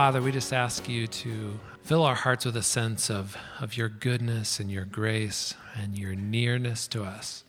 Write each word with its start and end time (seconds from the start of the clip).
Father, 0.00 0.22
we 0.22 0.32
just 0.32 0.54
ask 0.54 0.88
you 0.88 1.06
to 1.06 1.60
fill 1.82 2.04
our 2.04 2.14
hearts 2.14 2.46
with 2.46 2.56
a 2.56 2.62
sense 2.62 3.10
of, 3.10 3.36
of 3.60 3.76
your 3.76 3.90
goodness 3.90 4.58
and 4.58 4.70
your 4.70 4.86
grace 4.86 5.52
and 5.76 5.98
your 5.98 6.14
nearness 6.14 6.88
to 6.88 7.04
us. 7.04 7.44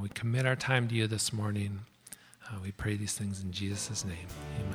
We 0.00 0.08
commit 0.10 0.46
our 0.46 0.54
time 0.54 0.86
to 0.86 0.94
you 0.94 1.08
this 1.08 1.32
morning. 1.32 1.80
Uh, 2.48 2.58
we 2.62 2.70
pray 2.70 2.94
these 2.94 3.14
things 3.14 3.42
in 3.42 3.50
Jesus' 3.50 4.04
name. 4.04 4.28
Amen. 4.60 4.67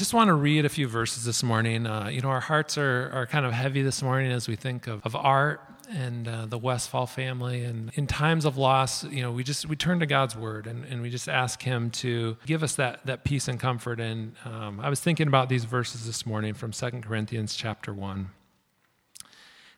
Just 0.00 0.14
want 0.14 0.28
to 0.28 0.34
read 0.34 0.64
a 0.64 0.70
few 0.70 0.88
verses 0.88 1.26
this 1.26 1.42
morning. 1.42 1.86
Uh, 1.86 2.08
you 2.08 2.22
know, 2.22 2.30
our 2.30 2.40
hearts 2.40 2.78
are, 2.78 3.10
are 3.12 3.26
kind 3.26 3.44
of 3.44 3.52
heavy 3.52 3.82
this 3.82 4.02
morning 4.02 4.32
as 4.32 4.48
we 4.48 4.56
think 4.56 4.86
of, 4.86 5.04
of 5.04 5.14
Art 5.14 5.60
and 5.90 6.26
uh, 6.26 6.46
the 6.46 6.56
Westfall 6.56 7.06
family. 7.06 7.64
And 7.64 7.90
in 7.92 8.06
times 8.06 8.46
of 8.46 8.56
loss, 8.56 9.04
you 9.04 9.20
know, 9.20 9.30
we 9.30 9.44
just 9.44 9.68
we 9.68 9.76
turn 9.76 10.00
to 10.00 10.06
God's 10.06 10.34
word 10.34 10.66
and, 10.66 10.86
and 10.86 11.02
we 11.02 11.10
just 11.10 11.28
ask 11.28 11.62
Him 11.62 11.90
to 11.90 12.38
give 12.46 12.62
us 12.62 12.76
that 12.76 13.04
that 13.04 13.24
peace 13.24 13.46
and 13.46 13.60
comfort. 13.60 14.00
And 14.00 14.36
um, 14.46 14.80
I 14.80 14.88
was 14.88 15.00
thinking 15.00 15.28
about 15.28 15.50
these 15.50 15.66
verses 15.66 16.06
this 16.06 16.24
morning 16.24 16.54
from 16.54 16.72
Second 16.72 17.04
Corinthians 17.04 17.54
chapter 17.54 17.92
one. 17.92 18.30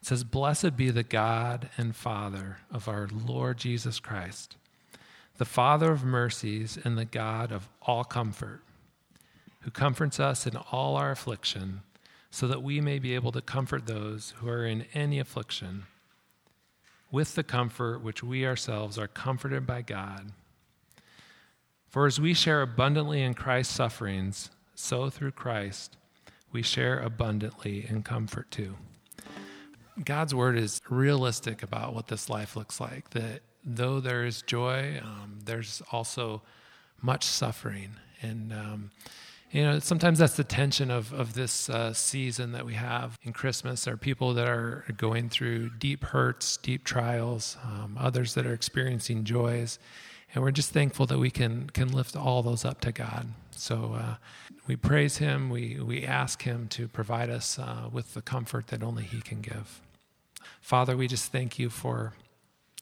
It 0.00 0.06
says, 0.06 0.22
"Blessed 0.22 0.76
be 0.76 0.90
the 0.90 1.02
God 1.02 1.68
and 1.76 1.96
Father 1.96 2.58
of 2.70 2.86
our 2.86 3.08
Lord 3.12 3.58
Jesus 3.58 3.98
Christ, 3.98 4.54
the 5.38 5.44
Father 5.44 5.90
of 5.90 6.04
mercies 6.04 6.78
and 6.84 6.96
the 6.96 7.04
God 7.04 7.50
of 7.50 7.68
all 7.82 8.04
comfort." 8.04 8.62
Who 9.62 9.70
comforts 9.70 10.20
us 10.20 10.46
in 10.46 10.56
all 10.56 10.96
our 10.96 11.10
affliction, 11.10 11.82
so 12.30 12.46
that 12.46 12.62
we 12.62 12.80
may 12.80 12.98
be 12.98 13.14
able 13.14 13.32
to 13.32 13.40
comfort 13.40 13.86
those 13.86 14.34
who 14.38 14.48
are 14.48 14.64
in 14.64 14.86
any 14.94 15.18
affliction 15.18 15.84
with 17.10 17.34
the 17.34 17.42
comfort 17.42 18.02
which 18.02 18.22
we 18.22 18.46
ourselves 18.46 18.98
are 18.98 19.06
comforted 19.06 19.66
by 19.66 19.82
God. 19.82 20.32
For 21.88 22.06
as 22.06 22.18
we 22.18 22.32
share 22.32 22.62
abundantly 22.62 23.22
in 23.22 23.34
Christ's 23.34 23.74
sufferings, 23.74 24.50
so 24.74 25.10
through 25.10 25.32
Christ 25.32 25.98
we 26.50 26.62
share 26.62 26.98
abundantly 26.98 27.86
in 27.88 28.02
comfort 28.02 28.50
too. 28.50 28.76
God's 30.02 30.34
word 30.34 30.56
is 30.56 30.80
realistic 30.88 31.62
about 31.62 31.94
what 31.94 32.08
this 32.08 32.30
life 32.30 32.56
looks 32.56 32.80
like. 32.80 33.10
That 33.10 33.42
though 33.62 34.00
there 34.00 34.24
is 34.24 34.40
joy, 34.40 34.98
um, 35.02 35.40
there's 35.44 35.82
also 35.92 36.42
much 37.02 37.24
suffering. 37.24 37.96
And 38.22 38.52
um, 38.52 38.90
you 39.52 39.62
know, 39.62 39.78
sometimes 39.80 40.18
that's 40.18 40.36
the 40.36 40.44
tension 40.44 40.90
of, 40.90 41.12
of 41.12 41.34
this 41.34 41.68
uh, 41.68 41.92
season 41.92 42.52
that 42.52 42.64
we 42.64 42.72
have 42.72 43.18
in 43.22 43.34
Christmas. 43.34 43.84
There 43.84 43.92
are 43.92 43.98
people 43.98 44.32
that 44.32 44.48
are 44.48 44.86
going 44.96 45.28
through 45.28 45.70
deep 45.78 46.04
hurts, 46.04 46.56
deep 46.56 46.84
trials, 46.84 47.58
um, 47.62 47.98
others 48.00 48.32
that 48.32 48.46
are 48.46 48.54
experiencing 48.54 49.24
joys. 49.24 49.78
And 50.34 50.42
we're 50.42 50.52
just 50.52 50.70
thankful 50.70 51.04
that 51.06 51.18
we 51.18 51.30
can, 51.30 51.68
can 51.68 51.92
lift 51.92 52.16
all 52.16 52.42
those 52.42 52.64
up 52.64 52.80
to 52.80 52.92
God. 52.92 53.28
So 53.50 53.94
uh, 53.98 54.14
we 54.66 54.74
praise 54.74 55.18
Him. 55.18 55.50
We, 55.50 55.78
we 55.78 56.02
ask 56.02 56.42
Him 56.42 56.66
to 56.68 56.88
provide 56.88 57.28
us 57.28 57.58
uh, 57.58 57.90
with 57.92 58.14
the 58.14 58.22
comfort 58.22 58.68
that 58.68 58.82
only 58.82 59.04
He 59.04 59.20
can 59.20 59.42
give. 59.42 59.82
Father, 60.62 60.96
we 60.96 61.06
just 61.06 61.30
thank 61.30 61.58
you 61.58 61.68
for 61.68 62.14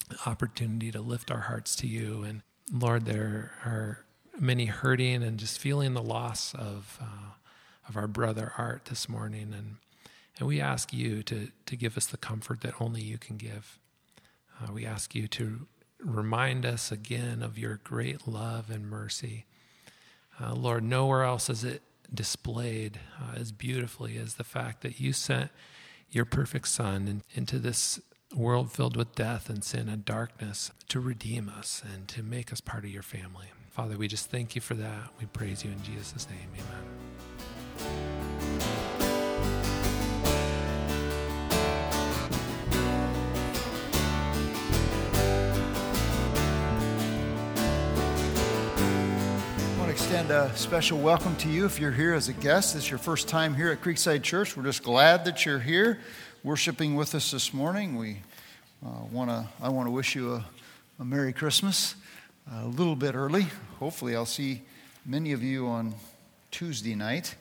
the 0.09 0.19
opportunity 0.25 0.93
to 0.93 1.01
lift 1.01 1.33
our 1.33 1.41
hearts 1.41 1.75
to 1.77 1.89
you. 1.89 2.23
And 2.23 2.43
Lord, 2.73 3.07
there 3.07 3.55
are 3.65 4.05
many 4.41 4.67
hurting 4.67 5.23
and 5.23 5.39
just 5.39 5.61
feeling 5.61 5.95
the 5.95 6.03
loss 6.03 6.55
of 6.55 6.99
uh, 7.01 7.35
of 7.89 7.97
our 7.97 8.07
brother 8.07 8.53
Art 8.57 8.87
this 8.87 9.09
morning, 9.09 9.53
and 9.57 9.77
and 10.39 10.49
we 10.49 10.61
ask 10.61 10.93
you 10.93 11.23
to 11.25 11.49
to 11.67 11.77
give 11.77 11.97
us 11.97 12.07
the 12.07 12.17
comfort 12.17 12.63
that 12.63 12.81
only 12.81 13.03
you 13.03 13.19
can 13.19 13.37
give. 13.37 13.79
Uh, 14.61 14.73
we 14.73 14.87
ask 14.87 15.15
you 15.15 15.29
to 15.29 15.67
remind 16.03 16.65
us 16.65 16.91
again 16.91 17.43
of 17.43 17.59
your 17.59 17.81
great 17.85 18.27
love 18.27 18.71
and 18.71 18.89
mercy, 18.89 19.45
uh, 20.41 20.55
Lord. 20.55 20.83
Nowhere 20.83 21.25
else 21.25 21.51
is 21.51 21.65
it 21.65 21.83
displayed 22.13 22.99
uh, 23.21 23.39
as 23.39 23.53
beautifully 23.53 24.17
as 24.17 24.35
the 24.35 24.45
fact 24.45 24.83
that 24.83 24.99
you 24.99 25.13
sent 25.13 25.51
your 26.11 26.25
perfect 26.25 26.69
Son 26.69 27.07
in, 27.07 27.23
into 27.35 27.59
this 27.59 28.01
world 28.35 28.71
filled 28.73 28.97
with 28.97 29.15
death 29.15 29.49
and 29.49 29.63
sin 29.63 29.89
and 29.89 30.05
darkness 30.05 30.71
to 30.89 31.01
redeem 31.01 31.49
us 31.49 31.83
and 31.95 32.09
to 32.09 32.23
make 32.23 32.53
us 32.53 32.61
part 32.61 32.85
of 32.85 32.91
your 32.91 33.03
family. 33.03 33.47
Father, 33.71 33.97
we 33.97 34.09
just 34.09 34.31
thank 34.31 34.57
you 34.57 34.61
for 34.61 34.75
that. 34.75 35.11
We 35.21 35.27
praise 35.27 35.65
you 35.65 35.71
in 35.71 35.81
Jesus' 35.85 36.27
name. 36.29 36.39
Amen. 36.55 36.67
I 49.69 49.79
want 49.79 49.87
to 49.87 49.93
extend 49.93 50.33
a 50.33 50.51
special 50.57 50.99
welcome 50.99 51.37
to 51.37 51.49
you 51.49 51.65
if 51.65 51.79
you're 51.79 51.93
here 51.93 52.13
as 52.15 52.29
a 52.29 52.33
guest. 52.33 52.75
Is 52.75 52.91
your 52.91 52.99
first 52.99 53.29
time 53.29 53.55
here 53.55 53.71
at 53.71 53.81
Creekside 53.81 54.25
Church. 54.25 54.57
We're 54.57 54.65
just 54.65 54.83
glad 54.83 55.25
that 55.27 55.47
you're 55.47 55.61
here 55.61 56.01
worshiping 56.43 56.97
with 56.97 57.15
us 57.15 57.31
this 57.31 57.55
morning. 57.55 57.97
We 57.97 58.17
uh, 58.85 59.05
want 59.13 59.31
to 59.31 59.47
I 59.63 59.69
want 59.69 59.87
to 59.87 59.93
wish 59.93 60.17
you 60.17 60.35
a, 60.35 60.45
a 60.99 61.05
Merry 61.05 61.33
Christmas 61.33 61.95
a 62.53 62.67
little 62.67 62.97
bit 62.97 63.15
early. 63.15 63.47
Hopefully, 63.79 64.17
I'll 64.17 64.27
see 64.27 64.63
many 65.07 65.31
of 65.33 65.43
you 65.43 65.69
on 65.69 65.95
Tuesday 66.51 66.97
night 66.97 67.37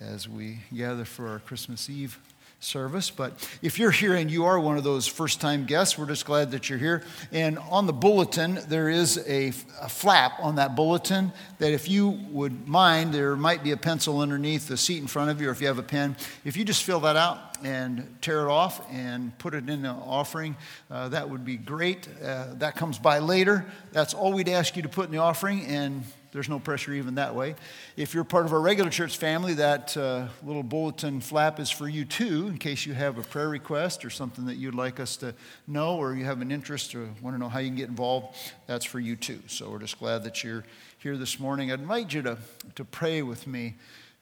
as 0.00 0.28
we 0.28 0.60
gather 0.72 1.04
for 1.04 1.28
our 1.28 1.40
Christmas 1.40 1.90
Eve 1.90 2.18
service. 2.62 3.10
But 3.10 3.32
if 3.60 3.78
you're 3.78 3.90
here 3.90 4.14
and 4.14 4.30
you 4.30 4.44
are 4.44 4.58
one 4.58 4.78
of 4.78 4.84
those 4.84 5.06
first 5.06 5.40
time 5.40 5.64
guests, 5.64 5.98
we're 5.98 6.06
just 6.06 6.24
glad 6.24 6.52
that 6.52 6.68
you're 6.68 6.78
here. 6.78 7.02
And 7.32 7.58
on 7.58 7.86
the 7.86 7.92
bulletin, 7.92 8.60
there 8.68 8.88
is 8.88 9.18
a, 9.26 9.48
a, 9.80 9.88
flap 9.88 10.34
on 10.40 10.56
that 10.56 10.76
bulletin 10.76 11.32
that 11.58 11.72
if 11.72 11.88
you 11.88 12.08
would 12.30 12.68
mind, 12.68 13.12
there 13.12 13.36
might 13.36 13.62
be 13.62 13.72
a 13.72 13.76
pencil 13.76 14.20
underneath 14.20 14.68
the 14.68 14.76
seat 14.76 14.98
in 14.98 15.06
front 15.06 15.30
of 15.30 15.40
you, 15.40 15.48
or 15.48 15.52
if 15.52 15.60
you 15.60 15.66
have 15.66 15.78
a 15.78 15.82
pen, 15.82 16.16
if 16.44 16.56
you 16.56 16.64
just 16.64 16.84
fill 16.84 17.00
that 17.00 17.16
out 17.16 17.58
and 17.64 18.16
tear 18.20 18.42
it 18.42 18.50
off 18.50 18.80
and 18.90 19.36
put 19.38 19.54
it 19.54 19.68
in 19.68 19.82
the 19.82 19.88
offering, 19.88 20.56
uh, 20.90 21.08
that 21.08 21.28
would 21.28 21.44
be 21.44 21.56
great. 21.56 22.08
Uh, 22.22 22.54
that 22.54 22.76
comes 22.76 22.98
by 22.98 23.18
later. 23.18 23.66
That's 23.92 24.14
all 24.14 24.32
we'd 24.32 24.48
ask 24.48 24.76
you 24.76 24.82
to 24.82 24.88
put 24.88 25.06
in 25.06 25.12
the 25.12 25.18
offering, 25.18 25.64
and 25.66 26.04
there's 26.32 26.48
no 26.48 26.58
pressure 26.58 26.94
even 26.94 27.16
that 27.16 27.34
way. 27.34 27.54
If 27.94 28.14
you're 28.14 28.24
part 28.24 28.46
of 28.46 28.54
our 28.54 28.60
regular 28.60 28.90
church 28.90 29.18
family, 29.18 29.52
that 29.54 29.94
uh, 29.96 30.28
little 30.42 30.62
bulletin 30.62 31.20
flap 31.20 31.60
is 31.60 31.70
for 31.70 31.86
you 31.86 32.06
too, 32.06 32.48
in 32.48 32.56
case 32.56 32.86
you 32.86 32.94
have 32.94 33.18
a 33.18 33.22
prayer 33.22 33.50
request 33.50 34.02
or 34.02 34.10
something 34.10 34.46
that 34.46 34.54
you'd 34.54 34.74
like 34.74 34.98
us 34.98 35.16
to 35.18 35.34
know, 35.66 35.96
or 35.96 36.14
you 36.14 36.24
have 36.24 36.40
an 36.40 36.50
interest 36.50 36.94
or 36.94 37.06
want 37.20 37.36
to 37.36 37.38
know 37.38 37.50
how 37.50 37.58
you 37.58 37.68
can 37.68 37.76
get 37.76 37.90
involved. 37.90 38.34
That's 38.66 38.86
for 38.86 38.98
you 38.98 39.14
too. 39.14 39.40
So 39.46 39.70
we're 39.70 39.78
just 39.78 39.98
glad 39.98 40.24
that 40.24 40.42
you're 40.42 40.64
here 40.98 41.18
this 41.18 41.38
morning. 41.38 41.70
I'd 41.70 41.80
invite 41.80 42.14
you 42.14 42.22
to, 42.22 42.38
to 42.76 42.84
pray 42.84 43.20
with 43.20 43.46
me 43.46 43.74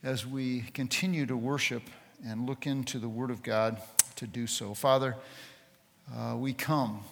as 0.02 0.26
we 0.26 0.62
continue 0.74 1.26
to 1.26 1.36
worship 1.36 1.82
and 2.26 2.44
look 2.44 2.66
into 2.66 2.98
the 2.98 3.08
Word 3.08 3.30
of 3.30 3.44
God 3.44 3.80
to 4.16 4.26
do 4.26 4.48
so. 4.48 4.74
Father, 4.74 5.14
uh, 6.12 6.34
we 6.36 6.54
come 6.54 7.04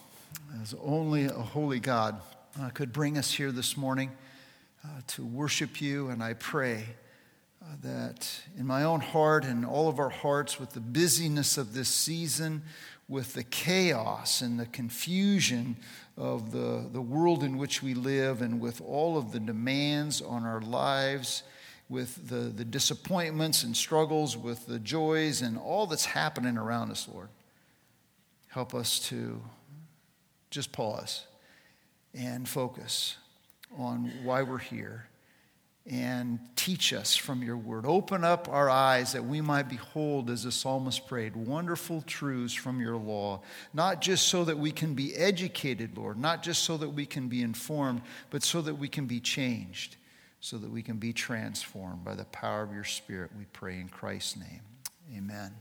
as 0.61 0.75
only 0.83 1.27
a 1.27 1.31
holy 1.31 1.79
God 1.79 2.21
uh, 2.61 2.71
could 2.71 2.93
bring 2.93 3.17
us 3.17 3.33
here 3.33 3.53
this 3.53 3.77
morning 3.77 4.11
uh, 4.89 5.01
to 5.07 5.25
worship 5.25 5.81
you, 5.81 6.09
and 6.09 6.23
I 6.23 6.35
pray 6.35 6.85
uh, 7.63 7.67
that 7.83 8.41
in 8.57 8.67
my 8.67 8.85
own 8.85 9.01
heart 9.01 9.45
and 9.45 9.67
all 9.67 9.89
of 9.89 9.99
our 9.99 10.09
hearts, 10.09 10.59
with 10.59 10.71
the 10.71 10.81
busyness 10.81 11.59
of 11.59 11.75
this 11.75 11.89
season, 11.89 12.63
with 13.09 13.35
the 13.35 13.43
chaos 13.43 14.41
and 14.41 14.59
the 14.59 14.67
confusion 14.67 15.77
of 16.17 16.53
the, 16.53 16.89
the 16.93 17.01
world 17.01 17.43
in 17.43 17.59
which 17.59 17.83
we 17.83 17.95
live, 17.95 18.41
and 18.41 18.61
with 18.61 18.81
all 18.81 19.19
of 19.19 19.33
the 19.33 19.41
demands 19.41 20.23
on 20.23 20.45
our 20.45 20.61
lives, 20.61 21.43
with 21.89 22.29
the, 22.29 22.51
the 22.51 22.65
disappointments 22.65 23.65
and 23.65 23.77
struggles, 23.77 24.37
with 24.37 24.67
the 24.67 24.79
joys 24.79 25.43
and 25.43 25.59
all 25.59 25.87
that's 25.87 26.05
happening 26.07 26.57
around 26.57 26.91
us, 26.91 27.09
Lord, 27.13 27.29
help 28.49 28.75
us 28.75 28.99
to 29.09 29.41
just 30.51 30.73
pause 30.73 31.27
and 32.15 32.49
focus 32.49 33.17
on 33.77 34.13
why 34.25 34.43
we're 34.43 34.59
here 34.59 35.09
and 35.91 36.39
teach 36.55 36.93
us 36.93 37.17
from 37.17 37.43
your 37.43 37.57
word. 37.57 37.87
Open 37.87 38.23
up 38.23 38.49
our 38.51 38.69
eyes 38.69 39.13
that 39.13 39.25
we 39.25 39.41
might 39.41 39.69
behold, 39.69 40.29
as 40.29 40.45
the 40.45 40.53
psalmist 40.53 41.07
prayed, 41.09 41.35
wonderful 41.35 42.03
truths 42.03 42.53
from 42.53 42.81
your 42.81 42.97
law, 42.97 43.41
not 43.73 44.03
just 44.03 44.29
so 44.29 44.45
that 44.45 44.59
we 44.59 44.71
can 44.71 44.95
be 44.95 45.15
educated, 45.15 45.97
Lord, 45.97 46.19
not 46.19 46.43
just 46.43 46.65
so 46.65 46.77
that 46.77 46.91
we 46.91 47.07
can 47.07 47.29
be 47.29 47.41
informed, 47.41 48.03
but 48.29 48.43
so 48.43 48.61
that 48.61 48.75
we 48.75 48.89
can 48.89 49.07
be 49.07 49.19
changed, 49.19 49.97
so 50.41 50.59
that 50.59 50.71
we 50.71 50.83
can 50.83 50.99
be 50.99 51.15
transformed 51.15 52.05
by 52.05 52.15
the 52.15 52.27
power 52.27 52.63
of 52.63 52.75
your 52.75 52.85
Spirit. 52.85 53.31
We 53.39 53.47
pray 53.55 53.81
in 53.81 53.89
Christ's 53.89 54.37
name. 54.37 54.61
Amen. 55.17 55.55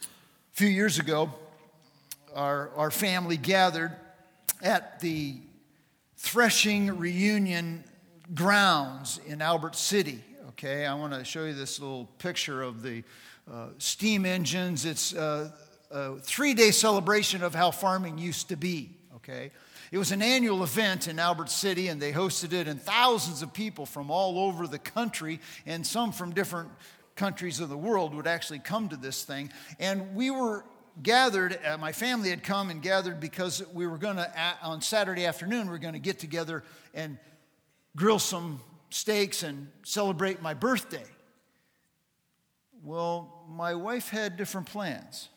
A 0.00 0.06
few 0.52 0.68
years 0.68 0.98
ago, 0.98 1.30
our, 2.34 2.70
our 2.76 2.90
family 2.90 3.36
gathered 3.36 3.94
at 4.62 5.00
the 5.00 5.36
threshing 6.18 6.98
reunion 6.98 7.84
grounds 8.34 9.20
in 9.26 9.40
Albert 9.40 9.76
City. 9.76 10.22
Okay, 10.50 10.84
I 10.84 10.94
want 10.94 11.12
to 11.14 11.24
show 11.24 11.44
you 11.44 11.54
this 11.54 11.78
little 11.78 12.06
picture 12.18 12.60
of 12.60 12.82
the 12.82 13.04
uh, 13.50 13.68
steam 13.78 14.26
engines. 14.26 14.84
It's 14.84 15.14
uh, 15.14 15.50
a 15.92 16.18
three 16.18 16.54
day 16.54 16.72
celebration 16.72 17.44
of 17.44 17.54
how 17.54 17.70
farming 17.70 18.18
used 18.18 18.48
to 18.48 18.56
be. 18.56 18.90
Okay, 19.16 19.52
it 19.92 19.98
was 19.98 20.10
an 20.10 20.20
annual 20.20 20.64
event 20.64 21.06
in 21.06 21.20
Albert 21.20 21.50
City, 21.50 21.86
and 21.86 22.02
they 22.02 22.12
hosted 22.12 22.52
it, 22.52 22.66
and 22.66 22.82
thousands 22.82 23.40
of 23.42 23.52
people 23.52 23.86
from 23.86 24.10
all 24.10 24.40
over 24.40 24.66
the 24.66 24.78
country 24.78 25.38
and 25.66 25.86
some 25.86 26.10
from 26.10 26.32
different 26.34 26.70
countries 27.14 27.60
of 27.60 27.68
the 27.68 27.76
world 27.76 28.12
would 28.12 28.26
actually 28.26 28.58
come 28.58 28.88
to 28.88 28.96
this 28.96 29.22
thing. 29.22 29.52
And 29.78 30.16
we 30.16 30.32
were 30.32 30.64
gathered, 31.02 31.58
uh, 31.64 31.78
my 31.78 31.92
family 31.92 32.30
had 32.30 32.42
come 32.42 32.70
and 32.70 32.82
gathered 32.82 33.20
because 33.20 33.62
we 33.72 33.86
were 33.86 33.98
going 33.98 34.16
to, 34.16 34.32
on 34.62 34.80
Saturday 34.80 35.26
afternoon, 35.26 35.68
we 35.68 35.74
are 35.74 35.78
going 35.78 35.94
to 35.94 36.00
get 36.00 36.18
together 36.18 36.64
and 36.94 37.18
grill 37.96 38.18
some 38.18 38.60
steaks 38.90 39.42
and 39.42 39.68
celebrate 39.84 40.42
my 40.42 40.54
birthday. 40.54 41.04
Well, 42.82 43.44
my 43.48 43.74
wife 43.74 44.08
had 44.08 44.36
different 44.36 44.68
plans. 44.68 45.28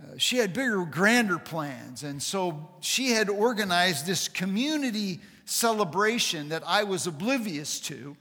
Uh, 0.00 0.18
she 0.18 0.36
had 0.36 0.52
bigger, 0.52 0.84
grander 0.84 1.38
plans. 1.38 2.02
And 2.02 2.22
so 2.22 2.68
she 2.80 3.10
had 3.10 3.28
organized 3.28 4.06
this 4.06 4.28
community 4.28 5.20
celebration 5.46 6.50
that 6.50 6.62
I 6.66 6.84
was 6.84 7.06
oblivious 7.06 7.80
to. 7.80 8.16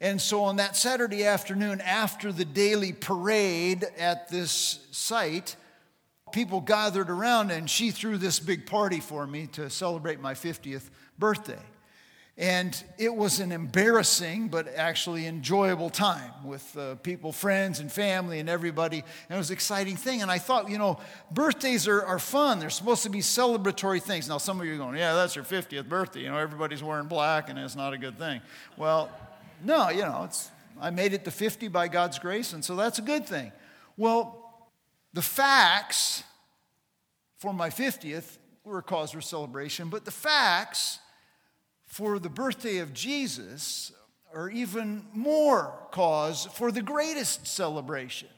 And 0.00 0.20
so 0.20 0.44
on 0.44 0.56
that 0.56 0.76
Saturday 0.76 1.24
afternoon, 1.26 1.80
after 1.82 2.32
the 2.32 2.44
daily 2.44 2.92
parade 2.92 3.84
at 3.98 4.28
this 4.28 4.86
site, 4.90 5.56
people 6.32 6.60
gathered 6.60 7.10
around 7.10 7.50
and 7.50 7.68
she 7.68 7.90
threw 7.90 8.16
this 8.16 8.40
big 8.40 8.66
party 8.66 9.00
for 9.00 9.26
me 9.26 9.46
to 9.48 9.68
celebrate 9.68 10.20
my 10.20 10.34
50th 10.34 10.88
birthday. 11.18 11.58
And 12.38 12.82
it 12.96 13.14
was 13.14 13.38
an 13.40 13.52
embarrassing 13.52 14.48
but 14.48 14.74
actually 14.74 15.26
enjoyable 15.26 15.90
time 15.90 16.32
with 16.42 16.74
uh, 16.74 16.94
people, 16.94 17.32
friends, 17.32 17.80
and 17.80 17.92
family, 17.92 18.38
and 18.38 18.48
everybody. 18.48 19.00
And 19.28 19.36
it 19.36 19.36
was 19.36 19.50
an 19.50 19.54
exciting 19.54 19.96
thing. 19.96 20.22
And 20.22 20.30
I 20.30 20.38
thought, 20.38 20.70
you 20.70 20.78
know, 20.78 20.98
birthdays 21.30 21.86
are, 21.86 22.02
are 22.02 22.18
fun. 22.18 22.58
They're 22.58 22.70
supposed 22.70 23.02
to 23.02 23.10
be 23.10 23.18
celebratory 23.18 24.00
things. 24.00 24.26
Now, 24.26 24.38
some 24.38 24.58
of 24.58 24.64
you 24.66 24.72
are 24.74 24.78
going, 24.78 24.96
yeah, 24.96 25.12
that's 25.12 25.36
your 25.36 25.44
50th 25.44 25.86
birthday. 25.86 26.20
You 26.20 26.30
know, 26.30 26.38
everybody's 26.38 26.82
wearing 26.82 27.08
black, 27.08 27.50
and 27.50 27.58
it's 27.58 27.76
not 27.76 27.92
a 27.92 27.98
good 27.98 28.16
thing. 28.16 28.40
Well, 28.78 29.10
no, 29.64 29.88
you 29.90 30.02
know, 30.02 30.22
it's, 30.24 30.50
I 30.80 30.90
made 30.90 31.12
it 31.12 31.24
to 31.24 31.30
50 31.30 31.68
by 31.68 31.88
God's 31.88 32.18
grace, 32.18 32.52
and 32.52 32.64
so 32.64 32.76
that's 32.76 32.98
a 32.98 33.02
good 33.02 33.26
thing. 33.26 33.52
Well, 33.96 34.62
the 35.12 35.22
facts 35.22 36.22
for 37.36 37.52
my 37.52 37.70
50th 37.70 38.38
were 38.64 38.78
a 38.78 38.82
cause 38.82 39.10
for 39.12 39.20
celebration, 39.20 39.88
but 39.88 40.04
the 40.04 40.10
facts 40.10 40.98
for 41.84 42.18
the 42.18 42.28
birthday 42.28 42.78
of 42.78 42.92
Jesus, 42.92 43.92
are 44.32 44.48
even 44.50 45.04
more 45.12 45.74
cause 45.90 46.46
for 46.54 46.70
the 46.70 46.82
greatest 46.82 47.46
celebration. 47.46 48.28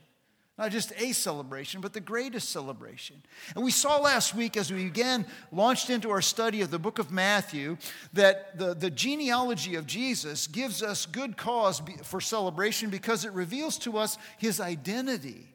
Not 0.59 0.71
just 0.71 0.93
a 0.99 1.13
celebration, 1.13 1.81
but 1.81 1.95
the 1.95 2.01
greatest 2.01 2.51
celebration. 2.51 3.23
And 3.55 3.65
we 3.65 3.71
saw 3.71 3.99
last 3.99 4.35
week 4.35 4.57
as 4.57 4.71
we 4.71 4.85
again 4.85 5.27
launched 5.51 5.89
into 5.89 6.11
our 6.11 6.21
study 6.21 6.61
of 6.61 6.71
the 6.71 6.79
book 6.79 6.99
of 6.99 7.11
Matthew 7.11 7.79
that 8.13 8.59
the, 8.59 8.75
the 8.75 8.91
genealogy 8.91 9.77
of 9.77 9.87
Jesus 9.87 10.47
gives 10.47 10.83
us 10.83 11.07
good 11.07 11.39
cause 11.39 11.81
for 12.03 12.21
celebration 12.21 12.91
because 12.91 13.25
it 13.25 13.33
reveals 13.33 13.79
to 13.79 13.97
us 13.97 14.19
his 14.37 14.61
identity. 14.61 15.49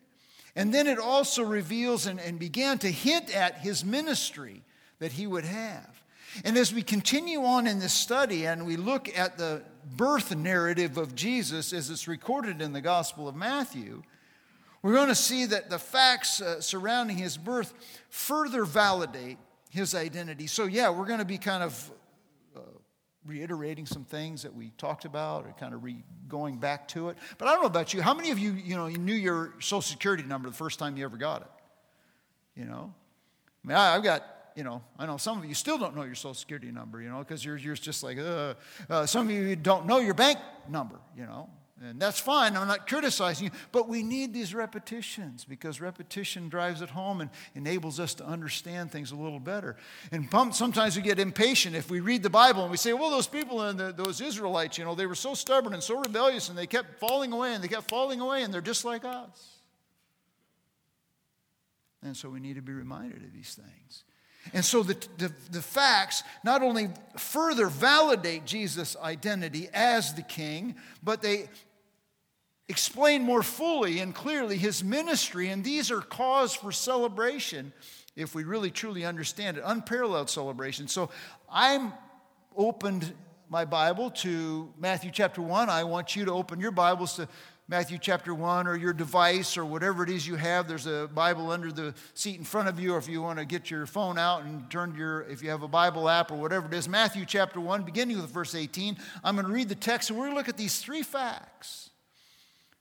And 0.56 0.74
then 0.74 0.88
it 0.88 0.98
also 0.98 1.44
reveals 1.44 2.08
and, 2.08 2.20
and 2.20 2.40
began 2.40 2.80
to 2.80 2.90
hint 2.90 3.34
at 3.36 3.60
his 3.60 3.86
ministry 3.86 4.64
that 4.98 5.12
he 5.12 5.28
would 5.28 5.46
have. 5.46 6.02
And 6.44 6.58
as 6.58 6.74
we 6.74 6.82
continue 6.82 7.44
on 7.44 7.68
in 7.68 7.78
this 7.78 7.94
study 7.94 8.48
and 8.48 8.66
we 8.66 8.76
look 8.76 9.16
at 9.16 9.38
the 9.38 9.62
birth 9.96 10.36
narrative 10.36 10.98
of 10.98 11.14
Jesus 11.14 11.72
as 11.72 11.92
it's 11.92 12.08
recorded 12.08 12.64
in 12.64 12.74
the 12.74 12.82
Gospel 12.82 13.28
of 13.28 13.36
Matthew, 13.36 14.02
we're 14.81 14.94
going 14.94 15.09
to 15.09 15.15
see 15.15 15.45
that 15.45 15.69
the 15.69 15.79
facts 15.79 16.41
uh, 16.41 16.62
surrounding 16.62 17.18
his 17.18 17.38
birth 17.38 17.74
further 18.09 18.63
validate 18.63 19.38
his 19.69 19.95
identity. 19.95 20.47
So, 20.47 20.65
yeah, 20.65 20.89
we're 20.89 21.06
going 21.06 21.19
to 21.19 21.25
be 21.25 21.38
kind 21.38 21.63
of 21.63 21.91
uh, 22.56 22.59
reiterating 23.25 23.85
some 23.85 24.06
things 24.06 24.44
that 24.44 24.53
we 24.53 24.71
talked 24.77 25.06
about 25.06 25.46
or 25.46 25.53
kind 25.60 25.74
of 25.74 25.84
re- 25.84 26.03
going 26.27 26.57
back 26.57 26.88
to 26.89 27.10
it. 27.10 27.17
But 27.38 27.48
I 27.48 27.53
don't 27.53 27.62
know 27.62 27.67
about 27.67 27.93
you. 27.93 28.01
How 28.01 28.13
many 28.13 28.31
of 28.31 28.39
you, 28.39 28.53
you 28.53 28.75
know, 28.75 28.88
you 28.88 28.98
knew 28.98 29.13
your 29.13 29.53
Social 29.60 29.81
Security 29.81 30.24
number 30.24 30.50
the 30.50 30.55
first 30.55 30.79
time 30.79 30.96
you 30.98 31.05
ever 31.05 31.17
got 31.17 31.41
it? 31.41 31.48
You 32.55 32.65
know? 32.65 32.93
I 33.63 33.67
mean, 33.67 33.77
I, 33.77 33.96
I've 33.96 34.03
got 34.03 34.24
you 34.57 34.63
know, 34.63 34.81
I 34.98 35.05
know 35.05 35.17
some 35.17 35.38
of 35.38 35.46
you 35.46 35.53
still 35.53 35.77
don't 35.77 35.96
know 35.96 36.01
your 36.01 36.15
social 36.15 36.34
security 36.34 36.72
number, 36.72 37.00
you 37.00 37.10
know, 37.10 37.19
because 37.19 37.46
you're, 37.46 37.57
you're 37.57 37.75
just 37.75 38.01
like, 38.01 38.17
uh, 38.17 38.55
uh, 38.89 39.05
some 39.05 39.27
of 39.27 39.31
you 39.31 39.55
don't 39.55 39.86
know 39.86 40.00
your 40.00 40.15
bank 40.15 40.39
number, 40.67 40.96
you 41.15 41.27
know, 41.27 41.48
and 41.79 42.00
that's 42.00 42.19
fine. 42.19 42.57
I'm 42.57 42.67
not 42.67 42.88
criticizing 42.88 43.46
you, 43.46 43.51
but 43.72 43.88
we 43.88 44.01
need 44.01 44.34
these 44.34 44.55
repetitions 44.55 45.46
because 45.46 45.79
repetition 45.79 46.50
drives 46.50 46.81
it 46.81 46.89
home 46.89 47.22
and 47.22 47.29
enables 47.53 48.00
us 48.00 48.15
to 48.15 48.25
understand 48.25 48.91
things 48.91 49.12
a 49.12 49.15
little 49.15 49.39
better. 49.39 49.75
And 50.12 50.27
sometimes 50.53 50.96
we 50.96 51.03
get 51.03 51.19
impatient 51.19 51.75
if 51.75 51.91
we 51.91 52.00
read 52.00 52.24
the 52.24 52.31
Bible 52.31 52.63
and 52.63 52.72
we 52.72 52.77
say, 52.77 52.93
well, 52.93 53.12
those 53.12 53.27
people 53.27 53.62
and 53.62 53.79
those 53.79 54.22
Israelites, 54.22 54.79
you 54.79 54.86
know, 54.86 54.96
they 54.96 55.05
were 55.05 55.15
so 55.15 55.36
stubborn 55.36 55.74
and 55.74 55.84
so 55.84 56.00
rebellious 56.00 56.50
and 56.50 56.57
they 56.57 56.67
kept 56.67 57.00
falling 57.00 57.31
away 57.31 57.53
and 57.53 57.63
they 57.63 57.67
kept 57.67 57.88
falling 57.89 58.22
away 58.22 58.41
and 58.41 58.51
they're 58.51 58.62
just 58.62 58.84
like 58.84 59.05
us. 59.05 59.57
And 62.01 62.17
so 62.17 62.29
we 62.29 62.39
need 62.39 62.55
to 62.55 62.62
be 62.62 62.74
reminded 62.74 63.24
of 63.24 63.34
these 63.34 63.53
things. 63.53 64.03
And 64.53 64.63
so 64.63 64.84
the, 64.84 64.93
the, 65.17 65.31
the, 65.51 65.62
facts 65.62 66.24
not 66.43 66.62
only 66.62 66.89
further 67.17 67.67
validate 67.67 68.46
Jesus' 68.46 68.96
identity 68.96 69.67
as 69.74 70.13
the 70.13 70.22
king, 70.22 70.75
but 71.03 71.22
they 71.22 71.50
explain 72.69 73.24
more 73.24 73.43
fully 73.43 74.00
and 74.00 74.13
clearly 74.13 74.57
his 74.57 74.83
ministry. 74.83 75.50
And 75.50 75.63
these 75.63 75.91
are 75.91 76.01
cause 76.01 76.53
for 76.53 76.71
celebration 76.71 77.74
if 78.15 78.33
we 78.33 78.43
really 78.43 78.71
truly 78.71 79.05
understand 79.05 79.57
it, 79.57 79.63
unparalleled 79.65 80.29
celebration. 80.29 80.88
So 80.88 81.09
I'm 81.50 81.93
opened 82.55 83.13
my 83.47 83.63
Bible 83.63 84.09
to 84.09 84.74
Matthew 84.77 85.12
chapter 85.12 85.41
1. 85.41 85.69
I 85.69 85.83
want 85.83 86.15
you 86.15 86.25
to 86.25 86.31
open 86.31 86.59
your 86.59 86.71
Bibles 86.71 87.15
to 87.17 87.29
Matthew 87.69 87.97
chapter 88.00 88.33
1 88.33 88.65
or 88.65 88.75
your 88.75 88.91
device 88.91 89.55
or 89.55 89.65
whatever 89.65 90.03
it 90.03 90.09
is 90.09 90.25
you 90.25 90.36
have. 90.36 90.67
There's 90.67 90.88
a 90.88 91.09
Bible 91.13 91.51
under 91.51 91.71
the 91.71 91.93
seat 92.13 92.38
in 92.38 92.43
front 92.43 92.69
of 92.69 92.79
you, 92.79 92.95
or 92.95 92.97
if 92.97 93.07
you 93.07 93.21
want 93.21 93.39
to 93.39 93.45
get 93.45 93.69
your 93.69 93.86
phone 93.86 94.17
out 94.17 94.43
and 94.43 94.69
turn 94.71 94.95
your, 94.95 95.21
if 95.24 95.43
you 95.43 95.50
have 95.50 95.63
a 95.63 95.67
Bible 95.67 96.09
app 96.09 96.31
or 96.31 96.36
whatever 96.36 96.65
it 96.65 96.74
is. 96.74 96.89
Matthew 96.89 97.25
chapter 97.25 97.59
1, 97.59 97.83
beginning 97.83 98.19
with 98.19 98.31
verse 98.31 98.55
18. 98.55 98.97
I'm 99.24 99.36
going 99.36 99.47
to 99.47 99.53
read 99.53 99.69
the 99.69 99.75
text 99.75 100.09
and 100.09 100.17
we're 100.17 100.25
going 100.25 100.36
to 100.36 100.39
look 100.39 100.50
at 100.50 100.57
these 100.57 100.79
three 100.79 101.03
facts. 101.03 101.91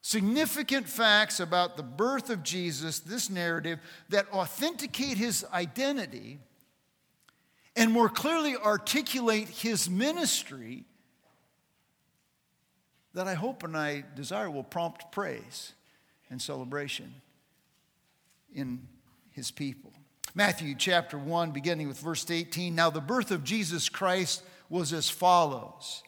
Significant 0.06 0.88
facts 0.88 1.40
about 1.40 1.76
the 1.76 1.82
birth 1.82 2.30
of 2.30 2.44
Jesus, 2.44 3.00
this 3.00 3.28
narrative, 3.28 3.80
that 4.08 4.32
authenticate 4.32 5.16
his 5.16 5.44
identity 5.52 6.38
and 7.74 7.90
more 7.90 8.08
clearly 8.08 8.54
articulate 8.54 9.48
his 9.48 9.90
ministry 9.90 10.84
that 13.14 13.26
I 13.26 13.34
hope 13.34 13.64
and 13.64 13.76
I 13.76 14.04
desire 14.14 14.48
will 14.48 14.62
prompt 14.62 15.10
praise 15.10 15.72
and 16.30 16.40
celebration 16.40 17.12
in 18.54 18.86
his 19.32 19.50
people. 19.50 19.92
Matthew 20.36 20.76
chapter 20.76 21.18
1, 21.18 21.50
beginning 21.50 21.88
with 21.88 21.98
verse 21.98 22.30
18. 22.30 22.76
Now, 22.76 22.90
the 22.90 23.00
birth 23.00 23.32
of 23.32 23.42
Jesus 23.42 23.88
Christ 23.88 24.44
was 24.68 24.92
as 24.92 25.10
follows. 25.10 26.04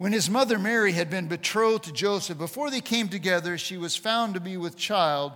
When 0.00 0.14
his 0.14 0.30
mother 0.30 0.58
Mary 0.58 0.92
had 0.92 1.10
been 1.10 1.28
betrothed 1.28 1.84
to 1.84 1.92
Joseph, 1.92 2.38
before 2.38 2.70
they 2.70 2.80
came 2.80 3.10
together, 3.10 3.58
she 3.58 3.76
was 3.76 3.96
found 3.96 4.32
to 4.32 4.40
be 4.40 4.56
with 4.56 4.74
child 4.74 5.32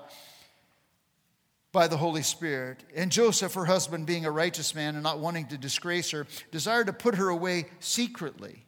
by 1.71 1.87
the 1.87 1.99
Holy 1.99 2.23
Spirit. 2.23 2.83
And 2.97 3.13
Joseph, 3.13 3.53
her 3.53 3.67
husband, 3.67 4.07
being 4.07 4.25
a 4.25 4.31
righteous 4.31 4.75
man 4.75 4.95
and 4.95 5.03
not 5.03 5.19
wanting 5.19 5.49
to 5.49 5.59
disgrace 5.59 6.13
her, 6.13 6.27
desired 6.51 6.87
to 6.87 6.95
put 6.95 7.17
her 7.17 7.29
away 7.29 7.67
secretly. 7.79 8.65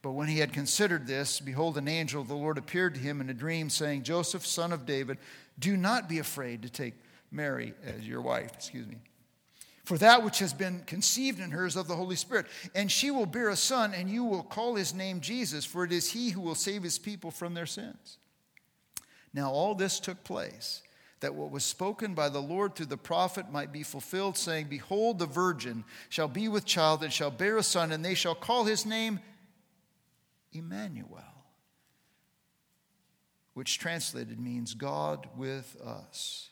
But 0.00 0.12
when 0.12 0.28
he 0.28 0.38
had 0.38 0.54
considered 0.54 1.06
this, 1.06 1.40
behold, 1.40 1.76
an 1.76 1.88
angel 1.88 2.22
of 2.22 2.28
the 2.28 2.34
Lord 2.34 2.56
appeared 2.56 2.94
to 2.94 3.00
him 3.00 3.20
in 3.20 3.28
a 3.28 3.34
dream, 3.34 3.68
saying, 3.68 4.04
Joseph, 4.04 4.46
son 4.46 4.72
of 4.72 4.86
David, 4.86 5.18
do 5.58 5.76
not 5.76 6.08
be 6.08 6.20
afraid 6.20 6.62
to 6.62 6.70
take 6.70 6.94
Mary 7.30 7.74
as 7.84 8.08
your 8.08 8.22
wife. 8.22 8.54
Excuse 8.54 8.86
me. 8.86 8.96
For 9.88 9.96
that 9.96 10.22
which 10.22 10.40
has 10.40 10.52
been 10.52 10.80
conceived 10.80 11.40
in 11.40 11.50
her 11.50 11.64
is 11.64 11.74
of 11.74 11.88
the 11.88 11.96
Holy 11.96 12.14
Spirit. 12.14 12.44
And 12.74 12.92
she 12.92 13.10
will 13.10 13.24
bear 13.24 13.48
a 13.48 13.56
son, 13.56 13.94
and 13.94 14.10
you 14.10 14.22
will 14.22 14.42
call 14.42 14.74
his 14.74 14.92
name 14.92 15.20
Jesus, 15.20 15.64
for 15.64 15.82
it 15.82 15.92
is 15.92 16.10
he 16.10 16.28
who 16.28 16.42
will 16.42 16.54
save 16.54 16.82
his 16.82 16.98
people 16.98 17.30
from 17.30 17.54
their 17.54 17.64
sins. 17.64 18.18
Now, 19.32 19.50
all 19.50 19.74
this 19.74 19.98
took 19.98 20.22
place, 20.24 20.82
that 21.20 21.34
what 21.34 21.50
was 21.50 21.64
spoken 21.64 22.12
by 22.12 22.28
the 22.28 22.38
Lord 22.38 22.74
through 22.74 22.84
the 22.84 22.98
prophet 22.98 23.50
might 23.50 23.72
be 23.72 23.82
fulfilled, 23.82 24.36
saying, 24.36 24.66
Behold, 24.68 25.18
the 25.18 25.24
virgin 25.24 25.84
shall 26.10 26.28
be 26.28 26.48
with 26.48 26.66
child, 26.66 27.02
and 27.02 27.10
shall 27.10 27.30
bear 27.30 27.56
a 27.56 27.62
son, 27.62 27.90
and 27.90 28.04
they 28.04 28.12
shall 28.12 28.34
call 28.34 28.64
his 28.64 28.84
name 28.84 29.20
Emmanuel, 30.52 31.24
which 33.54 33.78
translated 33.78 34.38
means 34.38 34.74
God 34.74 35.26
with 35.34 35.80
us. 35.82 36.50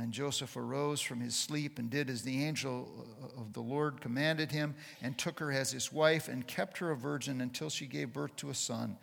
And 0.00 0.12
Joseph 0.12 0.56
arose 0.56 1.02
from 1.02 1.20
his 1.20 1.36
sleep 1.36 1.78
and 1.78 1.90
did 1.90 2.08
as 2.08 2.22
the 2.22 2.42
angel 2.44 3.06
of 3.36 3.52
the 3.52 3.60
Lord 3.60 4.00
commanded 4.00 4.50
him, 4.50 4.74
and 5.02 5.16
took 5.18 5.38
her 5.40 5.52
as 5.52 5.70
his 5.70 5.92
wife, 5.92 6.26
and 6.26 6.46
kept 6.46 6.78
her 6.78 6.90
a 6.90 6.96
virgin 6.96 7.42
until 7.42 7.68
she 7.68 7.84
gave 7.84 8.12
birth 8.12 8.34
to 8.36 8.48
a 8.48 8.54
son. 8.54 8.96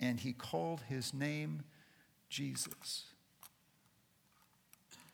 And 0.00 0.20
he 0.20 0.34
called 0.34 0.82
his 0.86 1.14
name 1.14 1.62
Jesus. 2.28 3.04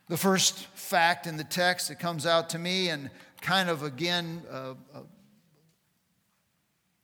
The 0.09 0.17
first 0.17 0.67
fact 0.75 1.29
in 1.29 1.37
the 1.37 1.45
text 1.45 1.89
that 1.89 2.01
comes 2.01 2.27
out 2.27 2.51
to 2.51 2.59
me, 2.59 2.89
and 2.89 3.09
kind 3.41 3.71
of 3.71 3.85
again 3.85 4.43
uh, 4.51 4.75
uh, 4.93 5.01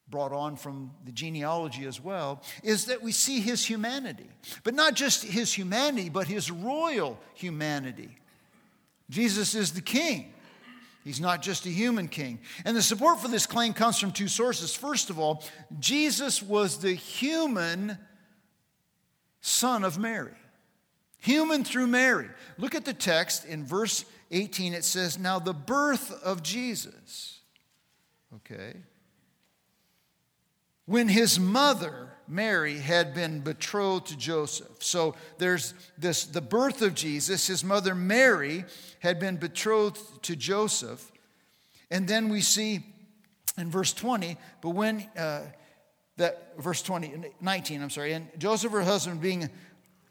brought 0.08 0.32
on 0.32 0.56
from 0.56 0.92
the 1.04 1.12
genealogy 1.12 1.84
as 1.84 2.00
well, 2.00 2.42
is 2.62 2.86
that 2.86 3.02
we 3.02 3.12
see 3.12 3.40
his 3.40 3.64
humanity. 3.64 4.28
But 4.62 4.74
not 4.74 4.94
just 4.94 5.24
his 5.24 5.52
humanity, 5.52 6.08
but 6.08 6.28
his 6.28 6.50
royal 6.50 7.18
humanity. 7.34 8.16
Jesus 9.10 9.54
is 9.54 9.72
the 9.72 9.80
king. 9.80 10.32
He's 11.04 11.20
not 11.20 11.42
just 11.42 11.66
a 11.66 11.70
human 11.70 12.08
king. 12.08 12.40
And 12.64 12.76
the 12.76 12.82
support 12.82 13.20
for 13.20 13.28
this 13.28 13.46
claim 13.46 13.72
comes 13.72 13.98
from 13.98 14.10
two 14.10 14.28
sources. 14.28 14.74
First 14.74 15.10
of 15.10 15.18
all, 15.18 15.44
Jesus 15.78 16.42
was 16.42 16.78
the 16.78 16.94
human 16.94 17.98
son 19.40 19.84
of 19.84 19.98
Mary. 19.98 20.34
Human 21.20 21.64
through 21.64 21.86
Mary. 21.86 22.28
Look 22.58 22.74
at 22.74 22.84
the 22.84 22.92
text 22.92 23.44
in 23.44 23.64
verse 23.64 24.04
18. 24.32 24.74
It 24.74 24.84
says, 24.84 25.18
Now 25.18 25.38
the 25.38 25.54
birth 25.54 26.12
of 26.24 26.42
Jesus. 26.42 27.40
Okay 28.34 28.74
when 30.86 31.08
his 31.08 31.38
mother 31.38 32.06
Mary 32.28 32.78
had 32.78 33.14
been 33.14 33.40
betrothed 33.40 34.08
to 34.08 34.16
Joseph. 34.16 34.82
So 34.82 35.14
there's 35.38 35.74
this 35.98 36.24
the 36.24 36.40
birth 36.40 36.82
of 36.82 36.94
Jesus, 36.94 37.46
his 37.46 37.62
mother 37.62 37.94
Mary 37.94 38.64
had 39.00 39.20
been 39.20 39.36
betrothed 39.36 40.22
to 40.24 40.36
Joseph. 40.36 41.12
And 41.90 42.08
then 42.08 42.28
we 42.28 42.40
see 42.40 42.84
in 43.56 43.70
verse 43.70 43.92
20, 43.92 44.36
but 44.60 44.70
when 44.70 45.06
uh, 45.16 45.42
that 46.16 46.54
verse 46.58 46.82
20 46.82 47.32
19, 47.40 47.82
I'm 47.82 47.90
sorry, 47.90 48.12
and 48.12 48.28
Joseph 48.38 48.72
her 48.72 48.82
husband 48.82 49.20
being 49.20 49.48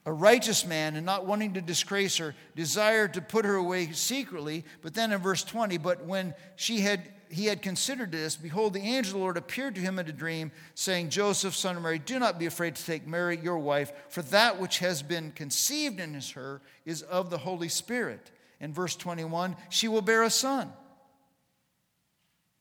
a 0.06 0.14
righteous 0.14 0.66
man 0.66 0.96
and 0.96 1.06
not 1.06 1.26
wanting 1.26 1.56
to 1.56 1.62
disgrace 1.62 2.18
her, 2.18 2.36
desired 2.56 3.16
to 3.16 3.22
put 3.22 3.44
her 3.44 3.56
away 3.56 3.92
secretly. 3.92 4.64
But 4.82 4.94
then 4.94 5.12
in 5.12 5.20
verse 5.20 5.44
20, 5.44 5.78
but 5.80 6.06
when 6.06 6.36
she 6.56 6.82
had 6.82 7.02
he 7.36 7.48
had 7.48 7.62
considered 7.62 8.12
this, 8.12 8.36
behold, 8.36 8.74
the 8.74 8.80
angel 8.80 9.10
of 9.10 9.14
the 9.14 9.20
Lord 9.20 9.38
appeared 9.38 9.76
to 9.76 9.82
him 9.82 10.00
in 10.00 10.08
a 10.08 10.14
dream, 10.14 10.52
saying, 10.74 11.10
Joseph, 11.10 11.54
son 11.54 11.76
of 11.76 11.84
Mary, 11.84 12.00
do 12.00 12.18
not 12.18 12.40
be 12.40 12.46
afraid 12.46 12.76
to 12.76 12.86
take 12.86 13.06
Mary, 13.06 13.38
your 13.38 13.58
wife, 13.58 13.92
for 14.10 14.22
that 14.24 14.60
which 14.60 14.80
has 14.80 15.04
been 15.04 15.32
conceived 15.32 16.00
in 16.00 16.20
her 16.36 16.62
is 16.86 17.02
of 17.02 17.30
the 17.30 17.38
Holy 17.38 17.68
Spirit. 17.68 18.32
In 18.62 18.74
verse 18.74 18.96
21, 18.96 19.58
she 19.70 19.90
will 19.90 20.02
bear 20.02 20.24
a 20.24 20.30
son. 20.30 20.72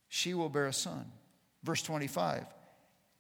She 0.09 0.35
will 0.35 0.49
bear 0.49 0.67
a 0.67 0.73
son. 0.73 1.07
Verse 1.63 1.83
25, 1.83 2.45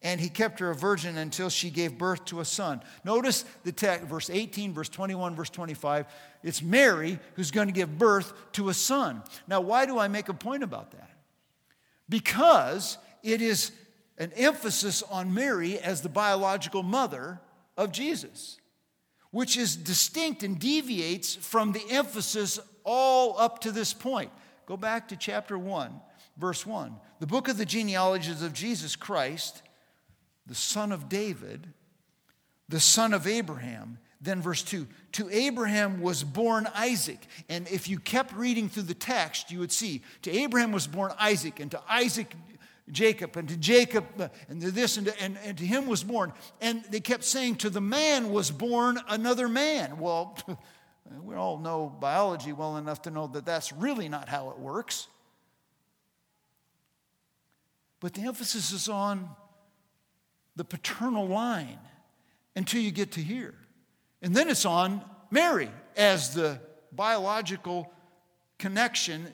and 0.02 0.20
he 0.20 0.28
kept 0.28 0.61
her 0.61 0.70
a 0.70 0.75
virgin 0.75 1.16
until 1.16 1.49
she 1.49 1.70
gave 1.70 1.96
birth 1.96 2.26
to 2.26 2.40
a 2.40 2.44
son. 2.44 2.82
Notice 3.04 3.44
the 3.62 3.73
text, 3.73 4.06
verse 4.06 4.28
18, 4.28 4.75
verse 4.75 4.90
21, 4.90 5.34
verse 5.34 5.49
25. 5.49 6.06
It's 6.42 6.61
Mary 6.61 7.18
who's 7.37 7.50
going 7.50 7.68
to 7.68 7.73
give 7.73 7.96
birth 7.96 8.34
to 8.52 8.68
a 8.68 8.75
son. 8.75 9.23
Now, 9.49 9.62
why 9.62 9.87
do 9.87 9.99
I 9.99 10.08
make 10.08 10.28
a 10.28 10.34
point 10.34 10.62
about 10.62 10.90
that? 10.90 11.13
Because 12.08 12.99
it 13.23 13.40
is 13.40 13.73
an 14.18 14.32
emphasis 14.37 15.02
on 15.02 15.34
Mary 15.34 15.78
as 15.78 16.02
the 16.02 16.08
biological 16.08 16.82
mother 16.82 17.40
of 17.76 17.92
Jesus, 17.92 18.58
which 19.30 19.56
is 19.56 19.76
distinct 19.76 20.42
and 20.42 20.58
deviates 20.58 21.34
from 21.34 21.73
the 21.73 21.84
emphasis 21.90 22.61
all 22.84 23.38
up 23.38 23.61
to 23.61 23.73
this 23.73 23.92
point. 23.92 24.30
Go 24.66 24.76
back 24.76 25.08
to 25.08 25.16
chapter 25.16 25.58
1, 25.58 26.00
verse 26.37 26.64
1. 26.64 26.94
The 27.20 27.26
book 27.26 27.49
of 27.49 27.58
the 27.58 27.64
genealogies 27.64 28.42
of 28.42 28.52
Jesus 28.52 28.96
Christ, 28.96 29.62
the 30.46 30.54
son 30.54 30.92
of 30.92 31.08
David, 31.08 31.73
the 32.68 32.80
son 32.80 33.12
of 33.12 33.26
Abraham, 33.26 33.99
then, 34.25 34.40
verse 34.40 34.62
2 34.62 34.87
To 35.12 35.31
Abraham 35.31 36.00
was 36.00 36.25
born 36.25 36.66
Isaac. 36.75 37.26
And 37.49 37.69
if 37.69 37.88
you 37.88 37.99
kept 37.99 38.35
reading 38.35 38.69
through 38.69 38.85
the 38.85 38.95
text, 38.95 39.50
you 39.50 39.59
would 39.61 39.73
see 39.73 40.02
to 40.23 40.31
Abraham 40.31 40.73
was 40.73 40.87
born 40.87 41.12
Isaac, 41.19 41.61
and 41.61 41.71
to 41.71 41.81
Isaac, 41.88 42.35
Jacob, 42.90 43.37
and 43.37 43.49
to 43.49 43.57
Jacob, 43.57 44.04
uh, 44.19 44.28
and 44.49 44.61
to 44.62 44.71
this, 44.71 44.97
and 44.97 45.07
to, 45.07 45.23
and, 45.23 45.38
and 45.45 45.59
to 45.59 45.64
him 45.64 45.87
was 45.87 46.02
born. 46.02 46.33
And 46.61 46.83
they 46.90 47.00
kept 47.00 47.25
saying, 47.25 47.57
To 47.57 47.71
the 47.71 47.81
man 47.81 48.31
was 48.31 48.50
born 48.50 48.99
another 49.09 49.49
man. 49.49 49.99
Well, 49.99 50.38
we 51.23 51.35
all 51.35 51.59
know 51.59 51.95
biology 52.00 52.52
well 52.52 52.78
enough 52.78 53.02
to 53.02 53.11
know 53.11 53.26
that 53.28 53.45
that's 53.45 53.73
really 53.73 54.09
not 54.09 54.28
how 54.28 54.50
it 54.50 54.59
works. 54.59 55.09
But 58.00 58.14
the 58.14 58.23
emphasis 58.23 58.73
is 58.73 58.88
on 58.88 59.28
the 60.57 60.64
paternal 60.64 61.26
line 61.26 61.78
until 62.57 62.81
you 62.81 62.90
get 62.90 63.12
to 63.12 63.21
here. 63.21 63.54
And 64.25 64.35
then 64.35 64.49
it's 64.49 64.64
on 64.64 65.02
Mary 65.31 65.71
as 65.99 66.33
the 66.33 66.59
biological 66.90 67.93
connection 68.59 69.26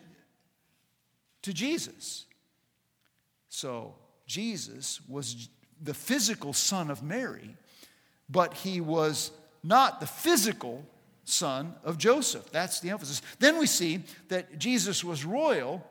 to 1.42 1.52
Jesus. 1.52 2.26
So 3.48 3.94
Jesus 4.26 5.00
was 5.08 5.48
the 5.80 5.94
physical 5.94 6.52
son 6.52 6.90
of 6.90 7.04
Mary, 7.04 7.56
but 8.28 8.52
he 8.52 8.80
was 8.80 9.30
not 9.62 10.00
the 10.00 10.06
physical 10.06 10.84
son 11.22 11.76
of 11.84 11.96
Joseph. 11.96 12.50
That's 12.50 12.80
the 12.80 12.90
emphasis. 12.90 13.22
Then 13.38 13.58
we 13.58 13.66
see 13.66 14.02
that 14.28 14.58
Jesus 14.58 15.04
was 15.04 15.24
royal 15.24 15.86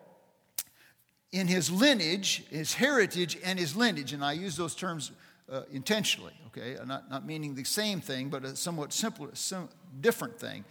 in 1.31 1.47
his 1.47 1.71
lineage, 1.71 2.43
his 2.49 2.73
heritage, 2.73 3.37
and 3.45 3.57
his 3.57 3.77
lineage. 3.77 4.11
And 4.11 4.25
I 4.25 4.33
use 4.33 4.57
those 4.57 4.75
terms 4.75 5.11
uh, 5.51 5.61
intentionally, 5.71 6.33
okay? 6.47 6.77
Not, 6.85 7.09
not 7.09 7.25
meaning 7.25 7.55
the 7.55 7.63
same 7.63 8.01
thing, 8.01 8.29
but 8.29 8.43
a 8.45 8.55
somewhat 8.55 8.93
simpler, 8.93 9.29
sim- 9.33 9.69
different 9.99 10.39
thing. 10.39 10.65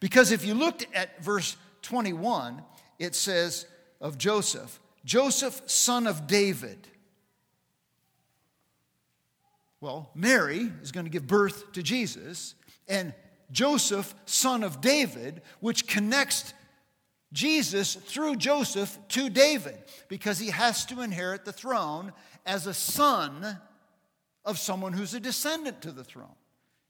Because 0.00 0.32
if 0.32 0.44
you 0.44 0.54
looked 0.54 0.86
at 0.94 1.22
verse 1.22 1.56
21, 1.82 2.62
it 2.98 3.14
says 3.14 3.66
of 4.00 4.18
Joseph, 4.18 4.80
Joseph, 5.04 5.62
son 5.66 6.06
of 6.06 6.26
David. 6.26 6.88
Well, 9.80 10.10
Mary 10.14 10.72
is 10.82 10.92
going 10.92 11.04
to 11.04 11.10
give 11.10 11.26
birth 11.26 11.72
to 11.72 11.82
Jesus, 11.82 12.54
and 12.88 13.12
Joseph, 13.52 14.14
son 14.24 14.62
of 14.62 14.80
David, 14.80 15.42
which 15.60 15.86
connects 15.86 16.54
Jesus 17.32 17.94
through 17.94 18.36
Joseph 18.36 18.96
to 19.08 19.28
David, 19.28 19.76
because 20.08 20.38
he 20.38 20.50
has 20.50 20.86
to 20.86 21.02
inherit 21.02 21.44
the 21.44 21.52
throne 21.52 22.12
as 22.46 22.66
a 22.66 22.74
son 22.74 23.58
of 24.44 24.58
someone 24.58 24.92
who's 24.92 25.14
a 25.14 25.20
descendant 25.20 25.80
to 25.82 25.92
the 25.92 26.04
throne. 26.04 26.36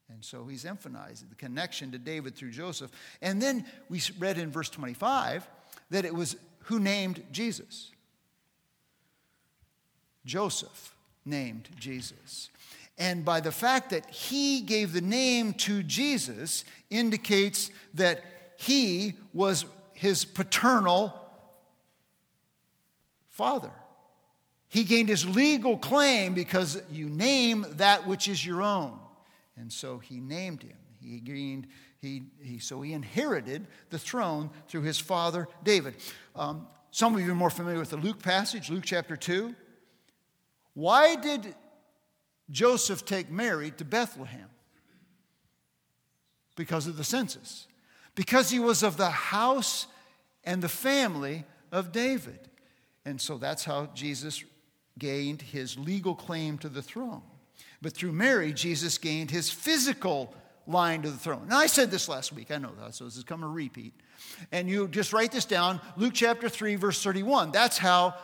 And 0.08 0.24
so 0.24 0.46
he's 0.46 0.64
emphasizing 0.64 1.28
the 1.28 1.34
connection 1.34 1.92
to 1.92 1.98
David 1.98 2.36
through 2.36 2.50
Joseph. 2.50 2.90
And 3.22 3.40
then 3.40 3.64
we 3.88 4.02
read 4.18 4.38
in 4.38 4.50
verse 4.50 4.68
25 4.68 5.46
that 5.90 6.04
it 6.04 6.14
was 6.14 6.36
who 6.64 6.78
named 6.78 7.22
Jesus? 7.30 7.90
Joseph 10.24 10.94
named 11.24 11.68
Jesus. 11.78 12.50
And 12.96 13.24
by 13.24 13.40
the 13.40 13.52
fact 13.52 13.90
that 13.90 14.08
he 14.10 14.60
gave 14.60 14.92
the 14.92 15.00
name 15.00 15.52
to 15.54 15.82
Jesus 15.82 16.64
indicates 16.90 17.70
that 17.94 18.22
he 18.56 19.14
was 19.32 19.64
his 19.92 20.24
paternal 20.24 21.12
father. 23.30 23.70
He 24.74 24.82
gained 24.82 25.08
his 25.08 25.24
legal 25.24 25.78
claim 25.78 26.34
because 26.34 26.82
you 26.90 27.08
name 27.08 27.64
that 27.76 28.08
which 28.08 28.26
is 28.26 28.44
your 28.44 28.60
own. 28.60 28.98
And 29.56 29.72
so 29.72 29.98
he 29.98 30.18
named 30.18 30.64
him. 30.64 30.76
He 31.00 31.20
gained, 31.20 31.68
he, 32.00 32.24
he, 32.42 32.58
so 32.58 32.82
he 32.82 32.92
inherited 32.92 33.68
the 33.90 34.00
throne 34.00 34.50
through 34.66 34.82
his 34.82 34.98
father 34.98 35.46
David. 35.62 35.94
Um, 36.34 36.66
some 36.90 37.14
of 37.14 37.20
you 37.20 37.30
are 37.30 37.36
more 37.36 37.50
familiar 37.50 37.78
with 37.78 37.90
the 37.90 37.98
Luke 37.98 38.20
passage, 38.20 38.68
Luke 38.68 38.82
chapter 38.84 39.16
2. 39.16 39.54
Why 40.72 41.14
did 41.14 41.54
Joseph 42.50 43.04
take 43.04 43.30
Mary 43.30 43.70
to 43.76 43.84
Bethlehem? 43.84 44.50
Because 46.56 46.88
of 46.88 46.96
the 46.96 47.04
census. 47.04 47.68
Because 48.16 48.50
he 48.50 48.58
was 48.58 48.82
of 48.82 48.96
the 48.96 49.10
house 49.10 49.86
and 50.42 50.60
the 50.60 50.68
family 50.68 51.44
of 51.70 51.92
David. 51.92 52.48
And 53.04 53.20
so 53.20 53.38
that's 53.38 53.62
how 53.62 53.86
Jesus 53.94 54.42
gained 54.98 55.42
his 55.42 55.78
legal 55.78 56.14
claim 56.14 56.58
to 56.58 56.68
the 56.68 56.82
throne. 56.82 57.22
But 57.82 57.94
through 57.94 58.12
Mary, 58.12 58.52
Jesus 58.52 58.98
gained 58.98 59.30
his 59.30 59.50
physical 59.50 60.34
line 60.66 61.02
to 61.02 61.10
the 61.10 61.18
throne. 61.18 61.48
Now, 61.48 61.58
I 61.58 61.66
said 61.66 61.90
this 61.90 62.08
last 62.08 62.32
week, 62.32 62.50
I 62.50 62.58
know 62.58 62.72
that, 62.80 62.94
so 62.94 63.04
this 63.04 63.16
is 63.16 63.24
coming 63.24 63.44
to 63.44 63.52
repeat. 63.52 63.92
And 64.52 64.68
you 64.68 64.88
just 64.88 65.12
write 65.12 65.32
this 65.32 65.44
down 65.44 65.80
Luke 65.96 66.14
chapter 66.14 66.48
3, 66.48 66.76
verse 66.76 67.02
31. 67.02 67.52
That's 67.52 67.78
how 67.78 68.14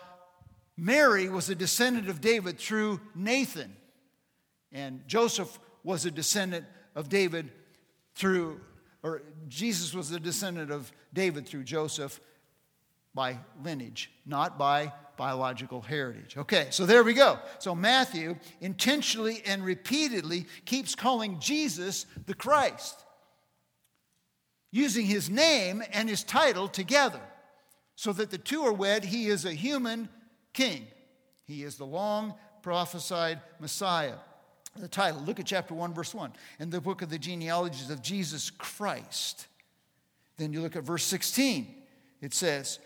Mary 0.77 1.29
was 1.29 1.50
a 1.50 1.55
descendant 1.55 2.09
of 2.09 2.21
David 2.21 2.59
through 2.59 3.00
Nathan. 3.15 3.77
And 4.73 5.07
Joseph 5.07 5.59
was 5.85 6.07
a 6.07 6.11
descendant 6.11 6.65
of 6.95 7.09
David 7.09 7.50
through, 8.15 8.61
or 9.03 9.23
Jesus 9.49 9.93
was 9.93 10.11
a 10.12 10.21
descendant 10.21 10.71
of 10.71 10.91
David 11.12 11.47
through 11.47 11.65
Joseph 11.65 12.21
by 13.15 13.39
lineage, 13.62 14.11
not 14.25 14.59
by 14.59 14.93
biological 15.21 15.83
heritage. 15.83 16.39
Okay, 16.39 16.69
so 16.71 16.87
there 16.87 17.05
we 17.05 17.12
go. 17.12 17.39
So 17.59 17.75
Matthew 17.75 18.37
intentionally 18.62 19.43
and 19.45 19.62
repeatedly 19.62 20.47
keeps 20.65 20.95
calling 20.95 21.39
Jesus 21.41 22.07
the 22.25 22.33
Christ, 22.33 23.05
using 24.71 25.05
his 25.05 25.29
name 25.29 25.83
and 25.93 26.09
his 26.09 26.25
title 26.25 26.69
together 26.69 27.21
so 27.97 28.15
that 28.15 28.31
the 28.31 28.39
two 28.39 28.62
are 28.62 28.73
wed. 28.73 29.05
He 29.05 29.27
is 29.27 29.45
a 29.45 29.53
human 29.53 30.09
king, 30.55 30.87
he 31.45 31.65
is 31.65 31.77
the 31.77 31.85
long 31.85 32.33
prophesied 32.62 33.43
Messiah. 33.61 34.17
The 34.75 34.89
title, 34.89 35.21
look 35.21 35.39
at 35.39 35.45
chapter 35.45 35.75
1, 35.75 35.93
verse 35.93 36.15
1. 36.15 36.33
In 36.61 36.71
the 36.71 36.81
book 36.81 37.03
of 37.03 37.11
the 37.11 37.19
genealogies 37.19 37.91
of 37.91 38.00
Jesus 38.00 38.49
Christ. 38.49 39.49
Then 40.39 40.55
you 40.55 40.62
look 40.62 40.77
at 40.77 40.85
verse 40.85 41.05
16. 41.05 41.75
It 42.23 42.33
says, 42.33 42.79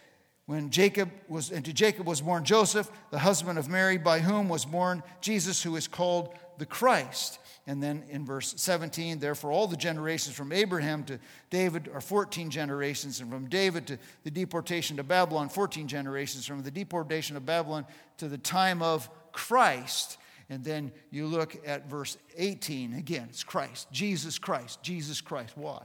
when 0.47 0.71
Jacob 0.71 1.11
was, 1.29 1.51
and 1.51 1.65
to 1.65 1.73
Jacob 1.73 2.07
was 2.07 2.21
born 2.21 2.45
Joseph, 2.45 2.91
the 3.11 3.19
husband 3.19 3.59
of 3.59 3.69
Mary, 3.69 3.97
by 3.97 4.21
whom 4.21 4.49
was 4.49 4.65
born 4.65 5.03
Jesus, 5.21 5.63
who 5.63 5.77
is 5.77 5.89
called 5.89 6.35
the 6.59 6.67
Christ. 6.67 7.39
And 7.67 7.83
then 7.83 8.05
in 8.11 8.27
verse 8.27 8.53
17, 8.59 9.21
therefore, 9.21 9.51
all 9.51 9.67
the 9.67 9.77
generations 9.77 10.37
from 10.37 10.53
Abraham 10.53 11.03
to 11.05 11.19
David 11.49 11.89
are 11.95 12.03
14 12.03 12.51
generations, 12.51 13.21
and 13.21 13.31
from 13.31 13.49
David 13.49 13.87
to 13.87 13.99
the 14.23 14.31
deportation 14.31 14.99
to 14.99 15.03
Babylon, 15.03 15.49
14 15.49 15.89
generations, 15.89 16.47
from 16.47 16.63
the 16.63 16.71
deportation 16.71 17.37
of 17.37 17.47
Babylon 17.47 17.87
to 18.19 18.29
the 18.29 18.37
time 18.37 18.83
of 18.83 19.09
Christ. 19.33 20.19
And 20.51 20.63
then 20.63 20.93
you 21.11 21.27
look 21.27 21.57
at 21.67 21.89
verse 21.89 22.19
18 22.37 22.93
again, 22.93 23.28
it's 23.30 23.43
Christ, 23.43 23.91
Jesus 23.91 24.39
Christ, 24.39 24.83
Jesus 24.83 25.23
Christ. 25.23 25.57
Why? 25.57 25.83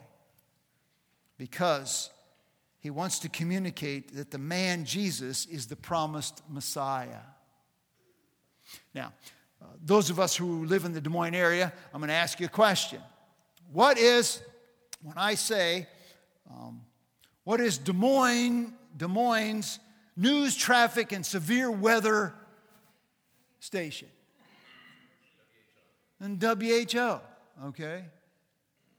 Because 1.37 2.09
he 2.79 2.89
wants 2.89 3.19
to 3.19 3.29
communicate 3.29 4.15
that 4.15 4.31
the 4.31 4.37
man 4.37 4.85
Jesus 4.85 5.45
is 5.45 5.67
the 5.67 5.75
promised 5.75 6.41
Messiah. 6.49 7.21
Now, 8.93 9.13
uh, 9.61 9.65
those 9.83 10.09
of 10.09 10.19
us 10.19 10.35
who 10.35 10.65
live 10.65 10.85
in 10.85 10.93
the 10.93 11.01
Des 11.01 11.09
Moines 11.09 11.35
area, 11.35 11.73
I'm 11.93 11.99
going 11.99 12.07
to 12.07 12.13
ask 12.13 12.39
you 12.39 12.45
a 12.45 12.49
question. 12.49 13.01
What 13.73 13.97
is, 13.97 14.41
when 15.03 15.17
I 15.17 15.35
say, 15.35 15.87
um, 16.49 16.81
what 17.43 17.59
is 17.59 17.77
Des 17.77 17.93
Moines, 17.93 18.73
Des 18.95 19.07
Moines 19.07 19.79
news, 20.15 20.55
traffic, 20.55 21.11
and 21.11 21.25
severe 21.25 21.69
weather 21.69 22.33
station? 23.59 24.07
And 26.21 26.41
WHO, 26.41 27.19
okay? 27.65 28.05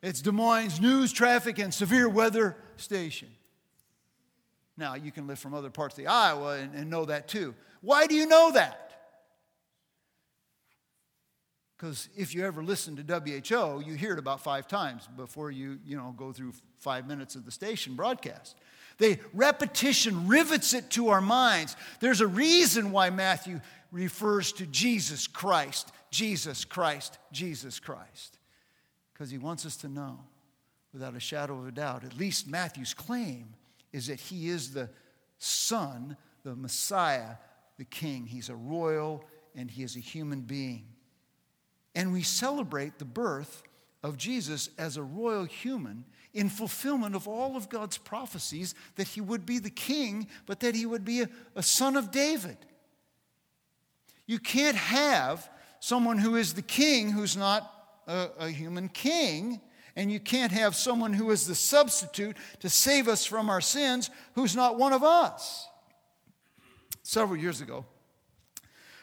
It's 0.02 0.20
Des 0.20 0.32
Moines 0.32 0.80
news, 0.80 1.12
traffic, 1.12 1.58
and 1.58 1.72
severe 1.72 2.08
weather 2.08 2.56
station. 2.76 3.28
Now, 4.80 4.94
you 4.94 5.12
can 5.12 5.26
live 5.26 5.38
from 5.38 5.52
other 5.52 5.68
parts 5.68 5.98
of 5.98 6.04
the 6.04 6.10
Iowa 6.10 6.56
and, 6.56 6.74
and 6.74 6.88
know 6.88 7.04
that 7.04 7.28
too. 7.28 7.54
Why 7.82 8.06
do 8.06 8.14
you 8.14 8.24
know 8.24 8.50
that? 8.52 8.90
Because 11.76 12.08
if 12.16 12.34
you 12.34 12.46
ever 12.46 12.64
listen 12.64 12.96
to 12.96 13.02
WHO, 13.02 13.82
you 13.86 13.94
hear 13.94 14.14
it 14.14 14.18
about 14.18 14.40
five 14.40 14.66
times 14.66 15.06
before 15.18 15.50
you, 15.50 15.78
you 15.84 15.98
know, 15.98 16.14
go 16.16 16.32
through 16.32 16.54
five 16.78 17.06
minutes 17.06 17.34
of 17.34 17.44
the 17.44 17.50
station 17.50 17.94
broadcast. 17.94 18.56
They 18.96 19.18
repetition 19.34 20.26
rivets 20.26 20.72
it 20.72 20.88
to 20.90 21.10
our 21.10 21.20
minds. 21.20 21.76
There's 22.00 22.22
a 22.22 22.26
reason 22.26 22.90
why 22.90 23.10
Matthew 23.10 23.60
refers 23.92 24.50
to 24.52 24.66
Jesus 24.66 25.26
Christ, 25.26 25.92
Jesus 26.10 26.64
Christ, 26.64 27.18
Jesus 27.32 27.78
Christ. 27.78 28.38
Because 29.12 29.30
he 29.30 29.36
wants 29.36 29.66
us 29.66 29.76
to 29.78 29.88
know 29.88 30.20
without 30.94 31.14
a 31.14 31.20
shadow 31.20 31.58
of 31.58 31.66
a 31.66 31.72
doubt, 31.72 32.02
at 32.02 32.16
least 32.16 32.48
Matthew's 32.48 32.94
claim 32.94 33.54
is 33.92 34.06
that 34.06 34.20
he 34.20 34.48
is 34.48 34.72
the 34.72 34.88
Son, 35.38 36.16
the 36.44 36.54
Messiah, 36.54 37.36
the 37.78 37.84
King. 37.84 38.26
He's 38.26 38.48
a 38.48 38.56
royal 38.56 39.24
and 39.54 39.70
he 39.70 39.82
is 39.82 39.96
a 39.96 40.00
human 40.00 40.42
being. 40.42 40.86
And 41.94 42.12
we 42.12 42.22
celebrate 42.22 42.98
the 42.98 43.04
birth 43.04 43.62
of 44.02 44.16
Jesus 44.16 44.70
as 44.78 44.96
a 44.96 45.02
royal 45.02 45.44
human 45.44 46.04
in 46.32 46.48
fulfillment 46.48 47.14
of 47.14 47.26
all 47.26 47.56
of 47.56 47.68
God's 47.68 47.98
prophecies 47.98 48.74
that 48.94 49.08
he 49.08 49.20
would 49.20 49.44
be 49.44 49.58
the 49.58 49.70
king, 49.70 50.28
but 50.46 50.60
that 50.60 50.74
he 50.74 50.86
would 50.86 51.04
be 51.04 51.22
a, 51.22 51.28
a, 51.56 51.62
son 51.62 51.96
of 51.96 52.10
David. 52.10 52.56
You 54.26 54.38
can't 54.38 54.76
have 54.76 55.50
someone 55.80 56.18
who 56.18 56.36
is 56.36 56.54
the 56.54 56.62
king 56.62 57.10
who's 57.10 57.36
not 57.36 57.70
a, 58.06 58.28
a 58.38 58.48
human 58.48 58.88
king 58.88 59.60
and 59.96 60.10
you 60.10 60.20
can't 60.20 60.52
have 60.52 60.74
someone 60.74 61.12
who 61.12 61.30
is 61.30 61.46
the 61.46 61.54
substitute 61.54 62.36
to 62.60 62.68
save 62.68 63.08
us 63.08 63.24
from 63.24 63.50
our 63.50 63.60
sins 63.60 64.10
who's 64.34 64.56
not 64.56 64.78
one 64.78 64.92
of 64.92 65.02
us. 65.02 65.66
Several 67.02 67.38
years 67.38 67.60
ago, 67.60 67.84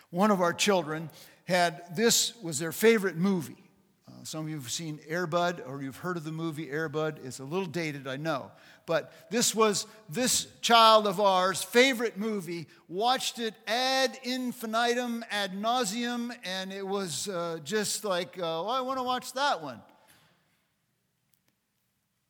one 0.09 0.31
of 0.31 0.41
our 0.41 0.53
children 0.53 1.09
had 1.45 1.95
this 1.95 2.35
was 2.41 2.59
their 2.59 2.71
favorite 2.71 3.17
movie. 3.17 3.63
Uh, 4.07 4.23
some 4.23 4.45
of 4.45 4.49
you 4.49 4.55
have 4.55 4.71
seen 4.71 4.99
Air 5.07 5.27
Bud 5.27 5.61
or 5.65 5.81
you've 5.81 5.97
heard 5.97 6.15
of 6.15 6.23
the 6.23 6.31
movie 6.31 6.69
Air 6.69 6.87
Bud. 6.87 7.19
It's 7.23 7.39
a 7.39 7.43
little 7.43 7.65
dated, 7.65 8.07
I 8.07 8.15
know. 8.15 8.51
But 8.85 9.11
this 9.29 9.53
was 9.53 9.85
this 10.07 10.47
child 10.61 11.07
of 11.07 11.19
ours' 11.19 11.61
favorite 11.61 12.17
movie. 12.17 12.67
Watched 12.87 13.37
it 13.39 13.53
ad 13.67 14.17
infinitum, 14.23 15.25
ad 15.29 15.51
nauseum, 15.51 16.33
and 16.45 16.71
it 16.71 16.87
was 16.87 17.27
uh, 17.27 17.59
just 17.65 18.05
like, 18.05 18.37
uh, 18.37 18.63
well, 18.63 18.69
I 18.69 18.79
want 18.79 18.97
to 18.99 19.03
watch 19.03 19.33
that 19.33 19.61
one 19.61 19.81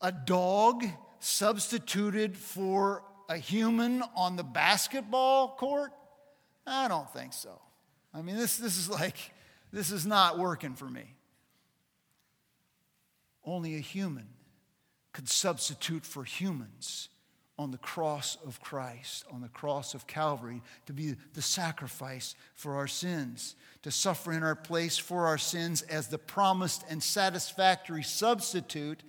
a 0.02 0.12
dog 0.12 0.86
substituted 1.20 2.38
for 2.38 3.04
a 3.30 3.38
human 3.38 4.04
on 4.16 4.36
the 4.36 4.44
basketball 4.44 5.56
court? 5.56 5.92
I 6.66 6.88
don't 6.88 7.10
think 7.12 7.34
so. 7.34 7.60
I 8.14 8.22
mean, 8.22 8.36
this, 8.36 8.58
this 8.58 8.78
is 8.78 8.90
like, 8.90 9.18
this 9.72 9.92
is 9.92 10.06
not 10.06 10.38
working 10.40 10.76
for 10.76 10.86
me. 10.86 11.16
Only 13.46 13.76
a 13.76 13.80
human 13.80 14.28
could 15.14 15.30
substitute 15.30 16.06
for 16.06 16.24
humans 16.24 17.10
on 17.60 17.72
the 17.72 17.78
cross 17.78 18.38
of 18.46 18.62
Christ, 18.62 19.26
on 19.32 19.42
the 19.42 19.48
cross 19.48 19.94
of 19.96 20.06
Calvary, 20.06 20.62
to 20.86 20.94
be 20.94 21.16
the 21.34 21.42
sacrifice 21.42 22.36
for 22.54 22.76
our 22.76 22.88
sins, 22.88 23.56
to 23.82 23.90
suffer 23.90 24.32
in 24.32 24.44
our 24.44 24.56
place 24.56 24.98
for 24.98 25.26
our 25.26 25.40
sins 25.40 25.82
as 25.84 26.08
the 26.08 26.20
promised 26.20 26.84
and 26.90 27.02
satisfactory 27.02 28.04
substitute 28.04 29.02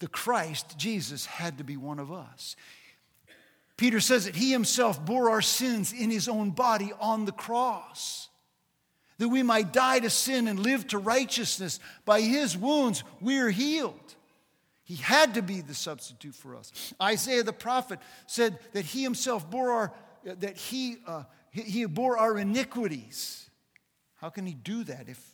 the 0.00 0.08
Christ, 0.08 0.76
Jesus, 0.76 1.26
had 1.26 1.58
to 1.58 1.64
be 1.64 1.76
one 1.76 1.98
of 1.98 2.12
us. 2.12 2.56
Peter 3.76 4.00
says 4.00 4.26
that 4.26 4.36
he 4.36 4.52
himself 4.52 5.04
bore 5.04 5.30
our 5.30 5.42
sins 5.42 5.92
in 5.92 6.10
his 6.10 6.28
own 6.28 6.50
body 6.50 6.92
on 7.00 7.24
the 7.24 7.32
cross, 7.32 8.28
that 9.18 9.28
we 9.28 9.42
might 9.42 9.72
die 9.72 9.98
to 9.98 10.10
sin 10.10 10.48
and 10.48 10.60
live 10.60 10.86
to 10.88 10.98
righteousness. 10.98 11.80
By 12.04 12.20
his 12.20 12.56
wounds, 12.56 13.02
we're 13.20 13.50
healed. 13.50 14.14
He 14.84 14.96
had 14.96 15.34
to 15.34 15.42
be 15.42 15.60
the 15.60 15.74
substitute 15.74 16.34
for 16.34 16.54
us. 16.54 16.94
Isaiah 17.00 17.42
the 17.42 17.52
prophet 17.52 17.98
said 18.26 18.58
that 18.72 18.84
he 18.84 19.02
himself 19.02 19.50
bore 19.50 19.70
our, 19.70 19.92
that 20.24 20.56
he, 20.56 20.98
uh, 21.06 21.24
he 21.50 21.86
bore 21.86 22.18
our 22.18 22.36
iniquities. 22.36 23.48
How 24.16 24.28
can 24.28 24.46
he 24.46 24.54
do 24.54 24.84
that 24.84 25.08
if 25.08 25.33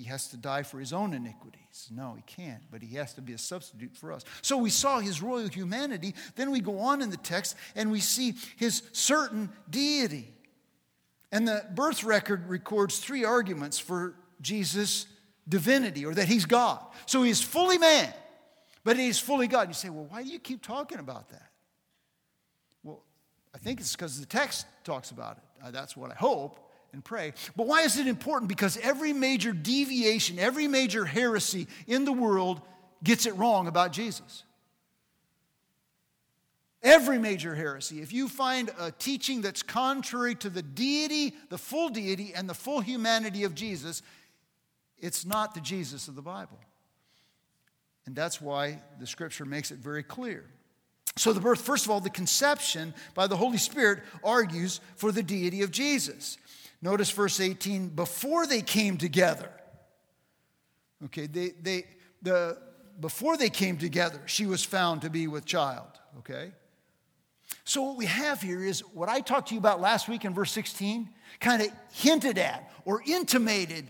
he 0.00 0.06
has 0.06 0.28
to 0.28 0.38
die 0.38 0.62
for 0.62 0.80
his 0.80 0.94
own 0.94 1.12
iniquities. 1.12 1.90
No, 1.94 2.14
he 2.14 2.22
can't, 2.22 2.62
but 2.70 2.80
he 2.80 2.96
has 2.96 3.12
to 3.14 3.20
be 3.20 3.34
a 3.34 3.38
substitute 3.38 3.94
for 3.94 4.12
us. 4.12 4.24
So 4.40 4.56
we 4.56 4.70
saw 4.70 4.98
his 4.98 5.20
royal 5.20 5.48
humanity. 5.48 6.14
Then 6.36 6.50
we 6.50 6.60
go 6.60 6.78
on 6.78 7.02
in 7.02 7.10
the 7.10 7.18
text 7.18 7.54
and 7.76 7.92
we 7.92 8.00
see 8.00 8.32
his 8.56 8.82
certain 8.92 9.50
deity. 9.68 10.32
And 11.30 11.46
the 11.46 11.66
birth 11.74 12.02
record 12.02 12.48
records 12.48 12.98
three 12.98 13.26
arguments 13.26 13.78
for 13.78 14.14
Jesus' 14.40 15.04
divinity 15.46 16.06
or 16.06 16.14
that 16.14 16.28
he's 16.28 16.46
God. 16.46 16.80
So 17.04 17.22
he's 17.22 17.42
fully 17.42 17.76
man, 17.76 18.10
but 18.82 18.96
he's 18.96 19.18
fully 19.18 19.48
God. 19.48 19.68
You 19.68 19.74
say, 19.74 19.90
well, 19.90 20.06
why 20.08 20.22
do 20.22 20.30
you 20.30 20.38
keep 20.38 20.62
talking 20.62 20.98
about 20.98 21.28
that? 21.28 21.50
Well, 22.82 23.02
I 23.54 23.58
think 23.58 23.80
it's 23.80 23.94
because 23.94 24.18
the 24.18 24.24
text 24.24 24.64
talks 24.82 25.10
about 25.10 25.36
it. 25.36 25.66
Uh, 25.66 25.70
that's 25.70 25.94
what 25.94 26.10
I 26.10 26.14
hope 26.14 26.69
and 26.92 27.04
pray. 27.04 27.32
But 27.56 27.66
why 27.66 27.82
is 27.82 27.98
it 27.98 28.06
important? 28.06 28.48
Because 28.48 28.76
every 28.78 29.12
major 29.12 29.52
deviation, 29.52 30.38
every 30.38 30.66
major 30.66 31.04
heresy 31.04 31.66
in 31.86 32.04
the 32.04 32.12
world 32.12 32.60
gets 33.02 33.26
it 33.26 33.36
wrong 33.36 33.66
about 33.66 33.92
Jesus. 33.92 34.44
Every 36.82 37.18
major 37.18 37.54
heresy, 37.54 38.00
if 38.00 38.12
you 38.12 38.26
find 38.26 38.70
a 38.78 38.90
teaching 38.90 39.42
that's 39.42 39.62
contrary 39.62 40.34
to 40.36 40.48
the 40.48 40.62
deity, 40.62 41.34
the 41.50 41.58
full 41.58 41.90
deity, 41.90 42.32
and 42.34 42.48
the 42.48 42.54
full 42.54 42.80
humanity 42.80 43.44
of 43.44 43.54
Jesus, 43.54 44.02
it's 44.98 45.26
not 45.26 45.54
the 45.54 45.60
Jesus 45.60 46.08
of 46.08 46.14
the 46.14 46.22
Bible. 46.22 46.58
And 48.06 48.16
that's 48.16 48.40
why 48.40 48.80
the 48.98 49.06
scripture 49.06 49.44
makes 49.44 49.70
it 49.70 49.78
very 49.78 50.02
clear. 50.02 50.46
So, 51.16 51.32
the 51.32 51.40
birth, 51.40 51.60
first 51.60 51.84
of 51.84 51.90
all, 51.90 52.00
the 52.00 52.08
conception 52.08 52.94
by 53.14 53.26
the 53.26 53.36
Holy 53.36 53.58
Spirit 53.58 54.00
argues 54.24 54.80
for 54.96 55.12
the 55.12 55.22
deity 55.22 55.62
of 55.62 55.70
Jesus. 55.70 56.38
Notice 56.82 57.10
verse 57.10 57.40
18 57.40 57.88
before 57.88 58.46
they 58.46 58.62
came 58.62 58.96
together. 58.96 59.50
Okay, 61.06 61.26
they, 61.26 61.50
they, 61.60 61.84
the, 62.22 62.58
before 63.00 63.36
they 63.36 63.50
came 63.50 63.78
together, 63.78 64.20
she 64.26 64.46
was 64.46 64.64
found 64.64 65.02
to 65.02 65.10
be 65.10 65.26
with 65.26 65.44
child. 65.44 65.88
Okay? 66.18 66.52
So, 67.64 67.82
what 67.82 67.96
we 67.96 68.06
have 68.06 68.40
here 68.42 68.62
is 68.64 68.80
what 68.94 69.08
I 69.08 69.20
talked 69.20 69.48
to 69.48 69.54
you 69.54 69.60
about 69.60 69.80
last 69.80 70.08
week 70.08 70.24
in 70.24 70.34
verse 70.34 70.52
16, 70.52 71.08
kind 71.40 71.62
of 71.62 71.68
hinted 71.92 72.38
at 72.38 72.72
or 72.84 73.02
intimated 73.06 73.86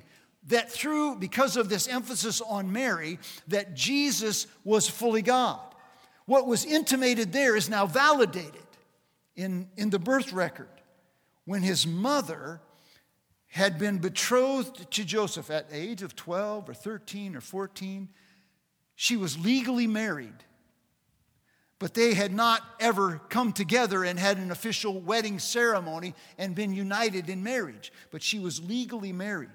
that 0.49 0.71
through, 0.71 1.17
because 1.17 1.57
of 1.57 1.69
this 1.69 1.87
emphasis 1.87 2.41
on 2.41 2.73
Mary, 2.73 3.19
that 3.49 3.75
Jesus 3.75 4.47
was 4.65 4.89
fully 4.89 5.23
God. 5.23 5.61
What 6.27 6.47
was 6.47 6.65
intimated 6.65 7.33
there 7.33 7.57
is 7.57 7.69
now 7.69 7.87
validated 7.87 8.67
in, 9.37 9.69
in 9.77 9.91
the 9.91 9.99
birth 9.99 10.33
record 10.33 10.69
when 11.45 11.63
his 11.63 11.87
mother 11.87 12.61
had 13.51 13.79
been 13.79 13.99
betrothed 13.99 14.91
to 14.93 15.05
Joseph 15.05 15.51
at 15.51 15.71
the 15.71 15.77
age 15.77 16.03
of 16.03 16.15
12 16.15 16.69
or 16.69 16.75
13 16.75 17.35
or 17.35 17.41
14. 17.41 18.09
She 18.95 19.17
was 19.17 19.39
legally 19.39 19.89
married, 19.89 20.45
but 21.81 21.95
they 21.95 22.15
had 22.15 22.33
not 22.33 22.63
ever 22.79 23.21
come 23.29 23.53
together 23.53 24.05
and 24.05 24.19
had 24.19 24.39
an 24.39 24.53
official 24.53 25.01
wedding 25.01 25.41
ceremony 25.41 26.15
and 26.39 26.55
been 26.55 26.73
united 26.73 27.29
in 27.29 27.43
marriage. 27.43 27.93
But 28.13 28.23
she 28.23 28.39
was 28.39 28.63
legally 28.63 29.13
married. 29.13 29.51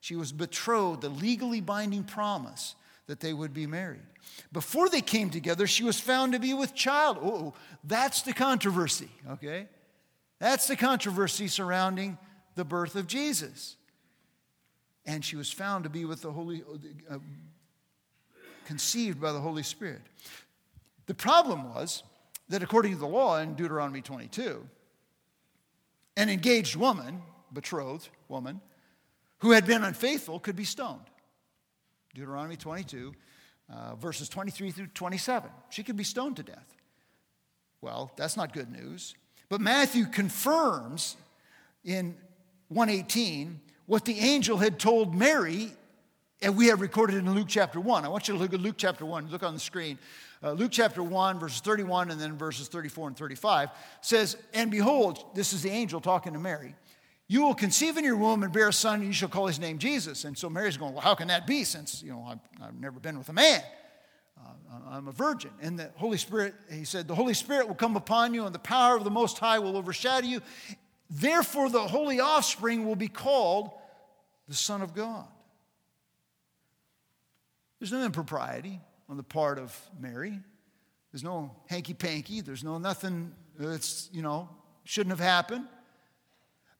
She 0.00 0.16
was 0.16 0.32
betrothed, 0.32 1.04
a 1.04 1.08
legally 1.08 1.60
binding 1.60 2.04
promise 2.04 2.76
that 3.08 3.20
they 3.20 3.34
would 3.34 3.52
be 3.52 3.66
married. 3.66 4.00
Before 4.52 4.88
they 4.88 5.02
came 5.02 5.28
together, 5.28 5.66
she 5.66 5.84
was 5.84 6.00
found 6.00 6.32
to 6.32 6.38
be 6.38 6.54
with 6.54 6.74
child. 6.74 7.18
Oh, 7.22 7.52
that's 7.84 8.22
the 8.22 8.32
controversy, 8.32 9.10
okay? 9.32 9.68
That's 10.38 10.66
the 10.66 10.76
controversy 10.76 11.48
surrounding 11.48 12.16
the 12.54 12.64
birth 12.64 12.96
of 12.96 13.06
Jesus. 13.06 13.76
And 15.06 15.24
she 15.24 15.36
was 15.36 15.50
found 15.50 15.84
to 15.84 15.90
be 15.90 16.04
with 16.04 16.22
the 16.22 16.32
Holy, 16.32 16.62
uh, 17.10 17.18
conceived 18.64 19.20
by 19.20 19.32
the 19.32 19.40
Holy 19.40 19.62
Spirit. 19.62 20.02
The 21.06 21.14
problem 21.14 21.74
was 21.74 22.02
that 22.48 22.62
according 22.62 22.92
to 22.92 22.98
the 22.98 23.06
law 23.06 23.38
in 23.38 23.54
Deuteronomy 23.54 24.00
22, 24.00 24.66
an 26.16 26.28
engaged 26.28 26.76
woman, 26.76 27.22
betrothed 27.52 28.08
woman, 28.28 28.60
who 29.38 29.50
had 29.50 29.66
been 29.66 29.84
unfaithful 29.84 30.40
could 30.40 30.56
be 30.56 30.64
stoned. 30.64 31.04
Deuteronomy 32.14 32.56
22, 32.56 33.12
uh, 33.68 33.94
verses 33.96 34.28
23 34.28 34.70
through 34.70 34.86
27. 34.88 35.50
She 35.70 35.82
could 35.82 35.96
be 35.96 36.04
stoned 36.04 36.36
to 36.36 36.42
death. 36.42 36.74
Well, 37.80 38.12
that's 38.16 38.36
not 38.36 38.52
good 38.52 38.70
news. 38.70 39.14
But 39.48 39.60
Matthew 39.60 40.06
confirms 40.06 41.16
in 41.84 42.16
118 42.74 43.60
what 43.86 44.04
the 44.04 44.18
angel 44.18 44.56
had 44.58 44.78
told 44.78 45.14
Mary, 45.14 45.70
and 46.42 46.56
we 46.56 46.66
have 46.66 46.80
recorded 46.80 47.16
in 47.16 47.32
Luke 47.34 47.46
chapter 47.48 47.78
1. 47.78 48.04
I 48.04 48.08
want 48.08 48.28
you 48.28 48.34
to 48.34 48.40
look 48.40 48.52
at 48.52 48.60
Luke 48.60 48.76
chapter 48.78 49.06
1. 49.06 49.30
Look 49.30 49.42
on 49.42 49.54
the 49.54 49.60
screen. 49.60 49.98
Uh, 50.42 50.52
Luke 50.52 50.72
chapter 50.72 51.02
1, 51.02 51.38
verses 51.38 51.60
31 51.60 52.10
and 52.10 52.20
then 52.20 52.36
verses 52.36 52.68
34 52.68 53.08
and 53.08 53.16
35 53.16 53.70
says, 54.00 54.36
And 54.52 54.70
behold, 54.70 55.24
this 55.34 55.52
is 55.52 55.62
the 55.62 55.70
angel 55.70 56.00
talking 56.00 56.32
to 56.32 56.38
Mary. 56.38 56.74
You 57.28 57.42
will 57.42 57.54
conceive 57.54 57.96
in 57.96 58.04
your 58.04 58.16
womb 58.16 58.42
and 58.42 58.52
bear 58.52 58.68
a 58.68 58.72
son, 58.72 58.96
and 58.96 59.06
you 59.06 59.12
shall 59.12 59.30
call 59.30 59.46
his 59.46 59.58
name 59.58 59.78
Jesus. 59.78 60.24
And 60.24 60.36
so 60.36 60.50
Mary's 60.50 60.76
going, 60.76 60.92
Well, 60.92 61.02
how 61.02 61.14
can 61.14 61.28
that 61.28 61.46
be 61.46 61.64
since, 61.64 62.02
you 62.02 62.10
know, 62.10 62.26
I've, 62.28 62.66
I've 62.66 62.78
never 62.78 63.00
been 63.00 63.16
with 63.16 63.28
a 63.28 63.32
man? 63.32 63.62
Uh, 64.38 64.50
I'm 64.90 65.08
a 65.08 65.12
virgin. 65.12 65.50
And 65.62 65.78
the 65.78 65.90
Holy 65.96 66.18
Spirit, 66.18 66.54
he 66.70 66.84
said, 66.84 67.08
The 67.08 67.14
Holy 67.14 67.34
Spirit 67.34 67.68
will 67.68 67.74
come 67.74 67.96
upon 67.96 68.34
you, 68.34 68.44
and 68.44 68.54
the 68.54 68.58
power 68.58 68.96
of 68.96 69.04
the 69.04 69.10
Most 69.10 69.38
High 69.38 69.58
will 69.58 69.76
overshadow 69.76 70.26
you. 70.26 70.42
Therefore, 71.10 71.68
the 71.68 71.86
holy 71.86 72.20
offspring 72.20 72.86
will 72.86 72.96
be 72.96 73.08
called 73.08 73.70
the 74.48 74.54
Son 74.54 74.82
of 74.82 74.94
God. 74.94 75.26
There's 77.78 77.92
no 77.92 78.04
impropriety 78.04 78.80
on 79.08 79.16
the 79.16 79.22
part 79.22 79.58
of 79.58 79.78
Mary. 80.00 80.40
There's 81.12 81.22
no 81.22 81.54
hanky 81.66 81.94
panky. 81.94 82.40
There's 82.40 82.64
no 82.64 82.78
nothing 82.78 83.32
that's, 83.58 84.08
you 84.12 84.22
know, 84.22 84.48
shouldn't 84.84 85.10
have 85.10 85.20
happened. 85.20 85.66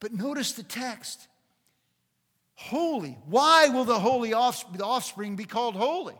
But 0.01 0.13
notice 0.13 0.53
the 0.53 0.63
text 0.63 1.29
holy. 2.55 3.19
Why 3.27 3.69
will 3.69 3.85
the 3.85 3.99
holy 3.99 4.33
offspring, 4.33 4.83
offspring 4.83 5.37
be 5.37 5.45
called 5.45 5.75
holy? 5.75 6.17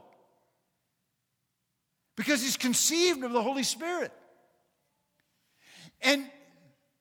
Because 2.17 2.43
he's 2.43 2.57
conceived 2.57 3.25
of 3.25 3.33
the 3.33 3.43
Holy 3.43 3.63
Spirit. 3.65 4.13
And 6.01 6.31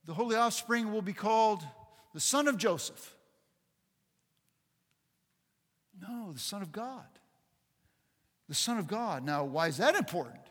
the 0.06 0.14
holy 0.14 0.36
offspring 0.36 0.92
will 0.92 1.02
be 1.02 1.14
called 1.14 1.64
the 2.14 2.20
son 2.20 2.48
of 2.48 2.58
Joseph. 2.58 3.16
No, 6.02 6.32
the 6.32 6.40
son 6.40 6.62
of 6.62 6.72
God. 6.72 7.06
The 8.50 8.56
son 8.56 8.78
of 8.78 8.88
God. 8.88 9.24
Now, 9.24 9.46
why 9.46 9.68
is 9.68 9.78
that 9.78 9.96
important? 9.96 10.44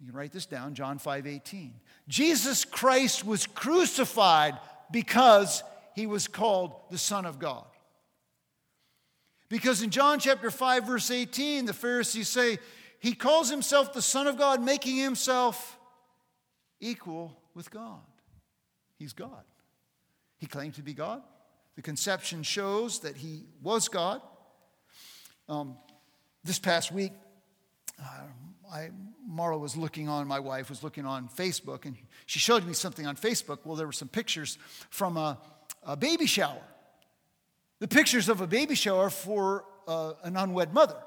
You 0.00 0.06
can 0.06 0.16
write 0.16 0.32
this 0.32 0.46
down, 0.46 0.74
John 0.74 0.98
5 0.98 1.26
18. 1.26 1.74
Jesus 2.08 2.64
Christ 2.64 3.24
was 3.24 3.46
crucified 3.46 4.58
because 4.90 5.62
he 5.94 6.06
was 6.06 6.28
called 6.28 6.74
the 6.90 6.98
Son 6.98 7.26
of 7.26 7.38
God. 7.38 7.66
Because 9.48 9.82
in 9.82 9.90
John 9.90 10.18
chapter 10.20 10.50
5, 10.50 10.84
verse 10.84 11.10
18, 11.10 11.64
the 11.64 11.72
Pharisees 11.72 12.28
say, 12.28 12.58
He 13.00 13.14
calls 13.14 13.50
himself 13.50 13.92
the 13.92 14.02
Son 14.02 14.26
of 14.26 14.38
God, 14.38 14.62
making 14.62 14.96
himself 14.96 15.78
equal 16.80 17.36
with 17.58 17.70
God. 17.72 18.00
He's 18.98 19.12
God. 19.12 19.42
He 20.38 20.46
claimed 20.46 20.74
to 20.74 20.82
be 20.82 20.94
God. 20.94 21.22
The 21.74 21.82
conception 21.82 22.44
shows 22.44 23.00
that 23.00 23.16
he 23.16 23.42
was 23.62 23.88
God. 23.88 24.22
Um, 25.48 25.76
this 26.44 26.60
past 26.60 26.92
week, 26.92 27.12
uh, 28.00 28.72
I, 28.72 28.90
Marla 29.28 29.58
was 29.58 29.76
looking 29.76 30.08
on, 30.08 30.28
my 30.28 30.38
wife 30.38 30.70
was 30.70 30.84
looking 30.84 31.04
on 31.04 31.28
Facebook, 31.28 31.84
and 31.84 31.96
she 32.26 32.38
showed 32.38 32.64
me 32.64 32.74
something 32.74 33.06
on 33.06 33.16
Facebook. 33.16 33.58
Well, 33.64 33.74
there 33.74 33.86
were 33.86 33.92
some 33.92 34.08
pictures 34.08 34.56
from 34.88 35.16
a, 35.16 35.36
a 35.82 35.96
baby 35.96 36.26
shower. 36.26 36.62
The 37.80 37.88
pictures 37.88 38.28
of 38.28 38.40
a 38.40 38.46
baby 38.46 38.76
shower 38.76 39.10
for 39.10 39.64
uh, 39.88 40.12
an 40.22 40.36
unwed 40.36 40.72
mother, 40.72 40.98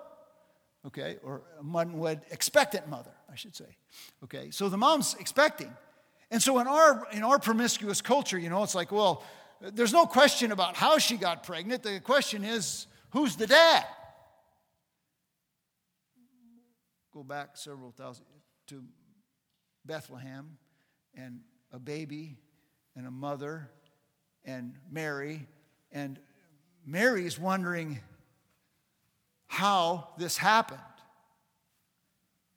okay, 0.88 1.16
or 1.24 1.44
an 1.62 1.74
unwed 1.74 2.26
expectant 2.30 2.90
mother, 2.90 3.12
I 3.32 3.36
should 3.36 3.56
say. 3.56 3.78
Okay, 4.26 4.52
so 4.52 4.68
the 4.68 4.78
mom's 4.78 5.16
expecting. 5.18 5.74
And 6.32 6.42
so 6.42 6.60
in 6.60 6.68
our, 6.68 7.06
in 7.12 7.24
our 7.24 7.38
promiscuous 7.38 8.02
culture, 8.02 8.40
you 8.40 8.50
know, 8.50 8.64
it's 8.64 8.74
like, 8.74 8.92
well, 8.92 9.24
there's 9.60 9.92
no 9.92 10.06
question 10.06 10.54
about 10.54 10.76
how 10.76 10.98
she 10.98 11.18
got 11.18 11.44
pregnant. 11.44 11.84
The 11.84 12.00
question 12.00 12.46
is, 12.46 12.88
who's 13.12 13.36
the 13.36 13.48
dad? 13.48 13.86
Go 17.14 17.24
back 17.24 17.58
several 17.58 17.92
thousand 17.92 18.26
to 18.68 18.82
Bethlehem 19.86 20.58
and 21.14 21.42
a 21.74 21.80
baby 21.80 22.38
and 22.96 23.06
a 23.06 23.12
mother 23.12 23.70
and 24.46 24.76
Mary. 24.90 25.46
And 25.92 26.18
Mary's 26.86 27.38
wondering 27.38 28.00
how 29.48 30.08
this 30.18 30.38
happened. 30.38 30.80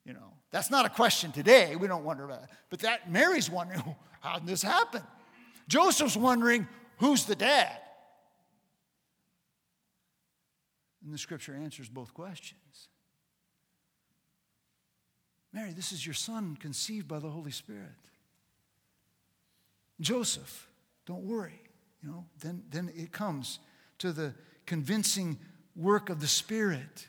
You 0.05 0.13
know, 0.13 0.34
that's 0.55 0.71
not 0.71 0.85
a 0.85 0.89
question 0.89 1.33
today. 1.33 1.75
We 1.75 1.85
don't 1.85 2.05
wonder 2.05 2.23
about 2.23 2.43
it. 2.43 2.49
But 2.69 2.79
that 2.79 3.11
Mary's 3.11 3.49
wondering, 3.49 3.83
how 4.21 4.39
did 4.39 4.47
this 4.47 4.61
happen? 4.61 5.01
Joseph's 5.67 6.15
wondering, 6.15 6.65
who's 6.99 7.25
the 7.25 7.35
dad? 7.35 7.77
And 11.03 11.13
the 11.13 11.17
scripture 11.17 11.53
answers 11.53 11.89
both 11.89 12.13
questions. 12.13 12.87
Mary, 15.51 15.73
this 15.73 15.91
is 15.91 16.05
your 16.05 16.13
son 16.13 16.55
conceived 16.57 17.05
by 17.05 17.19
the 17.19 17.29
Holy 17.29 17.51
Spirit. 17.51 17.91
Joseph, 19.99 20.69
Don't 21.05 21.23
worry. 21.23 21.59
You 22.01 22.11
know, 22.11 22.25
then, 22.39 22.63
then 22.69 22.93
it 22.95 23.11
comes 23.11 23.59
to 23.97 24.13
the 24.13 24.33
convincing 24.65 25.37
work 25.75 26.09
of 26.09 26.21
the 26.21 26.27
Spirit. 26.27 27.07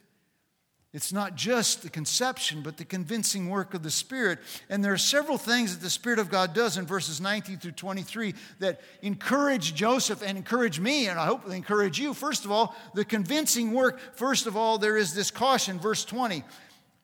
It's 0.97 1.13
not 1.13 1.35
just 1.35 1.83
the 1.83 1.91
conception, 1.91 2.63
but 2.63 2.79
the 2.79 2.85
convincing 2.87 3.51
work 3.51 3.75
of 3.75 3.83
the 3.83 3.91
Spirit. 3.91 4.39
And 4.71 4.83
there 4.83 4.95
are 4.95 4.97
several 4.97 5.37
things 5.37 5.75
that 5.75 5.83
the 5.83 5.91
Spirit 5.91 6.19
of 6.19 6.31
God 6.31 6.55
does 6.55 6.79
in 6.79 6.87
verses 6.87 7.21
19 7.21 7.59
through 7.59 7.73
23 7.73 8.33
that 8.61 8.81
encourage 9.03 9.75
Joseph 9.75 10.23
and 10.23 10.39
encourage 10.39 10.81
me, 10.81 11.09
and 11.09 11.21
I 11.21 11.27
hope 11.27 11.45
they 11.45 11.55
encourage 11.55 11.99
you. 12.01 12.15
First 12.15 12.47
of 12.47 12.51
all, 12.51 12.75
the 12.95 13.05
convincing 13.05 13.73
work. 13.73 14.01
First 14.15 14.47
of 14.47 14.57
all, 14.57 14.79
there 14.79 14.97
is 14.97 15.13
this 15.13 15.31
caution, 15.31 15.79
verse 15.79 16.03
20. 16.03 16.43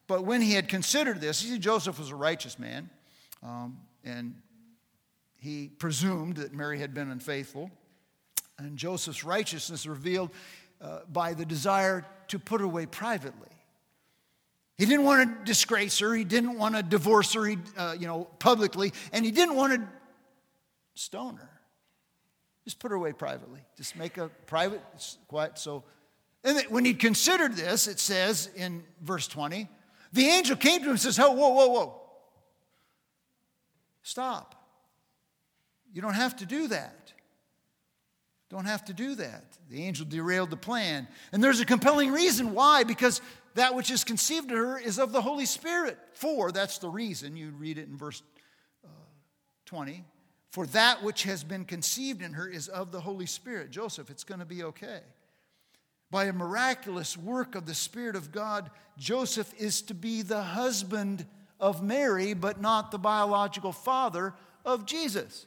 But 0.06 0.24
when 0.24 0.40
he 0.40 0.54
had 0.54 0.68
considered 0.68 1.20
this, 1.20 1.44
you 1.44 1.52
see, 1.52 1.58
Joseph 1.58 1.98
was 1.98 2.08
a 2.08 2.16
righteous 2.16 2.58
man, 2.58 2.88
um, 3.42 3.76
and 4.04 4.36
he 5.36 5.68
presumed 5.68 6.36
that 6.36 6.54
Mary 6.54 6.78
had 6.78 6.94
been 6.94 7.10
unfaithful. 7.10 7.70
And 8.58 8.78
Joseph's 8.78 9.22
righteousness 9.22 9.84
revealed 9.84 10.30
uh, 10.80 11.00
by 11.12 11.34
the 11.34 11.44
desire 11.44 12.06
to 12.28 12.38
put 12.38 12.62
her 12.62 12.66
away 12.66 12.86
privately. 12.86 13.51
He 14.78 14.86
didn't 14.86 15.04
want 15.04 15.28
to 15.28 15.44
disgrace 15.44 15.98
her. 15.98 16.14
He 16.14 16.24
didn't 16.24 16.58
want 16.58 16.74
to 16.76 16.82
divorce 16.82 17.34
her, 17.34 17.54
uh, 17.76 17.96
you 17.98 18.06
know, 18.06 18.24
publicly, 18.38 18.92
and 19.12 19.24
he 19.24 19.30
didn't 19.30 19.54
want 19.54 19.74
to 19.74 19.88
stone 20.94 21.36
her. 21.36 21.50
Just 22.64 22.78
put 22.78 22.90
her 22.90 22.96
away 22.96 23.12
privately. 23.12 23.60
Just 23.76 23.96
make 23.96 24.18
a 24.18 24.28
private, 24.46 24.82
quiet. 25.28 25.58
So, 25.58 25.84
and 26.44 26.60
when 26.68 26.84
he 26.84 26.94
considered 26.94 27.54
this, 27.54 27.86
it 27.86 27.98
says 27.98 28.50
in 28.56 28.82
verse 29.00 29.26
20, 29.28 29.68
the 30.12 30.26
angel 30.26 30.56
came 30.56 30.80
to 30.80 30.84
him 30.86 30.90
and 30.90 31.00
says, 31.00 31.18
"Oh, 31.18 31.32
whoa, 31.32 31.48
whoa, 31.50 31.68
whoa! 31.68 32.00
Stop. 34.02 34.54
You 35.92 36.02
don't 36.02 36.14
have 36.14 36.36
to 36.36 36.46
do 36.46 36.68
that. 36.68 37.12
Don't 38.50 38.66
have 38.66 38.84
to 38.86 38.92
do 38.92 39.14
that. 39.14 39.44
The 39.70 39.82
angel 39.82 40.04
derailed 40.06 40.50
the 40.50 40.56
plan. 40.58 41.08
And 41.32 41.42
there's 41.42 41.60
a 41.60 41.64
compelling 41.64 42.12
reason 42.12 42.52
why, 42.52 42.84
because 42.84 43.22
that 43.54 43.74
which 43.74 43.90
is 43.90 44.04
conceived 44.04 44.50
in 44.50 44.56
her 44.56 44.78
is 44.78 44.98
of 44.98 45.12
the 45.12 45.20
Holy 45.20 45.46
Spirit. 45.46 45.98
For, 46.14 46.52
that's 46.52 46.78
the 46.78 46.88
reason, 46.88 47.36
you 47.36 47.50
read 47.50 47.78
it 47.78 47.88
in 47.88 47.96
verse 47.96 48.22
uh, 48.84 48.88
20. 49.66 50.04
For 50.50 50.66
that 50.66 51.02
which 51.02 51.22
has 51.24 51.44
been 51.44 51.64
conceived 51.64 52.22
in 52.22 52.34
her 52.34 52.46
is 52.46 52.68
of 52.68 52.92
the 52.92 53.00
Holy 53.00 53.26
Spirit. 53.26 53.70
Joseph, 53.70 54.10
it's 54.10 54.24
going 54.24 54.40
to 54.40 54.46
be 54.46 54.62
okay. 54.64 55.00
By 56.10 56.24
a 56.24 56.32
miraculous 56.32 57.16
work 57.16 57.54
of 57.54 57.64
the 57.64 57.74
Spirit 57.74 58.16
of 58.16 58.32
God, 58.32 58.70
Joseph 58.98 59.52
is 59.58 59.80
to 59.82 59.94
be 59.94 60.20
the 60.20 60.42
husband 60.42 61.26
of 61.58 61.82
Mary, 61.82 62.34
but 62.34 62.60
not 62.60 62.90
the 62.90 62.98
biological 62.98 63.72
father 63.72 64.34
of 64.64 64.84
Jesus. 64.84 65.46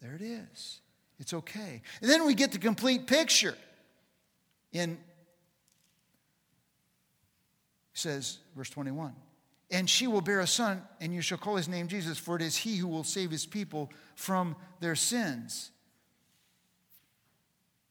There 0.00 0.14
it 0.14 0.22
is. 0.22 0.80
It's 1.18 1.34
okay. 1.34 1.82
And 2.00 2.08
then 2.08 2.26
we 2.26 2.34
get 2.34 2.52
the 2.52 2.58
complete 2.58 3.06
picture 3.06 3.56
in 4.72 4.98
says, 7.98 8.38
verse 8.56 8.70
21, 8.70 9.14
and 9.70 9.88
she 9.88 10.06
will 10.06 10.20
bear 10.20 10.40
a 10.40 10.46
son, 10.46 10.82
and 11.00 11.12
you 11.12 11.20
shall 11.20 11.38
call 11.38 11.56
his 11.56 11.68
name 11.68 11.88
Jesus, 11.88 12.18
for 12.18 12.36
it 12.36 12.42
is 12.42 12.56
he 12.56 12.76
who 12.76 12.88
will 12.88 13.04
save 13.04 13.30
his 13.30 13.44
people 13.44 13.90
from 14.14 14.56
their 14.80 14.94
sins. 14.94 15.70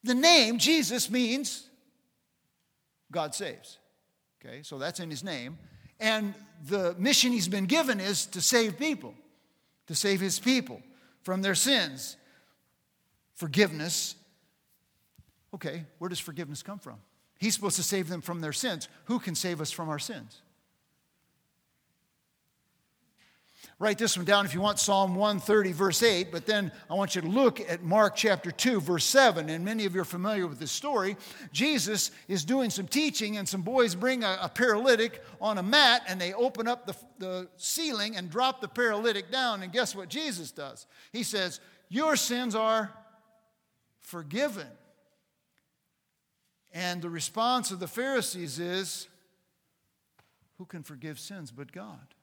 The 0.03 0.15
name 0.15 0.57
Jesus 0.57 1.09
means 1.09 1.69
God 3.11 3.35
saves. 3.35 3.77
Okay, 4.43 4.61
so 4.63 4.77
that's 4.77 4.99
in 4.99 5.09
his 5.09 5.23
name. 5.23 5.57
And 5.99 6.33
the 6.65 6.95
mission 6.97 7.31
he's 7.31 7.47
been 7.47 7.65
given 7.65 7.99
is 7.99 8.25
to 8.27 8.41
save 8.41 8.77
people, 8.77 9.13
to 9.87 9.95
save 9.95 10.21
his 10.21 10.39
people 10.39 10.81
from 11.23 11.41
their 11.41 11.55
sins. 11.55 12.17
Forgiveness. 13.35 14.15
Okay, 15.53 15.85
where 15.97 16.09
does 16.09 16.19
forgiveness 16.19 16.63
come 16.63 16.79
from? 16.79 16.97
He's 17.37 17.53
supposed 17.53 17.75
to 17.75 17.83
save 17.83 18.09
them 18.09 18.21
from 18.21 18.41
their 18.41 18.53
sins. 18.53 18.87
Who 19.05 19.19
can 19.19 19.35
save 19.35 19.61
us 19.61 19.71
from 19.71 19.89
our 19.89 19.99
sins? 19.99 20.41
Write 23.79 23.99
this 23.99 24.17
one 24.17 24.25
down 24.25 24.43
if 24.43 24.55
you 24.55 24.61
want 24.61 24.79
Psalm 24.79 25.13
130, 25.13 25.71
verse 25.71 26.01
8, 26.01 26.31
but 26.31 26.47
then 26.47 26.71
I 26.89 26.95
want 26.95 27.13
you 27.13 27.21
to 27.21 27.27
look 27.27 27.59
at 27.59 27.83
Mark 27.83 28.15
chapter 28.15 28.49
2, 28.49 28.81
verse 28.81 29.05
7. 29.05 29.49
And 29.49 29.63
many 29.63 29.85
of 29.85 29.93
you 29.93 30.01
are 30.01 30.05
familiar 30.05 30.47
with 30.47 30.57
this 30.57 30.71
story. 30.71 31.15
Jesus 31.51 32.09
is 32.27 32.43
doing 32.43 32.71
some 32.71 32.87
teaching, 32.87 33.37
and 33.37 33.47
some 33.47 33.61
boys 33.61 33.93
bring 33.93 34.23
a, 34.23 34.39
a 34.41 34.49
paralytic 34.49 35.21
on 35.39 35.59
a 35.59 35.63
mat, 35.63 36.01
and 36.07 36.19
they 36.19 36.33
open 36.33 36.67
up 36.67 36.87
the, 36.87 36.95
the 37.19 37.49
ceiling 37.57 38.17
and 38.17 38.31
drop 38.31 38.61
the 38.61 38.67
paralytic 38.67 39.31
down. 39.31 39.61
And 39.61 39.71
guess 39.71 39.95
what 39.95 40.09
Jesus 40.09 40.49
does? 40.49 40.87
He 41.13 41.21
says, 41.21 41.59
Your 41.87 42.15
sins 42.15 42.55
are 42.55 42.91
forgiven. 43.99 44.65
And 46.77 47.01
the 47.01 47.09
response 47.09 47.71
of 47.71 47.79
the 47.79 47.87
Pharisees 47.87 48.59
is, 48.59 49.07
Who 50.59 50.65
can 50.65 50.83
forgive 50.83 51.19
sins 51.19 51.49
but 51.49 51.71
God? 51.71 52.13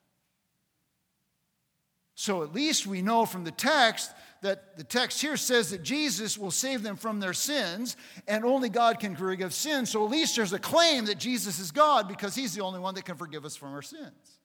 So 2.14 2.44
at 2.44 2.54
least 2.54 2.86
we 2.86 3.02
know 3.02 3.26
from 3.26 3.42
the 3.42 3.50
text 3.50 4.12
that 4.42 4.76
the 4.76 4.84
text 4.84 5.20
here 5.20 5.36
says 5.36 5.70
that 5.70 5.82
Jesus 5.82 6.38
will 6.38 6.52
save 6.52 6.84
them 6.84 6.94
from 6.94 7.18
their 7.18 7.32
sins 7.32 7.96
and 8.28 8.44
only 8.44 8.68
God 8.68 9.00
can 9.00 9.16
forgive 9.16 9.52
sins. 9.52 9.90
So 9.90 10.04
at 10.04 10.10
least 10.12 10.36
there's 10.36 10.52
a 10.52 10.60
claim 10.60 11.06
that 11.06 11.18
Jesus 11.18 11.58
is 11.58 11.72
God 11.72 12.06
because 12.06 12.36
he's 12.36 12.54
the 12.54 12.62
only 12.62 12.78
one 12.78 12.94
that 12.94 13.04
can 13.04 13.16
forgive 13.16 13.44
us 13.44 13.56
from 13.56 13.72
our 13.72 13.82
sins. 13.82 14.38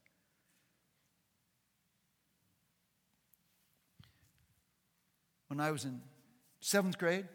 When 5.49 5.59
I 5.59 5.69
was 5.69 5.85
in 5.85 6.01
seventh 6.61 6.97
grade, 6.97 7.27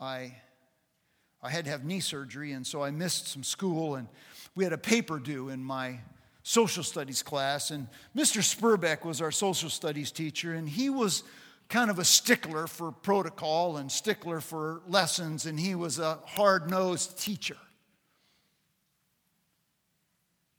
I 0.00 0.32
I 1.42 1.50
had 1.50 1.64
to 1.66 1.70
have 1.70 1.84
knee 1.84 2.00
surgery, 2.00 2.52
and 2.52 2.66
so 2.66 2.82
I 2.82 2.90
missed 2.90 3.28
some 3.28 3.44
school, 3.44 3.94
and 3.94 4.08
we 4.54 4.64
had 4.64 4.72
a 4.72 4.78
paper 4.78 5.18
due 5.18 5.50
in 5.50 5.62
my 5.62 6.00
social 6.42 6.82
studies 6.82 7.22
class. 7.22 7.70
And 7.70 7.88
Mr. 8.16 8.42
Spurbeck 8.42 9.04
was 9.04 9.20
our 9.20 9.30
social 9.30 9.70
studies 9.70 10.10
teacher, 10.10 10.54
and 10.54 10.68
he 10.68 10.90
was 10.90 11.22
kind 11.68 11.90
of 11.90 11.98
a 11.98 12.04
stickler 12.04 12.66
for 12.66 12.90
protocol 12.90 13.76
and 13.76 13.92
stickler 13.92 14.40
for 14.40 14.80
lessons, 14.88 15.46
and 15.46 15.60
he 15.60 15.74
was 15.74 15.98
a 15.98 16.18
hard 16.24 16.70
nosed 16.70 17.18
teacher. 17.18 17.56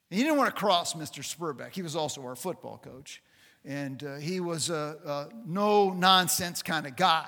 And 0.10 0.18
he 0.18 0.24
didn't 0.24 0.38
want 0.38 0.54
to 0.54 0.60
cross 0.60 0.94
Mr. 0.94 1.24
Spurbeck. 1.24 1.74
He 1.74 1.82
was 1.82 1.96
also 1.96 2.22
our 2.24 2.36
football 2.36 2.78
coach, 2.78 3.22
and 3.66 4.04
uh, 4.04 4.16
he 4.16 4.40
was 4.40 4.70
a, 4.70 4.98
a 5.06 5.28
no 5.46 5.92
nonsense 5.92 6.64
kind 6.64 6.88
of 6.88 6.96
guy. 6.96 7.26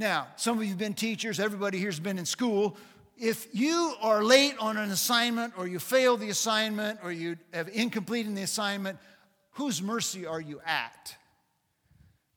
Now, 0.00 0.28
some 0.36 0.56
of 0.56 0.64
you 0.64 0.70
have 0.70 0.78
been 0.78 0.94
teachers, 0.94 1.38
everybody 1.38 1.76
here's 1.76 2.00
been 2.00 2.18
in 2.18 2.24
school. 2.24 2.78
If 3.18 3.48
you 3.52 3.92
are 4.00 4.24
late 4.24 4.54
on 4.58 4.78
an 4.78 4.90
assignment 4.90 5.52
or 5.58 5.68
you 5.68 5.78
fail 5.78 6.16
the 6.16 6.30
assignment 6.30 7.00
or 7.02 7.12
you 7.12 7.36
have 7.52 7.68
incomplete 7.68 8.24
in 8.24 8.34
the 8.34 8.40
assignment, 8.40 8.98
whose 9.50 9.82
mercy 9.82 10.24
are 10.24 10.40
you 10.40 10.58
at? 10.64 11.14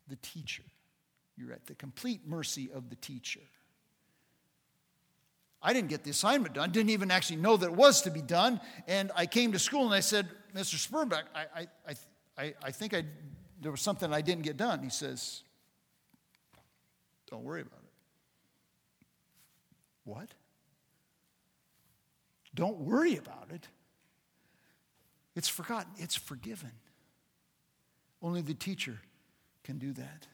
The 0.10 0.18
teacher. 0.18 0.64
You're 1.38 1.54
at 1.54 1.66
the 1.66 1.74
complete 1.76 2.28
mercy 2.28 2.70
of 2.76 2.90
the 2.90 2.98
teacher. 2.98 3.40
I 5.62 5.72
didn't 5.72 5.88
get 5.88 6.04
the 6.04 6.10
assignment 6.10 6.56
done, 6.56 6.70
didn't 6.70 6.90
even 6.90 7.12
actually 7.12 7.38
know 7.38 7.56
that 7.56 7.68
it 7.68 7.76
was 7.76 8.02
to 8.02 8.12
be 8.12 8.22
done. 8.22 8.60
And 8.90 9.10
I 9.16 9.26
came 9.26 9.54
to 9.54 9.60
school 9.60 9.86
and 9.86 9.94
I 9.94 10.02
said, 10.02 10.28
Mr. 10.54 10.76
Spurbeck, 10.76 11.24
I, 11.34 11.68
I, 11.88 11.94
I, 12.38 12.54
I 12.62 12.72
think 12.72 12.94
I, 12.94 13.06
there 13.62 13.72
was 13.72 13.80
something 13.80 14.14
I 14.14 14.20
didn't 14.20 14.44
get 14.44 14.58
done. 14.58 14.84
He 14.84 14.90
says, 14.90 15.44
don't 17.34 17.44
worry 17.46 17.62
about 17.62 17.80
it. 17.84 19.08
What? 20.04 20.30
Don't 22.54 22.78
worry 22.82 23.18
about 23.18 23.48
it. 23.52 23.68
It's 25.36 25.50
forgotten, 25.50 25.92
it's 25.98 26.14
forgiven. 26.14 26.70
Only 28.22 28.42
the 28.42 28.54
teacher 28.54 29.00
can 29.64 29.80
do 29.80 29.94
that. 29.94 30.28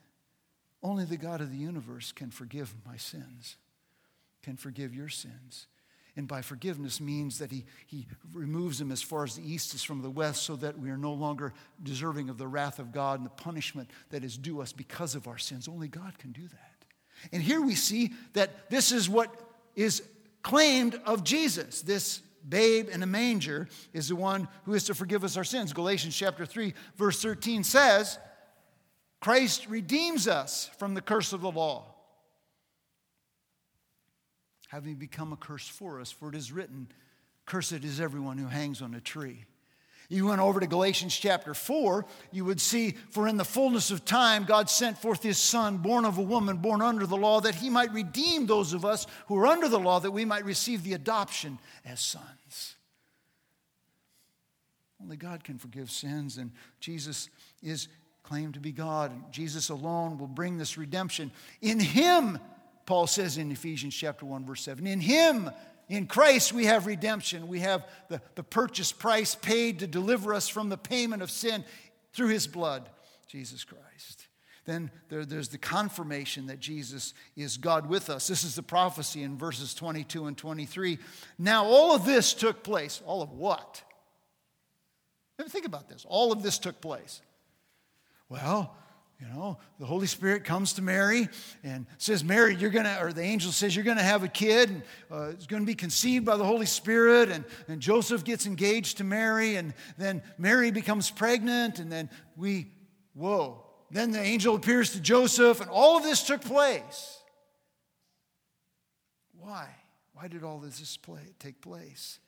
Only 0.83 1.05
the 1.05 1.15
God 1.15 1.39
of 1.39 1.51
the 1.51 1.57
universe 1.57 2.11
can 2.11 2.31
forgive 2.31 2.75
my 2.85 2.97
sins, 2.97 3.55
can 4.43 4.57
forgive 4.57 4.93
your 4.93 5.07
sins. 5.07 5.67
And 6.17 6.27
by 6.27 6.41
forgiveness 6.41 6.99
means 6.99 7.39
that 7.39 7.49
he, 7.49 7.63
he 7.85 8.07
removes 8.33 8.77
them 8.77 8.91
as 8.91 9.01
far 9.01 9.23
as 9.23 9.35
the 9.35 9.49
east 9.49 9.73
is 9.73 9.83
from 9.83 10.01
the 10.01 10.09
west 10.09 10.43
so 10.43 10.57
that 10.57 10.77
we 10.77 10.89
are 10.89 10.97
no 10.97 11.13
longer 11.13 11.53
deserving 11.81 12.29
of 12.29 12.37
the 12.37 12.47
wrath 12.47 12.77
of 12.77 12.91
God 12.91 13.19
and 13.19 13.25
the 13.25 13.29
punishment 13.29 13.89
that 14.09 14.25
is 14.25 14.37
due 14.37 14.59
us 14.59 14.73
because 14.73 15.15
of 15.15 15.29
our 15.29 15.37
sins. 15.37 15.69
Only 15.69 15.87
God 15.87 16.17
can 16.17 16.33
do 16.33 16.41
that. 16.41 16.78
And 17.31 17.41
here 17.41 17.61
we 17.61 17.75
see 17.75 18.13
that 18.33 18.69
this 18.69 18.91
is 18.91 19.09
what 19.09 19.33
is 19.75 20.03
claimed 20.43 20.99
of 21.05 21.23
Jesus. 21.23 21.81
This 21.81 22.21
babe 22.47 22.89
in 22.89 23.03
a 23.03 23.07
manger 23.07 23.67
is 23.93 24.09
the 24.09 24.15
one 24.15 24.47
who 24.63 24.73
is 24.73 24.85
to 24.85 24.93
forgive 24.93 25.23
us 25.23 25.37
our 25.37 25.43
sins. 25.43 25.73
Galatians 25.73 26.15
chapter 26.15 26.45
3, 26.45 26.73
verse 26.95 27.21
13 27.21 27.63
says, 27.63 28.17
Christ 29.19 29.67
redeems 29.67 30.27
us 30.27 30.69
from 30.77 30.93
the 30.93 31.01
curse 31.01 31.33
of 31.33 31.41
the 31.41 31.51
law, 31.51 31.93
having 34.69 34.95
become 34.95 35.33
a 35.33 35.37
curse 35.37 35.67
for 35.67 35.99
us, 35.99 36.09
for 36.11 36.29
it 36.29 36.35
is 36.35 36.51
written, 36.51 36.87
Cursed 37.45 37.83
is 37.83 37.99
everyone 37.99 38.37
who 38.37 38.45
hangs 38.45 38.81
on 38.81 38.93
a 38.93 39.01
tree. 39.01 39.45
You 40.11 40.25
went 40.25 40.41
over 40.41 40.59
to 40.59 40.65
Galatians 40.65 41.15
chapter 41.15 41.53
4, 41.53 42.03
you 42.31 42.43
would 42.43 42.59
see, 42.59 42.95
For 43.11 43.27
in 43.27 43.37
the 43.37 43.45
fullness 43.45 43.91
of 43.91 44.05
time, 44.05 44.43
God 44.43 44.67
sent 44.67 44.97
forth 44.97 45.21
his 45.21 45.37
Son, 45.37 45.77
born 45.77 46.03
of 46.03 46.17
a 46.17 46.23
woman, 46.23 46.57
born 46.57 46.81
under 46.81 47.05
the 47.05 47.15
law, 47.15 47.39
that 47.41 47.53
he 47.53 47.69
might 47.69 47.93
redeem 47.93 48.47
those 48.47 48.73
of 48.73 48.85
us 48.85 49.05
who 49.27 49.37
are 49.37 49.45
under 49.45 49.69
the 49.69 49.79
law, 49.79 49.99
that 49.99 50.09
we 50.09 50.25
might 50.25 50.45
receive 50.45 50.83
the 50.83 50.93
adoption 50.93 51.59
as 51.85 51.99
sons. 51.99 52.75
Only 54.99 55.15
God 55.15 55.43
can 55.43 55.59
forgive 55.59 55.91
sins, 55.91 56.39
and 56.39 56.51
Jesus 56.79 57.29
is 57.61 57.87
claimed 58.23 58.55
to 58.55 58.59
be 58.59 58.71
God. 58.71 59.31
Jesus 59.31 59.69
alone 59.69 60.17
will 60.17 60.27
bring 60.27 60.57
this 60.57 60.75
redemption. 60.75 61.31
In 61.61 61.79
him, 61.79 62.39
Paul 62.87 63.05
says 63.05 63.37
in 63.37 63.51
Ephesians 63.51 63.93
chapter 63.93 64.25
1, 64.25 64.43
verse 64.43 64.63
7, 64.63 64.87
in 64.87 64.99
him 64.99 65.51
in 65.89 66.05
Christ, 66.05 66.53
we 66.53 66.65
have 66.65 66.85
redemption. 66.85 67.47
We 67.47 67.61
have 67.61 67.87
the, 68.09 68.21
the 68.35 68.43
purchase 68.43 68.91
price 68.91 69.33
paid 69.33 69.79
to 69.79 69.87
deliver 69.87 70.33
us 70.35 70.47
from 70.47 70.69
the 70.69 70.77
payment 70.77 71.23
of 71.23 71.31
sin 71.31 71.65
through 72.13 72.27
his 72.27 72.45
blood, 72.45 72.87
Jesus 73.27 73.63
Christ. 73.63 74.27
Then 74.65 74.91
there, 75.09 75.25
there's 75.25 75.49
the 75.49 75.57
confirmation 75.57 76.45
that 76.47 76.59
Jesus 76.59 77.15
is 77.35 77.57
God 77.57 77.89
with 77.89 78.11
us. 78.11 78.27
This 78.27 78.43
is 78.43 78.55
the 78.55 78.61
prophecy 78.61 79.23
in 79.23 79.35
verses 79.35 79.73
22 79.73 80.27
and 80.27 80.37
23. 80.37 80.99
Now, 81.39 81.65
all 81.65 81.95
of 81.95 82.05
this 82.05 82.35
took 82.35 82.61
place. 82.61 83.01
All 83.03 83.23
of 83.23 83.31
what? 83.31 83.81
Think 85.47 85.65
about 85.65 85.89
this. 85.89 86.05
All 86.07 86.31
of 86.31 86.43
this 86.43 86.59
took 86.59 86.81
place. 86.81 87.21
Well, 88.27 88.75
you 89.19 89.27
know, 89.27 89.57
the 89.79 89.85
Holy 89.85 90.07
Spirit 90.07 90.45
comes 90.45 90.73
to 90.73 90.81
Mary 90.81 91.27
and 91.61 91.85
says, 91.97 92.23
Mary, 92.23 92.55
you're 92.55 92.69
going 92.69 92.85
to, 92.85 93.03
or 93.03 93.11
the 93.11 93.21
angel 93.21 93.51
says, 93.51 93.75
you're 93.75 93.83
going 93.83 93.97
to 93.97 94.03
have 94.03 94.23
a 94.23 94.29
kid, 94.29 94.69
and 94.69 94.83
uh, 95.11 95.31
it's 95.31 95.45
going 95.45 95.61
to 95.61 95.67
be 95.67 95.75
conceived 95.75 96.25
by 96.25 96.37
the 96.37 96.45
Holy 96.45 96.65
Spirit. 96.65 97.29
And, 97.29 97.43
and 97.67 97.81
Joseph 97.81 98.23
gets 98.23 98.45
engaged 98.45 98.97
to 98.99 99.03
Mary, 99.03 99.57
and 99.57 99.73
then 99.97 100.21
Mary 100.37 100.71
becomes 100.71 101.11
pregnant, 101.11 101.79
and 101.79 101.91
then 101.91 102.09
we, 102.37 102.71
whoa. 103.13 103.65
Then 103.91 104.11
the 104.11 104.21
angel 104.21 104.55
appears 104.55 104.91
to 104.91 105.01
Joseph, 105.01 105.59
and 105.59 105.69
all 105.69 105.97
of 105.97 106.03
this 106.03 106.23
took 106.23 106.41
place. 106.41 107.17
Why? 109.37 109.67
Why 110.13 110.29
did 110.29 110.43
all 110.43 110.59
this 110.59 110.95
play, 110.95 111.21
take 111.39 111.59
place? 111.59 112.19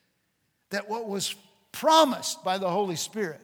That 0.70 0.90
what 0.90 1.08
was 1.08 1.34
promised 1.70 2.44
by 2.44 2.58
the 2.58 2.68
Holy 2.68 2.96
Spirit 2.96 3.40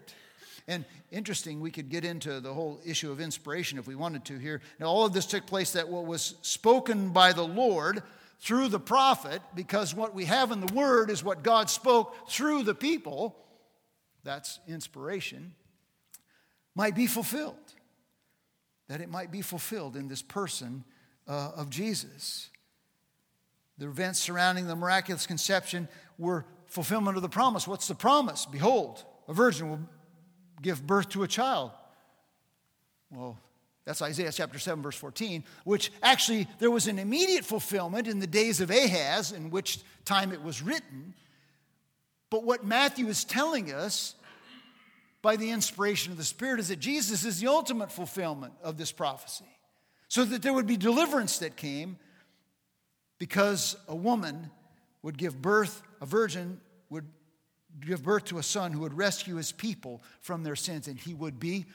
and 0.69 0.85
interesting, 1.11 1.61
we 1.61 1.71
could 1.71 1.89
get 1.89 2.05
into 2.05 2.41
the 2.41 2.53
whole 2.53 2.79
issue 2.85 3.11
of 3.11 3.21
inspiration 3.21 3.79
if 3.79 3.89
we 3.89 3.95
wanted 3.95 4.27
to 4.27 4.39
here. 4.39 4.61
Now, 4.79 4.87
all 4.87 5.07
of 5.07 5.15
this 5.15 5.25
took 5.25 5.47
place 5.47 5.73
that 5.73 5.89
what 5.89 6.05
was 6.05 6.35
spoken 6.43 7.09
by 7.09 7.33
the 7.33 7.43
Lord 7.43 8.03
through 8.41 8.69
the 8.69 8.79
prophet, 8.79 9.41
because 9.55 9.95
what 9.95 10.15
we 10.15 10.27
have 10.27 10.53
in 10.53 10.61
the 10.61 10.73
Word 10.73 11.11
is 11.11 11.25
what 11.25 11.43
God 11.43 11.71
spoke 11.71 12.29
through 12.29 12.65
the 12.65 12.75
people, 12.75 13.35
that's 14.23 14.61
inspiration, 14.69 15.55
might 16.75 16.95
be 16.95 17.07
fulfilled. 17.07 17.57
That 18.89 19.01
it 19.01 19.09
might 19.09 19.33
be 19.33 19.41
fulfilled 19.41 19.97
in 19.97 20.07
this 20.07 20.23
person 20.23 20.85
uh, 21.27 21.53
of 21.57 21.71
Jesus. 21.71 22.51
The 23.79 23.87
events 23.87 24.19
surrounding 24.19 24.67
the 24.67 24.77
miraculous 24.77 25.27
conception 25.27 25.89
were 26.19 26.45
fulfillment 26.67 27.17
of 27.17 27.23
the 27.23 27.29
promise. 27.29 27.67
What's 27.67 27.89
the 27.89 27.95
promise? 27.95 28.45
Behold, 28.45 29.05
a 29.29 29.33
virgin 29.33 29.71
will 29.71 29.81
give 30.63 30.87
birth 30.87 31.11
to 31.11 31.23
a 31.23 31.29
child. 31.29 31.71
Well, 33.11 33.39
that's 33.85 34.03
Isaiah 34.03 34.33
chapter 34.33 34.59
7, 34.59 34.83
verse 34.83 34.97
14, 34.97 35.45
which 35.65 35.91
actually 36.03 36.47
there 36.59 36.71
was 36.71 36.89
an 36.89 36.99
immediate 36.99 37.45
fulfillment 37.45 38.07
in 38.07 38.19
the 38.19 38.27
days 38.27 38.61
of 38.61 38.71
Ahaz, 38.71 39.33
in 39.33 39.51
which 39.51 39.81
time 40.05 40.33
it 40.33 40.43
was 40.43 40.61
written. 40.61 41.15
But 42.31 42.45
what 42.45 42.65
Matthew 42.65 43.07
is 43.07 43.25
telling 43.25 43.73
us 43.73 44.15
by 45.23 45.37
the 45.37 45.51
inspiration 45.51 46.13
of 46.13 46.19
the 46.19 46.25
Spirit 46.25 46.61
is 46.61 46.69
that 46.69 46.81
Jesus 46.81 47.25
is 47.25 47.41
the 47.41 47.49
ultimate 47.49 47.91
fulfillment 47.91 48.53
of 48.63 48.77
this 48.77 48.93
prophecy. 48.93 49.47
So 50.09 50.25
that 50.25 50.43
there 50.43 50.53
would 50.53 50.67
be 50.67 50.77
deliverance 50.77 51.39
that 51.39 51.57
came 51.57 51.99
because 53.19 53.77
a 53.89 53.97
woman 53.97 54.51
would 55.03 55.19
give 55.19 55.41
birth, 55.41 55.83
a 56.01 56.07
virgin 56.07 56.61
give 57.81 58.03
birth 58.03 58.27
to 58.27 58.39
a 58.39 58.43
son 58.43 58.73
who 58.73 58.81
would 58.81 58.97
rescue 58.97 59.37
his 59.37 59.53
people 59.53 60.03
from 60.21 60.43
their 60.43 60.57
sins, 60.57 60.89
and 60.89 60.99
he 60.99 61.15
would 61.15 61.39
be 61.39 61.67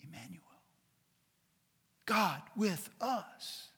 Emmanuel. 0.00 0.40
God 2.06 2.42
with 2.56 2.88
us. 3.00 3.68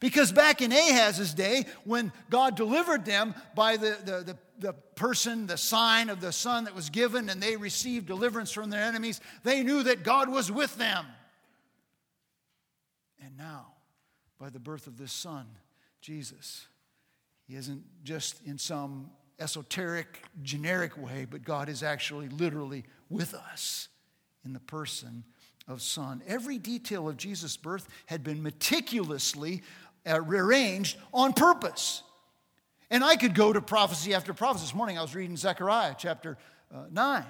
Because 0.00 0.32
back 0.32 0.60
in 0.60 0.72
Ahaz's 0.72 1.32
day, 1.32 1.64
when 1.84 2.12
God 2.28 2.56
delivered 2.56 3.04
them 3.04 3.34
by 3.54 3.76
the, 3.76 3.96
the, 4.04 4.22
the, 4.22 4.38
the, 4.58 4.72
person, 4.72 5.46
the 5.46 5.56
sign 5.56 6.10
of 6.10 6.20
the 6.20 6.32
son 6.32 6.64
that 6.64 6.74
was 6.74 6.90
given, 6.90 7.28
and 7.30 7.42
they 7.42 7.56
received 7.56 8.06
deliverance 8.06 8.52
from 8.52 8.70
their 8.70 8.82
enemies, 8.82 9.20
they 9.42 9.62
knew 9.62 9.82
that 9.84 10.02
God 10.02 10.28
was 10.28 10.52
with 10.52 10.76
them. 10.76 11.06
And 13.24 13.36
now, 13.36 13.72
by 14.38 14.50
the 14.50 14.60
birth 14.60 14.86
of 14.86 14.98
this 14.98 15.12
son, 15.12 15.46
Jesus, 16.00 16.66
he 17.46 17.56
isn't 17.56 17.84
just 18.04 18.44
in 18.44 18.58
some 18.58 19.10
esoteric, 19.38 20.22
generic 20.42 20.96
way, 20.96 21.26
but 21.28 21.42
God 21.42 21.68
is 21.68 21.82
actually 21.82 22.28
literally 22.28 22.84
with 23.08 23.34
us 23.34 23.88
in 24.44 24.52
the 24.52 24.60
person 24.60 25.24
of 25.68 25.82
Son. 25.82 26.22
Every 26.26 26.58
detail 26.58 27.08
of 27.08 27.16
Jesus' 27.16 27.56
birth 27.56 27.88
had 28.06 28.22
been 28.22 28.42
meticulously 28.42 29.62
uh, 30.06 30.20
arranged 30.20 30.96
on 31.12 31.32
purpose. 31.32 32.02
And 32.90 33.02
I 33.02 33.16
could 33.16 33.34
go 33.34 33.52
to 33.52 33.60
prophecy 33.60 34.14
after 34.14 34.32
prophecy. 34.32 34.66
This 34.66 34.74
morning 34.74 34.98
I 34.98 35.02
was 35.02 35.14
reading 35.14 35.36
Zechariah 35.36 35.96
chapter 35.98 36.38
uh, 36.72 36.84
9 36.90 37.24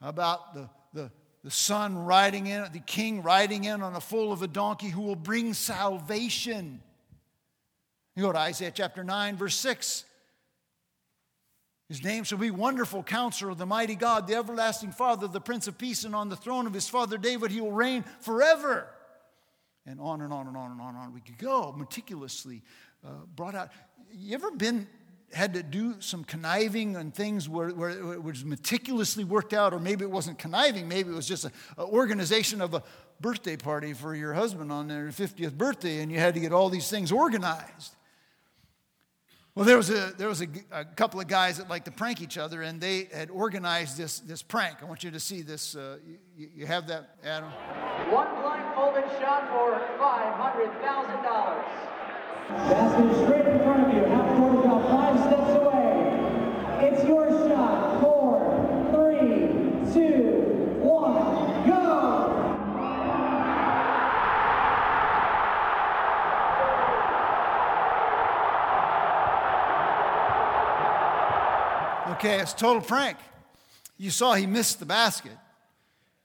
about 0.00 0.54
the, 0.54 0.70
the, 0.94 1.10
the 1.44 1.50
son 1.50 1.98
riding 1.98 2.46
in, 2.46 2.64
the 2.72 2.80
king 2.80 3.22
riding 3.22 3.64
in 3.64 3.82
on 3.82 3.94
a 3.94 4.00
foal 4.00 4.32
of 4.32 4.42
a 4.42 4.48
donkey 4.48 4.88
who 4.88 5.02
will 5.02 5.16
bring 5.16 5.52
salvation. 5.52 6.80
You 8.16 8.22
go 8.22 8.32
to 8.32 8.38
Isaiah 8.38 8.72
chapter 8.74 9.04
9, 9.04 9.36
verse 9.36 9.56
6. 9.56 10.06
His 11.90 12.04
name 12.04 12.22
shall 12.22 12.38
be 12.38 12.52
Wonderful 12.52 13.02
Counselor, 13.02 13.52
the 13.52 13.66
Mighty 13.66 13.96
God, 13.96 14.28
the 14.28 14.36
Everlasting 14.36 14.92
Father, 14.92 15.26
the 15.26 15.40
Prince 15.40 15.66
of 15.66 15.76
Peace, 15.76 16.04
and 16.04 16.14
on 16.14 16.28
the 16.28 16.36
throne 16.36 16.68
of 16.68 16.72
his 16.72 16.88
father 16.88 17.18
David 17.18 17.50
he 17.50 17.60
will 17.60 17.72
reign 17.72 18.04
forever. 18.20 18.86
And 19.84 19.98
on 20.00 20.20
and 20.20 20.32
on 20.32 20.46
and 20.46 20.56
on 20.56 20.70
and 20.70 20.80
on 20.80 20.94
and 20.94 20.98
on 20.98 21.12
we 21.12 21.20
could 21.20 21.36
go, 21.36 21.74
meticulously 21.76 22.62
uh, 23.04 23.08
brought 23.34 23.56
out. 23.56 23.70
You 24.12 24.34
ever 24.34 24.52
been 24.52 24.86
had 25.32 25.54
to 25.54 25.64
do 25.64 26.00
some 26.00 26.22
conniving 26.22 26.94
and 26.94 27.12
things 27.12 27.48
where, 27.48 27.70
where, 27.70 27.90
it 27.90 28.22
was 28.22 28.44
meticulously 28.44 29.24
worked 29.24 29.52
out, 29.52 29.74
or 29.74 29.80
maybe 29.80 30.04
it 30.04 30.10
wasn't 30.12 30.38
conniving, 30.38 30.86
maybe 30.86 31.10
it 31.10 31.14
was 31.16 31.26
just 31.26 31.44
an 31.44 31.52
organization 31.78 32.60
of 32.60 32.72
a 32.72 32.84
birthday 33.20 33.56
party 33.56 33.94
for 33.94 34.14
your 34.14 34.32
husband 34.32 34.70
on 34.70 34.86
their 34.86 35.08
50th 35.08 35.54
birthday, 35.54 36.02
and 36.02 36.12
you 36.12 36.20
had 36.20 36.34
to 36.34 36.40
get 36.40 36.52
all 36.52 36.68
these 36.68 36.88
things 36.88 37.10
organized. 37.10 37.96
Well, 39.60 39.66
there 39.66 39.76
was, 39.76 39.90
a, 39.90 40.14
there 40.16 40.28
was 40.28 40.40
a, 40.40 40.46
a, 40.72 40.86
couple 40.86 41.20
of 41.20 41.28
guys 41.28 41.58
that 41.58 41.68
like 41.68 41.84
to 41.84 41.90
prank 41.90 42.22
each 42.22 42.38
other, 42.38 42.62
and 42.62 42.80
they 42.80 43.10
had 43.12 43.28
organized 43.28 43.98
this, 43.98 44.20
this 44.20 44.40
prank. 44.40 44.78
I 44.80 44.86
want 44.86 45.04
you 45.04 45.10
to 45.10 45.20
see 45.20 45.42
this. 45.42 45.76
Uh, 45.76 45.98
you, 46.34 46.48
you, 46.56 46.64
have 46.64 46.86
that, 46.86 47.16
Adam? 47.22 47.50
One 48.08 48.26
blindfolded 48.40 49.04
shot 49.20 49.50
for 49.50 49.78
$500,000. 50.02 50.80
Basket 52.48 53.26
straight 53.26 53.46
in 53.52 53.58
front 53.58 53.86
of 53.86 53.94
you, 53.94 54.04
half 54.04 54.34
court 54.38 54.64
about 54.64 54.88
five 54.88 55.20
steps 55.26 55.50
away. 55.50 56.88
It's 56.88 57.04
your 57.04 57.28
shot. 57.46 58.00
Four, 58.00 58.40
three, 58.94 59.92
two, 59.92 60.40
one, 60.80 61.68
go! 61.68 61.79
It's 72.22 72.52
total 72.52 72.82
prank. 72.82 73.18
You 73.96 74.10
saw 74.10 74.34
he 74.34 74.46
missed 74.46 74.80
the 74.80 74.86
basket. 74.86 75.36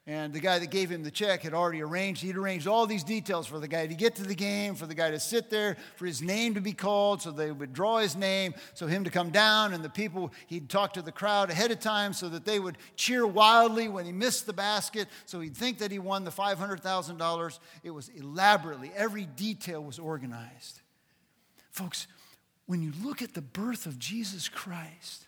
And 0.08 0.34
the 0.34 0.40
guy 0.40 0.60
that 0.60 0.70
gave 0.70 0.92
him 0.92 1.02
the 1.02 1.10
check 1.10 1.42
had 1.42 1.56
already 1.56 1.82
arranged, 1.82 2.22
he'd 2.22 2.38
arranged 2.38 2.68
all 2.68 2.86
these 2.86 3.04
details 3.04 3.48
for 3.48 3.58
the 3.58 3.68
guy 3.68 3.88
to 3.88 3.96
get 3.96 4.16
to 4.18 4.24
the 4.24 4.36
game, 4.36 4.76
for 4.76 4.86
the 4.86 4.94
guy 4.94 5.10
to 5.10 5.20
sit 5.20 5.50
there, 5.50 5.78
for 5.96 6.06
his 6.06 6.22
name 6.22 6.54
to 6.54 6.62
be 6.62 6.74
called, 6.74 7.24
so 7.24 7.32
they 7.32 7.52
would 7.52 7.74
draw 7.74 7.98
his 7.98 8.16
name, 8.16 8.54
so 8.76 8.86
him 8.86 9.04
to 9.06 9.10
come 9.10 9.32
down, 9.32 9.74
and 9.74 9.84
the 9.84 9.90
people, 9.90 10.32
he'd 10.46 10.70
talk 10.70 10.94
to 10.94 11.02
the 11.02 11.12
crowd 11.12 11.50
ahead 11.50 11.72
of 11.72 11.80
time 11.80 12.14
so 12.14 12.30
that 12.30 12.46
they 12.46 12.60
would 12.60 12.78
cheer 12.96 13.26
wildly 13.26 13.88
when 13.88 14.06
he 14.06 14.12
missed 14.12 14.46
the 14.46 14.54
basket, 14.54 15.08
so 15.26 15.40
he'd 15.40 15.58
think 15.58 15.80
that 15.80 15.90
he 15.92 15.98
won 15.98 16.24
the 16.24 16.30
$500,000. 16.30 17.60
It 17.82 17.90
was 17.90 18.10
elaborately, 18.10 18.92
every 18.96 19.26
detail 19.26 19.84
was 19.84 19.98
organized. 19.98 20.82
Folks, 21.72 22.06
when 22.68 22.84
you 22.84 22.94
look 23.04 23.24
at 23.24 23.34
the 23.34 23.42
birth 23.42 23.88
of 23.88 23.98
Jesus 23.98 24.50
Christ, 24.50 25.25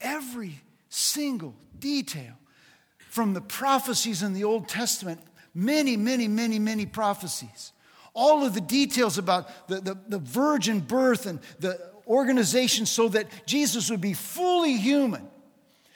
every 0.00 0.60
single 0.88 1.54
detail 1.78 2.34
from 3.08 3.34
the 3.34 3.40
prophecies 3.40 4.22
in 4.22 4.32
the 4.32 4.44
Old 4.44 4.68
Testament, 4.68 5.20
many, 5.54 5.96
many, 5.96 6.28
many, 6.28 6.58
many 6.58 6.86
prophecies. 6.86 7.72
All 8.14 8.44
of 8.44 8.54
the 8.54 8.60
details 8.60 9.18
about 9.18 9.68
the, 9.68 9.80
the, 9.80 9.98
the 10.08 10.18
virgin 10.18 10.80
birth 10.80 11.26
and 11.26 11.40
the 11.58 11.80
organization 12.06 12.86
so 12.86 13.08
that 13.08 13.46
Jesus 13.46 13.90
would 13.90 14.00
be 14.00 14.14
fully 14.14 14.76
human. 14.76 15.28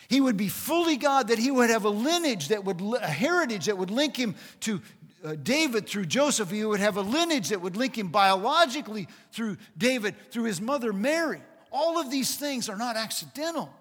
He 0.09 0.21
would 0.21 0.37
be 0.37 0.49
fully 0.49 0.97
God, 0.97 1.29
that 1.29 1.39
he 1.39 1.51
would 1.51 1.71
have 1.71 1.85
a 1.85 1.91
lineage 1.91 2.49
that 2.49 2.65
would, 2.65 2.81
a 2.81 3.07
heritage 3.07 3.67
that 3.67 3.79
would 3.79 3.91
link 3.91 4.17
him 4.17 4.35
to 4.61 4.81
uh, 5.25 5.35
David 5.43 5.89
through 5.89 6.07
Joseph. 6.07 6.51
He 6.51 6.65
would 6.65 6.81
have 6.81 6.97
a 6.97 7.03
lineage 7.03 7.49
that 7.49 7.61
would 7.61 7.77
link 7.77 7.97
him 7.97 8.09
biologically 8.09 9.09
through 9.33 9.57
David, 9.77 10.15
through 10.31 10.45
his 10.45 10.61
mother 10.61 10.93
Mary. 10.93 11.41
All 11.73 11.99
of 11.99 12.11
these 12.11 12.37
things 12.37 12.69
are 12.69 12.77
not 12.77 12.97
accidental, 12.97 13.73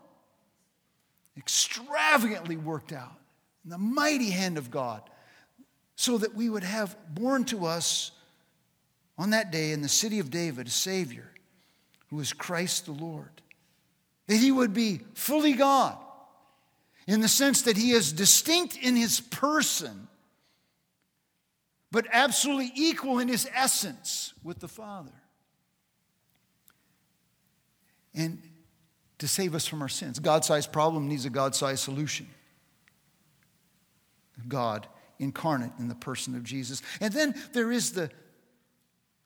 extravagantly 1.38 2.58
worked 2.58 2.92
out 2.92 3.20
in 3.64 3.70
the 3.70 3.78
mighty 3.78 4.30
hand 4.30 4.58
of 4.58 4.70
God, 4.70 5.02
so 5.96 6.18
that 6.18 6.36
we 6.36 6.50
would 6.50 6.64
have 6.64 6.96
born 7.14 7.46
to 7.46 7.66
us 7.66 8.12
on 9.18 9.30
that 9.30 9.52
day 9.52 9.72
in 9.72 9.82
the 9.82 9.90
city 9.90 10.20
of 10.20 10.32
David 10.32 10.68
a 10.68 10.72
Savior 10.72 11.30
who 12.10 12.20
is 12.20 12.34
Christ 12.34 12.86
the 12.86 12.92
Lord. 12.92 13.30
That 14.28 14.38
he 14.38 14.52
would 14.52 14.74
be 14.74 15.02
fully 15.14 15.54
God 15.54 15.98
in 17.08 17.22
the 17.22 17.28
sense 17.28 17.64
that 17.64 17.78
he 17.78 17.92
is 17.92 18.14
distinct 18.14 18.78
in 18.78 18.96
his 18.96 19.20
person, 19.20 20.08
but 21.92 22.08
absolutely 22.12 22.72
equal 22.76 23.20
in 23.20 23.28
his 23.28 23.48
essence 23.54 24.34
with 24.44 24.60
the 24.60 24.68
Father. 24.68 25.12
And 28.16 28.42
to 29.24 29.28
save 29.30 29.56
us 29.56 29.66
from 29.66 29.82
our 29.82 29.88
sins. 29.88 30.20
God 30.20 30.44
sized 30.44 30.74
problem 30.74 31.08
needs 31.08 31.24
a 31.24 31.30
God 31.30 31.56
sized 31.56 31.80
solution. 31.80 32.28
God 34.50 34.86
incarnate 35.18 35.72
in 35.80 35.88
the 35.88 35.96
person 35.96 36.36
of 36.36 36.44
Jesus. 36.44 36.82
And 37.00 37.14
then 37.14 37.34
there 37.54 37.72
is 37.72 37.94
the 37.94 38.12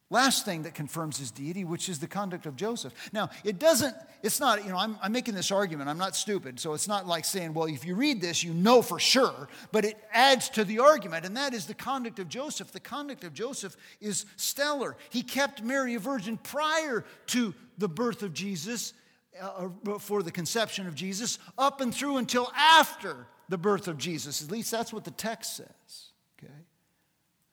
Last 0.09 0.45
thing 0.45 0.63
that 0.63 0.73
confirms 0.73 1.17
his 1.17 1.31
deity, 1.31 1.65
which 1.65 1.89
is 1.89 1.99
the 1.99 2.07
conduct 2.07 2.45
of 2.45 2.55
Joseph. 2.55 2.93
Now, 3.11 3.29
it 3.43 3.59
doesn't, 3.59 3.93
it's 4.23 4.39
not, 4.39 4.63
you 4.63 4.71
know, 4.71 4.77
I'm, 4.77 4.97
I'm, 5.01 5.11
making 5.11 5.33
this 5.33 5.51
argument. 5.51 5.89
I'm 5.89 5.97
not 5.97 6.15
stupid. 6.15 6.61
So 6.61 6.73
it's 6.73 6.87
not 6.87 7.05
like 7.05 7.25
saying, 7.25 7.53
well, 7.53 7.65
if 7.65 7.83
you 7.83 7.93
read 7.93 8.21
this, 8.21 8.41
you 8.41 8.53
know 8.53 8.81
for 8.81 8.99
sure. 8.99 9.49
But 9.73 9.83
it 9.83 9.97
adds 10.13 10.47
to 10.51 10.63
the 10.63 10.79
argument, 10.79 11.25
and 11.25 11.35
that 11.35 11.53
is 11.53 11.65
the 11.65 11.73
conduct 11.73 12.19
of 12.19 12.29
Joseph. 12.29 12.71
The 12.71 12.79
conduct 12.79 13.25
of 13.25 13.33
Joseph 13.33 13.75
is 13.99 14.25
stellar. 14.37 14.95
He 15.09 15.23
kept 15.23 15.61
Mary 15.61 15.95
a 15.95 15.99
virgin 15.99 16.37
prior 16.37 17.03
to 17.27 17.53
the 17.77 17.89
birth 17.89 18.23
of 18.23 18.33
Jesus, 18.33 18.93
uh, 19.41 19.69
uh 19.87 19.99
for 19.99 20.23
the 20.23 20.31
conception 20.31 20.87
of 20.87 20.95
Jesus, 20.95 21.39
up 21.57 21.81
and 21.81 21.93
through 21.93 22.17
until 22.17 22.51
after 22.55 23.27
the 23.49 23.57
birth 23.57 23.87
of 23.87 23.97
Jesus. 23.97 24.43
At 24.43 24.51
least 24.51 24.71
that's 24.71 24.91
what 24.91 25.03
the 25.03 25.11
text 25.11 25.57
says 25.57 26.11
okay? 26.37 26.53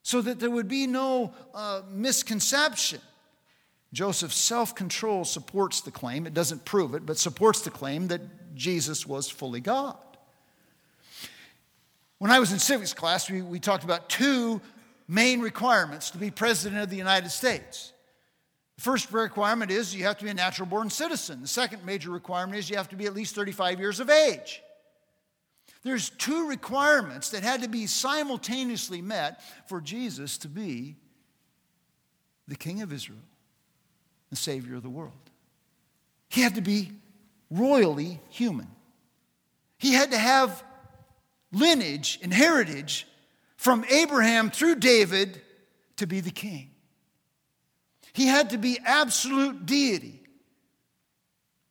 so 0.02 0.20
that 0.20 0.40
there 0.40 0.50
would 0.50 0.68
be 0.68 0.86
no 0.86 1.32
uh, 1.54 1.82
misconception. 1.88 3.00
Joseph's 3.92 4.36
self 4.36 4.74
control 4.74 5.24
supports 5.24 5.80
the 5.80 5.90
claim, 5.90 6.26
it 6.26 6.34
doesn't 6.34 6.64
prove 6.64 6.94
it, 6.94 7.06
but 7.06 7.16
supports 7.16 7.62
the 7.62 7.70
claim 7.70 8.08
that 8.08 8.54
Jesus 8.54 9.06
was 9.06 9.30
fully 9.30 9.60
God. 9.60 9.96
When 12.18 12.30
I 12.30 12.38
was 12.40 12.52
in 12.52 12.58
civics 12.58 12.94
class, 12.94 13.30
we, 13.30 13.42
we 13.42 13.60
talked 13.60 13.84
about 13.84 14.08
two 14.08 14.60
main 15.08 15.40
requirements 15.40 16.10
to 16.10 16.18
be 16.18 16.30
president 16.30 16.82
of 16.82 16.90
the 16.90 16.96
United 16.96 17.30
States. 17.30 17.92
The 18.76 18.82
first 18.82 19.12
requirement 19.12 19.70
is 19.70 19.94
you 19.94 20.04
have 20.04 20.18
to 20.18 20.24
be 20.24 20.30
a 20.30 20.34
natural 20.34 20.66
born 20.66 20.90
citizen. 20.90 21.40
The 21.40 21.48
second 21.48 21.84
major 21.84 22.10
requirement 22.10 22.58
is 22.58 22.68
you 22.68 22.76
have 22.76 22.88
to 22.88 22.96
be 22.96 23.06
at 23.06 23.14
least 23.14 23.34
35 23.34 23.78
years 23.78 24.00
of 24.00 24.10
age. 24.10 24.62
There's 25.82 26.10
two 26.10 26.48
requirements 26.48 27.30
that 27.30 27.42
had 27.42 27.62
to 27.62 27.68
be 27.68 27.86
simultaneously 27.86 29.02
met 29.02 29.42
for 29.68 29.80
Jesus 29.80 30.38
to 30.38 30.48
be 30.48 30.96
the 32.48 32.56
King 32.56 32.82
of 32.82 32.92
Israel, 32.92 33.18
the 34.30 34.36
Savior 34.36 34.76
of 34.76 34.82
the 34.82 34.90
world. 34.90 35.12
He 36.28 36.40
had 36.40 36.56
to 36.56 36.62
be 36.62 36.90
royally 37.50 38.20
human. 38.28 38.68
He 39.78 39.92
had 39.92 40.10
to 40.10 40.18
have 40.18 40.64
lineage 41.52 42.18
and 42.22 42.32
heritage 42.32 43.06
from 43.56 43.84
Abraham 43.90 44.50
through 44.50 44.76
David 44.76 45.40
to 45.96 46.06
be 46.06 46.20
the 46.20 46.30
king. 46.30 46.70
He 48.14 48.26
had 48.26 48.50
to 48.50 48.58
be 48.58 48.78
absolute 48.84 49.66
deity. 49.66 50.22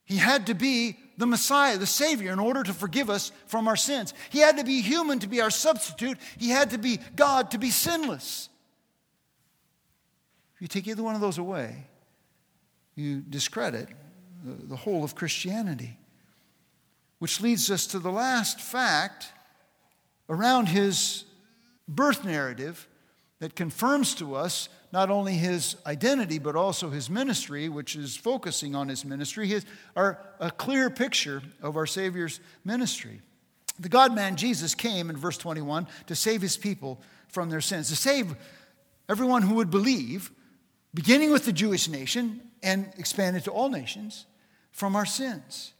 He 0.04 0.18
had 0.18 0.48
to 0.48 0.54
be 0.54 0.98
the 1.18 1.26
Messiah, 1.26 1.78
the 1.78 1.88
Savior, 1.88 2.34
in 2.34 2.40
order 2.40 2.64
to 2.64 2.74
forgive 2.74 3.10
us 3.10 3.32
from 3.48 3.68
our 3.68 3.78
sins. 3.78 4.14
He 4.30 4.40
had 4.40 4.58
to 4.58 4.66
be 4.66 4.82
human 4.82 5.20
to 5.20 5.28
be 5.28 5.42
our 5.42 5.50
substitute, 5.50 6.18
He 6.38 6.50
had 6.50 6.72
to 6.72 6.78
be 6.78 7.00
God 7.16 7.52
to 7.52 7.58
be 7.58 7.70
sinless. 7.70 8.50
If 10.56 10.62
you 10.62 10.68
take 10.68 10.88
either 10.88 11.02
one 11.02 11.16
of 11.16 11.22
those 11.22 11.38
away, 11.38 11.88
you 12.96 13.22
discredit 13.22 13.88
the 14.44 14.76
whole 14.76 15.04
of 15.04 15.16
Christianity. 15.16 15.98
Which 17.20 17.40
leads 17.40 17.72
us 17.72 17.88
to 17.88 18.00
the 18.00 18.12
last 18.12 18.60
fact 18.60 19.32
around 20.28 20.68
his 20.68 21.24
birth 21.88 22.26
narrative 22.26 22.88
that 23.44 23.58
confirms 23.58 24.16
to 24.16 24.36
us 24.36 24.70
not 24.94 25.10
only 25.10 25.34
his 25.34 25.76
identity, 25.86 26.40
but 26.40 26.56
also 26.56 26.90
his 26.90 27.10
ministry, 27.10 27.68
which 27.68 27.94
is 27.94 28.16
focusing 28.16 28.74
on 28.74 28.88
his 28.88 29.04
ministry, 29.04 29.50
his, 29.50 29.66
are 29.98 30.18
a 30.40 30.50
clear 30.50 30.90
picture 30.90 31.44
of 31.62 31.76
our 31.76 31.86
Savior's 31.86 32.40
ministry. 32.64 33.20
The 33.78 33.90
God 33.90 34.16
man 34.16 34.38
Jesus 34.38 34.74
came 34.74 35.10
in 35.10 35.18
verse 35.18 35.38
21 35.38 35.88
to 36.08 36.16
save 36.16 36.42
his 36.42 36.56
people 36.56 37.02
from 37.28 37.50
their 37.50 37.60
sins, 37.60 37.90
to 37.90 37.98
save 37.98 38.34
everyone 39.10 39.42
who 39.42 39.56
would 39.56 39.70
believe, 39.70 40.32
beginning 40.94 41.30
with 41.30 41.44
the 41.44 41.52
Jewish 41.52 41.90
nation 41.90 42.40
and 42.64 42.94
expanded 42.98 43.44
to 43.44 43.52
all 43.52 43.68
nations, 43.68 44.26
from 44.72 44.96
our 44.96 45.06
sins. 45.06 45.74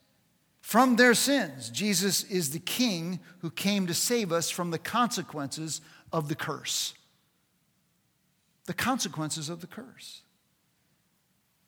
From 0.60 0.98
their 0.98 1.14
sins, 1.14 1.70
Jesus 1.70 2.26
is 2.26 2.50
the 2.50 2.60
King 2.60 3.22
who 3.40 3.50
came 3.50 3.88
to 3.88 3.94
save 3.94 4.34
us 4.34 4.50
from 4.50 4.72
the 4.72 4.78
consequences 4.78 5.80
of 6.12 6.28
the 6.28 6.36
curse 6.36 6.94
the 8.66 8.74
consequences 8.74 9.50
of 9.50 9.62
the 9.62 9.68
curse 9.68 10.22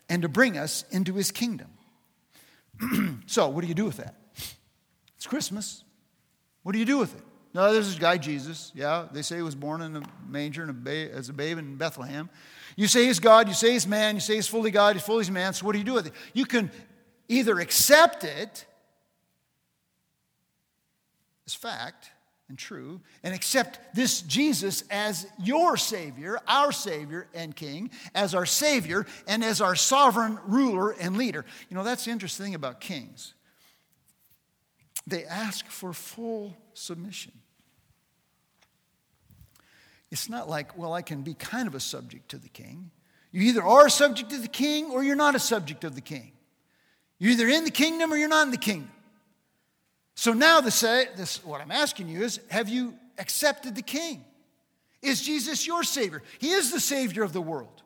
and 0.09 0.21
to 0.21 0.29
bring 0.29 0.57
us 0.57 0.85
into 0.91 1.13
his 1.13 1.31
kingdom. 1.31 1.69
so, 3.25 3.47
what 3.49 3.61
do 3.61 3.67
you 3.67 3.73
do 3.73 3.85
with 3.85 3.97
that? 3.97 4.15
It's 5.17 5.27
Christmas. 5.27 5.83
What 6.63 6.73
do 6.73 6.79
you 6.79 6.85
do 6.85 6.97
with 6.97 7.15
it? 7.15 7.23
No, 7.53 7.71
there's 7.71 7.87
this 7.87 7.97
guy, 7.97 8.17
Jesus. 8.17 8.71
Yeah, 8.75 9.07
they 9.11 9.21
say 9.21 9.37
he 9.37 9.41
was 9.41 9.55
born 9.55 9.81
in 9.81 9.95
a 9.95 10.01
manger 10.27 10.69
a 10.69 10.73
ba- 10.73 11.11
as 11.13 11.29
a 11.29 11.33
babe 11.33 11.57
in 11.57 11.77
Bethlehem. 11.77 12.29
You 12.75 12.87
say 12.87 13.05
he's 13.05 13.19
God, 13.19 13.47
you 13.47 13.53
say 13.53 13.71
he's 13.71 13.87
man, 13.87 14.15
you 14.15 14.21
say 14.21 14.35
he's 14.35 14.47
fully 14.47 14.71
God, 14.71 14.95
he's 14.95 15.05
fully 15.05 15.29
man. 15.29 15.53
So, 15.53 15.65
what 15.65 15.71
do 15.71 15.79
you 15.79 15.85
do 15.85 15.93
with 15.93 16.07
it? 16.07 16.13
You 16.33 16.45
can 16.45 16.69
either 17.29 17.59
accept 17.59 18.23
it 18.23 18.65
as 21.47 21.55
fact, 21.55 22.09
and 22.49 22.57
true 22.57 23.01
and 23.23 23.33
accept 23.33 23.79
this 23.95 24.21
Jesus 24.21 24.83
as 24.89 25.27
your 25.41 25.77
Savior, 25.77 26.39
our 26.47 26.71
Savior 26.71 27.27
and 27.33 27.55
King, 27.55 27.89
as 28.13 28.35
our 28.35 28.45
Savior 28.45 29.05
and 29.27 29.43
as 29.43 29.61
our 29.61 29.75
sovereign 29.75 30.37
ruler 30.45 30.91
and 30.91 31.17
leader. 31.17 31.45
You 31.69 31.75
know, 31.75 31.83
that's 31.83 32.05
the 32.05 32.11
interesting 32.11 32.45
thing 32.45 32.55
about 32.55 32.79
kings. 32.79 33.33
They 35.07 35.25
ask 35.25 35.67
for 35.67 35.93
full 35.93 36.55
submission. 36.73 37.33
It's 40.11 40.29
not 40.29 40.49
like, 40.49 40.77
well, 40.77 40.93
I 40.93 41.01
can 41.01 41.23
be 41.23 41.33
kind 41.33 41.67
of 41.67 41.75
a 41.75 41.79
subject 41.79 42.29
to 42.29 42.37
the 42.37 42.49
king. 42.49 42.91
You 43.31 43.41
either 43.41 43.63
are 43.63 43.87
a 43.87 43.91
subject 43.91 44.29
to 44.29 44.37
the 44.37 44.47
king 44.47 44.91
or 44.91 45.03
you're 45.03 45.15
not 45.15 45.35
a 45.35 45.39
subject 45.39 45.83
of 45.83 45.95
the 45.95 46.01
king. 46.01 46.31
You're 47.19 47.31
either 47.31 47.47
in 47.47 47.65
the 47.65 47.71
kingdom 47.71 48.13
or 48.13 48.17
you're 48.17 48.29
not 48.29 48.45
in 48.45 48.51
the 48.51 48.57
kingdom. 48.57 48.91
So 50.15 50.31
now 50.31 50.61
the 50.61 50.71
say, 50.71 51.09
this, 51.17 51.43
what 51.43 51.61
I'm 51.61 51.71
asking 51.71 52.07
you 52.07 52.23
is 52.23 52.39
have 52.49 52.69
you 52.69 52.95
accepted 53.17 53.75
the 53.75 53.81
King? 53.81 54.23
Is 55.01 55.21
Jesus 55.21 55.67
your 55.67 55.83
Savior? 55.83 56.23
He 56.39 56.51
is 56.51 56.71
the 56.71 56.79
Savior 56.79 57.23
of 57.23 57.33
the 57.33 57.41
world, 57.41 57.83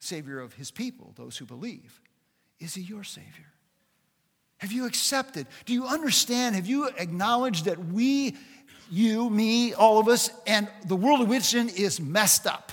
Savior 0.00 0.40
of 0.40 0.54
His 0.54 0.70
people, 0.70 1.12
those 1.16 1.36
who 1.36 1.44
believe. 1.44 2.00
Is 2.58 2.74
He 2.74 2.82
your 2.82 3.04
Savior? 3.04 3.46
Have 4.58 4.72
you 4.72 4.86
accepted? 4.86 5.46
Do 5.66 5.72
you 5.72 5.86
understand? 5.86 6.54
Have 6.56 6.66
you 6.66 6.88
acknowledged 6.88 7.66
that 7.66 7.78
we, 7.78 8.36
you, 8.90 9.30
me, 9.30 9.72
all 9.74 9.98
of 9.98 10.08
us, 10.08 10.30
and 10.46 10.68
the 10.86 10.96
world 10.96 11.20
we 11.20 11.38
live 11.38 11.54
in 11.54 11.68
is 11.68 12.00
messed 12.00 12.46
up? 12.46 12.72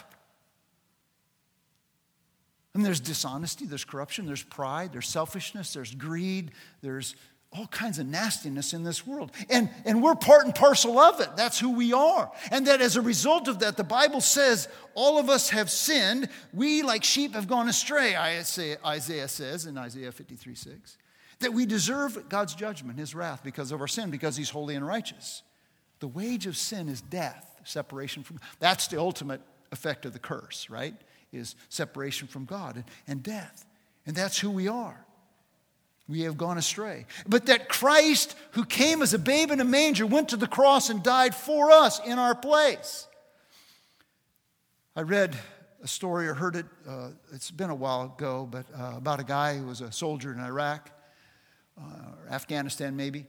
And 2.73 2.85
there's 2.85 2.99
dishonesty, 2.99 3.65
there's 3.65 3.85
corruption, 3.85 4.25
there's 4.25 4.43
pride, 4.43 4.93
there's 4.93 5.07
selfishness, 5.07 5.73
there's 5.73 5.95
greed, 5.95 6.51
there's 6.81 7.15
all 7.53 7.67
kinds 7.67 7.97
of 7.97 8.05
nastiness 8.05 8.73
in 8.73 8.83
this 8.83 9.07
world. 9.07 9.31
And, 9.49 9.69
and 9.85 10.03
we're 10.03 10.15
part 10.15 10.45
and 10.45 10.53
parcel 10.53 10.99
of 10.99 11.21
it. 11.21 11.29
That's 11.35 11.59
who 11.59 11.71
we 11.71 11.93
are. 11.93 12.31
And 12.51 12.67
that 12.67 12.81
as 12.81 12.97
a 12.97 13.01
result 13.01 13.47
of 13.47 13.59
that, 13.59 13.77
the 13.77 13.83
Bible 13.83 14.21
says 14.21 14.67
all 14.95 15.17
of 15.17 15.29
us 15.29 15.49
have 15.49 15.69
sinned. 15.69 16.29
We, 16.53 16.83
like 16.83 17.03
sheep, 17.03 17.33
have 17.35 17.47
gone 17.47 17.69
astray, 17.69 18.15
Isaiah 18.15 19.27
says 19.27 19.65
in 19.65 19.77
Isaiah 19.77 20.11
53 20.11 20.55
6. 20.55 20.97
That 21.39 21.53
we 21.53 21.65
deserve 21.65 22.29
God's 22.29 22.55
judgment, 22.55 22.99
his 22.99 23.15
wrath, 23.15 23.43
because 23.43 23.71
of 23.71 23.79
our 23.79 23.87
sin, 23.87 24.09
because 24.09 24.35
he's 24.35 24.49
holy 24.49 24.75
and 24.75 24.85
righteous. 24.85 25.43
The 25.99 26.07
wage 26.07 26.47
of 26.47 26.57
sin 26.57 26.89
is 26.89 27.01
death, 27.01 27.59
separation 27.63 28.23
from 28.23 28.39
That's 28.59 28.87
the 28.87 28.99
ultimate 28.99 29.41
effect 29.71 30.05
of 30.05 30.13
the 30.13 30.19
curse, 30.19 30.69
right? 30.69 30.95
Is 31.31 31.55
separation 31.69 32.27
from 32.27 32.45
God 32.45 32.75
and, 32.75 32.85
and 33.07 33.23
death. 33.23 33.65
And 34.05 34.15
that's 34.15 34.39
who 34.39 34.49
we 34.49 34.67
are. 34.67 35.07
We 36.10 36.22
have 36.22 36.38
gone 36.38 36.58
astray. 36.58 37.05
But 37.28 37.47
that 37.47 37.68
Christ, 37.68 38.36
who 38.51 38.64
came 38.64 39.01
as 39.01 39.14
a 39.14 39.20
babe 39.20 39.51
in 39.51 39.60
a 39.60 39.66
manger, 39.66 40.05
went 40.05 40.30
to 40.30 40.38
the 40.38 40.47
cross 40.47 40.89
and 40.89 41.03
died 41.03 41.36
for 41.36 41.70
us 41.72 41.99
in 42.05 42.18
our 42.18 42.34
place. 42.34 43.08
I 44.95 45.01
read 45.01 45.38
a 45.84 45.88
story 45.88 46.28
or 46.28 46.34
heard 46.34 46.55
it, 46.55 46.66
uh, 46.88 47.10
it's 47.34 47.51
been 47.51 47.70
a 47.70 47.76
while 47.76 48.14
ago, 48.18 48.47
but 48.49 48.66
uh, 48.74 48.93
about 48.95 49.20
a 49.20 49.24
guy 49.24 49.58
who 49.58 49.66
was 49.66 49.82
a 49.82 49.91
soldier 49.91 50.32
in 50.32 50.39
Iraq 50.39 50.89
uh, 51.78 51.84
or 51.84 52.34
Afghanistan, 52.34 52.95
maybe. 52.95 53.26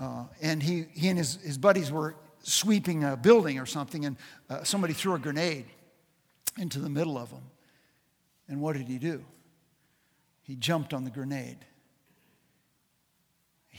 Uh, 0.00 0.24
and 0.40 0.62
he, 0.62 0.86
he 0.92 1.08
and 1.08 1.18
his, 1.18 1.36
his 1.42 1.58
buddies 1.58 1.92
were 1.92 2.14
sweeping 2.42 3.04
a 3.04 3.16
building 3.16 3.58
or 3.58 3.66
something, 3.66 4.06
and 4.06 4.16
uh, 4.48 4.62
somebody 4.62 4.94
threw 4.94 5.14
a 5.14 5.18
grenade 5.18 5.66
into 6.58 6.78
the 6.78 6.88
middle 6.88 7.18
of 7.18 7.30
them. 7.30 7.42
And 8.48 8.60
what 8.60 8.76
did 8.76 8.88
he 8.88 8.98
do? 8.98 9.24
He 10.42 10.56
jumped 10.56 10.94
on 10.94 11.04
the 11.04 11.10
grenade. 11.10 11.58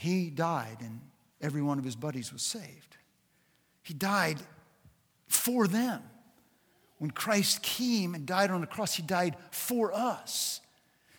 He 0.02 0.30
died, 0.30 0.78
and 0.80 1.00
every 1.40 1.62
one 1.62 1.78
of 1.78 1.84
his 1.84 1.94
buddies 1.94 2.32
was 2.32 2.42
saved. 2.42 2.96
He 3.84 3.94
died 3.94 4.38
for 5.28 5.68
them. 5.68 6.02
When 6.98 7.12
Christ 7.12 7.62
came 7.62 8.16
and 8.16 8.26
died 8.26 8.50
on 8.50 8.62
the 8.62 8.66
cross, 8.66 8.96
he 8.96 9.02
died 9.04 9.36
for 9.52 9.94
us 9.94 10.60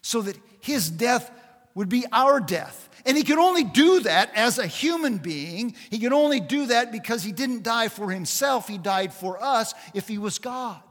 so 0.01 0.21
that 0.23 0.37
his 0.59 0.89
death 0.89 1.31
would 1.75 1.87
be 1.87 2.05
our 2.11 2.41
death. 2.41 2.89
And 3.05 3.15
he 3.15 3.23
could 3.23 3.37
only 3.37 3.63
do 3.63 4.01
that 4.01 4.35
as 4.35 4.59
a 4.59 4.67
human 4.67 5.17
being. 5.17 5.75
He 5.89 5.97
could 5.97 6.11
only 6.11 6.41
do 6.41 6.65
that 6.65 6.91
because 6.91 7.23
he 7.23 7.31
didn't 7.31 7.63
die 7.63 7.87
for 7.87 8.11
himself, 8.11 8.67
he 8.67 8.77
died 8.77 9.13
for 9.13 9.41
us 9.41 9.73
if 9.93 10.09
he 10.09 10.17
was 10.17 10.39
God. 10.39 10.81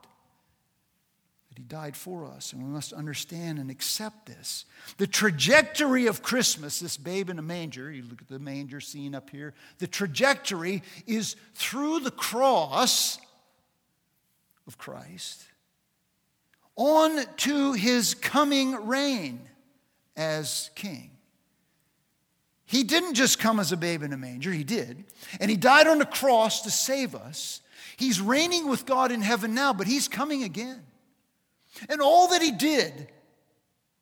But 1.53 1.59
he 1.59 1.65
died 1.65 1.95
for 1.95 2.25
us, 2.25 2.51
and 2.51 2.63
we 2.63 2.69
must 2.69 2.93
understand 2.93 3.59
and 3.59 3.69
accept 3.69 4.25
this. 4.25 4.65
The 4.97 5.05
trajectory 5.05 6.07
of 6.07 6.23
Christmas, 6.23 6.79
this 6.79 6.97
babe 6.97 7.29
in 7.29 7.37
a 7.37 7.43
manger, 7.43 7.91
you 7.91 8.01
look 8.09 8.23
at 8.23 8.27
the 8.27 8.39
manger 8.39 8.79
scene 8.79 9.13
up 9.13 9.29
here, 9.29 9.53
the 9.77 9.85
trajectory 9.85 10.81
is 11.05 11.35
through 11.53 11.99
the 11.99 12.09
cross 12.09 13.19
of 14.65 14.79
Christ 14.79 15.43
on 16.75 17.23
to 17.37 17.73
his 17.73 18.15
coming 18.15 18.87
reign 18.87 19.47
as 20.17 20.71
king. 20.73 21.11
He 22.65 22.83
didn't 22.83 23.13
just 23.13 23.37
come 23.37 23.59
as 23.59 23.71
a 23.71 23.77
babe 23.77 24.01
in 24.01 24.11
a 24.11 24.17
manger, 24.17 24.51
he 24.51 24.63
did. 24.63 25.03
And 25.39 25.51
he 25.51 25.57
died 25.57 25.85
on 25.85 25.99
the 25.99 26.05
cross 26.05 26.63
to 26.63 26.71
save 26.71 27.13
us. 27.13 27.61
He's 27.95 28.19
reigning 28.19 28.67
with 28.67 28.87
God 28.87 29.11
in 29.11 29.21
heaven 29.21 29.53
now, 29.53 29.71
but 29.71 29.85
he's 29.85 30.07
coming 30.07 30.41
again. 30.41 30.81
And 31.89 32.01
all 32.01 32.27
that 32.29 32.41
he 32.41 32.51
did 32.51 33.09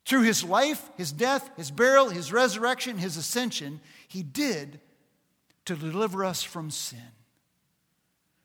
through 0.04 0.22
his 0.22 0.42
life, 0.44 0.90
his 0.96 1.12
death, 1.12 1.50
his 1.56 1.70
burial, 1.70 2.08
his 2.08 2.32
resurrection, 2.32 2.98
his 2.98 3.16
ascension, 3.16 3.80
he 4.08 4.22
did 4.22 4.80
to 5.64 5.76
deliver 5.76 6.24
us 6.24 6.42
from 6.42 6.70
sin, 6.70 7.12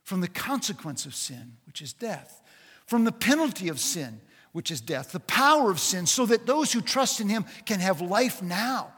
from 0.04 0.22
the 0.22 0.28
consequence 0.28 1.06
of 1.06 1.16
sin, 1.16 1.58
which 1.66 1.82
is 1.82 1.94
death, 1.94 2.42
from 2.86 3.04
the 3.04 3.12
penalty 3.12 3.70
of 3.70 3.80
sin, 3.80 4.22
which 4.52 4.72
is 4.72 4.82
death, 4.82 5.12
the 5.12 5.20
power 5.20 5.70
of 5.70 5.80
sin, 5.80 6.06
so 6.06 6.26
that 6.26 6.46
those 6.46 6.72
who 6.72 6.82
trust 6.82 7.20
in 7.20 7.28
him 7.28 7.46
can 7.66 7.80
have 7.80 8.02
life 8.02 8.42
now 8.42 8.94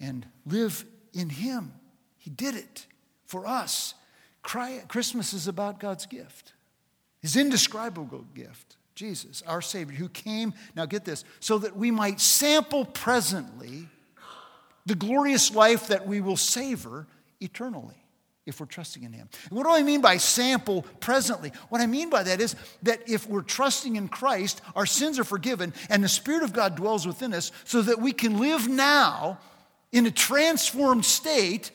and 0.00 0.26
live 0.46 0.84
in 1.12 1.28
him. 1.28 1.72
He 2.16 2.30
did 2.30 2.54
it 2.54 2.86
for 3.24 3.46
us. 3.46 3.94
Christmas 4.42 5.34
is 5.34 5.46
about 5.46 5.78
God's 5.78 6.06
gift, 6.06 6.54
his 7.20 7.36
indescribable 7.36 8.24
gift, 8.34 8.77
Jesus, 8.98 9.44
our 9.46 9.62
Savior, 9.62 9.96
who 9.96 10.08
came, 10.08 10.52
now 10.74 10.84
get 10.84 11.04
this, 11.04 11.22
so 11.38 11.58
that 11.58 11.76
we 11.76 11.92
might 11.92 12.20
sample 12.20 12.84
presently 12.84 13.86
the 14.86 14.96
glorious 14.96 15.54
life 15.54 15.86
that 15.86 16.08
we 16.08 16.20
will 16.20 16.36
savor 16.36 17.06
eternally 17.40 17.94
if 18.44 18.58
we're 18.58 18.66
trusting 18.66 19.04
in 19.04 19.12
Him. 19.12 19.28
what 19.50 19.62
do 19.62 19.70
I 19.70 19.84
mean 19.84 20.00
by 20.00 20.16
sample 20.16 20.82
presently? 20.98 21.52
What 21.68 21.80
I 21.80 21.86
mean 21.86 22.10
by 22.10 22.24
that 22.24 22.40
is 22.40 22.56
that 22.82 23.08
if 23.08 23.28
we're 23.28 23.42
trusting 23.42 23.94
in 23.94 24.08
Christ, 24.08 24.62
our 24.74 24.86
sins 24.86 25.20
are 25.20 25.24
forgiven 25.24 25.72
and 25.88 26.02
the 26.02 26.08
Spirit 26.08 26.42
of 26.42 26.52
God 26.52 26.74
dwells 26.74 27.06
within 27.06 27.32
us 27.34 27.52
so 27.62 27.82
that 27.82 28.00
we 28.00 28.12
can 28.12 28.40
live 28.40 28.66
now 28.66 29.38
in 29.92 30.06
a 30.06 30.10
transformed 30.10 31.04
state 31.04 31.70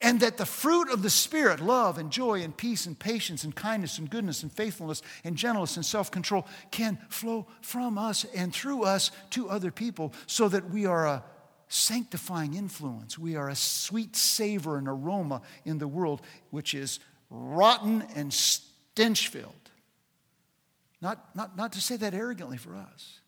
and 0.00 0.20
that 0.20 0.36
the 0.36 0.46
fruit 0.46 0.90
of 0.90 1.02
the 1.02 1.10
Spirit, 1.10 1.60
love 1.60 1.98
and 1.98 2.10
joy 2.10 2.42
and 2.42 2.56
peace 2.56 2.86
and 2.86 2.98
patience 2.98 3.44
and 3.44 3.54
kindness 3.54 3.98
and 3.98 4.10
goodness 4.10 4.42
and 4.42 4.52
faithfulness 4.52 5.02
and 5.24 5.36
gentleness 5.36 5.76
and 5.76 5.86
self 5.86 6.10
control, 6.10 6.46
can 6.70 6.98
flow 7.08 7.46
from 7.62 7.96
us 7.96 8.24
and 8.34 8.52
through 8.52 8.82
us 8.82 9.10
to 9.30 9.48
other 9.48 9.70
people 9.70 10.12
so 10.26 10.48
that 10.48 10.70
we 10.70 10.84
are 10.84 11.06
a 11.06 11.24
sanctifying 11.68 12.54
influence. 12.54 13.18
We 13.18 13.36
are 13.36 13.48
a 13.48 13.56
sweet 13.56 14.16
savor 14.16 14.76
and 14.78 14.86
aroma 14.86 15.42
in 15.64 15.78
the 15.78 15.88
world 15.88 16.20
which 16.50 16.74
is 16.74 17.00
rotten 17.30 18.04
and 18.14 18.32
stench 18.32 19.28
filled. 19.28 19.54
Not, 21.00 21.34
not, 21.34 21.56
not 21.56 21.72
to 21.72 21.80
say 21.80 21.96
that 21.96 22.14
arrogantly 22.14 22.56
for 22.56 22.74
us. 22.74 23.20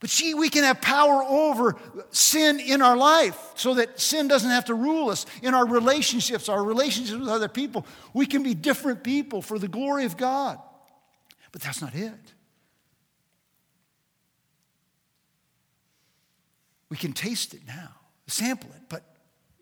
But 0.00 0.08
see, 0.08 0.32
we 0.32 0.48
can 0.48 0.64
have 0.64 0.80
power 0.80 1.22
over 1.22 1.76
sin 2.10 2.58
in 2.58 2.80
our 2.80 2.96
life 2.96 3.38
so 3.54 3.74
that 3.74 4.00
sin 4.00 4.28
doesn't 4.28 4.48
have 4.48 4.64
to 4.66 4.74
rule 4.74 5.10
us 5.10 5.26
in 5.42 5.54
our 5.54 5.66
relationships, 5.66 6.48
our 6.48 6.64
relationships 6.64 7.18
with 7.18 7.28
other 7.28 7.48
people. 7.48 7.86
We 8.14 8.24
can 8.24 8.42
be 8.42 8.54
different 8.54 9.04
people 9.04 9.42
for 9.42 9.58
the 9.58 9.68
glory 9.68 10.06
of 10.06 10.16
God. 10.16 10.58
But 11.52 11.60
that's 11.60 11.82
not 11.82 11.94
it. 11.94 12.14
We 16.88 16.96
can 16.96 17.12
taste 17.12 17.52
it 17.54 17.60
now, 17.66 17.90
sample 18.26 18.70
it, 18.70 18.82
but 18.88 19.04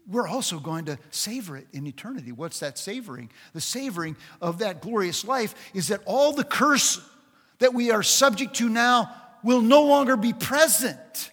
we're 0.07 0.29
also 0.29 0.59
going 0.59 0.87
to 0.87 0.99
savor 1.11 1.57
it 1.57 1.67
in 1.73 1.87
eternity. 1.87 2.33
What's 2.33 2.61
that 2.61 2.79
savoring? 2.79 3.31
The 3.53 3.61
savoring 3.61 4.17
of 4.41 4.61
that 4.61 4.81
glorious 4.81 5.25
life 5.25 5.55
is 5.75 5.89
that 5.89 6.01
all 6.07 6.33
the 6.33 6.45
curse 6.45 7.01
that 7.59 7.75
we 7.75 7.91
are 7.91 8.03
subject 8.03 8.55
to 8.57 8.69
now 8.69 9.15
will 9.43 9.61
no 9.61 9.85
longer 9.85 10.17
be 10.17 10.33
present 10.33 11.31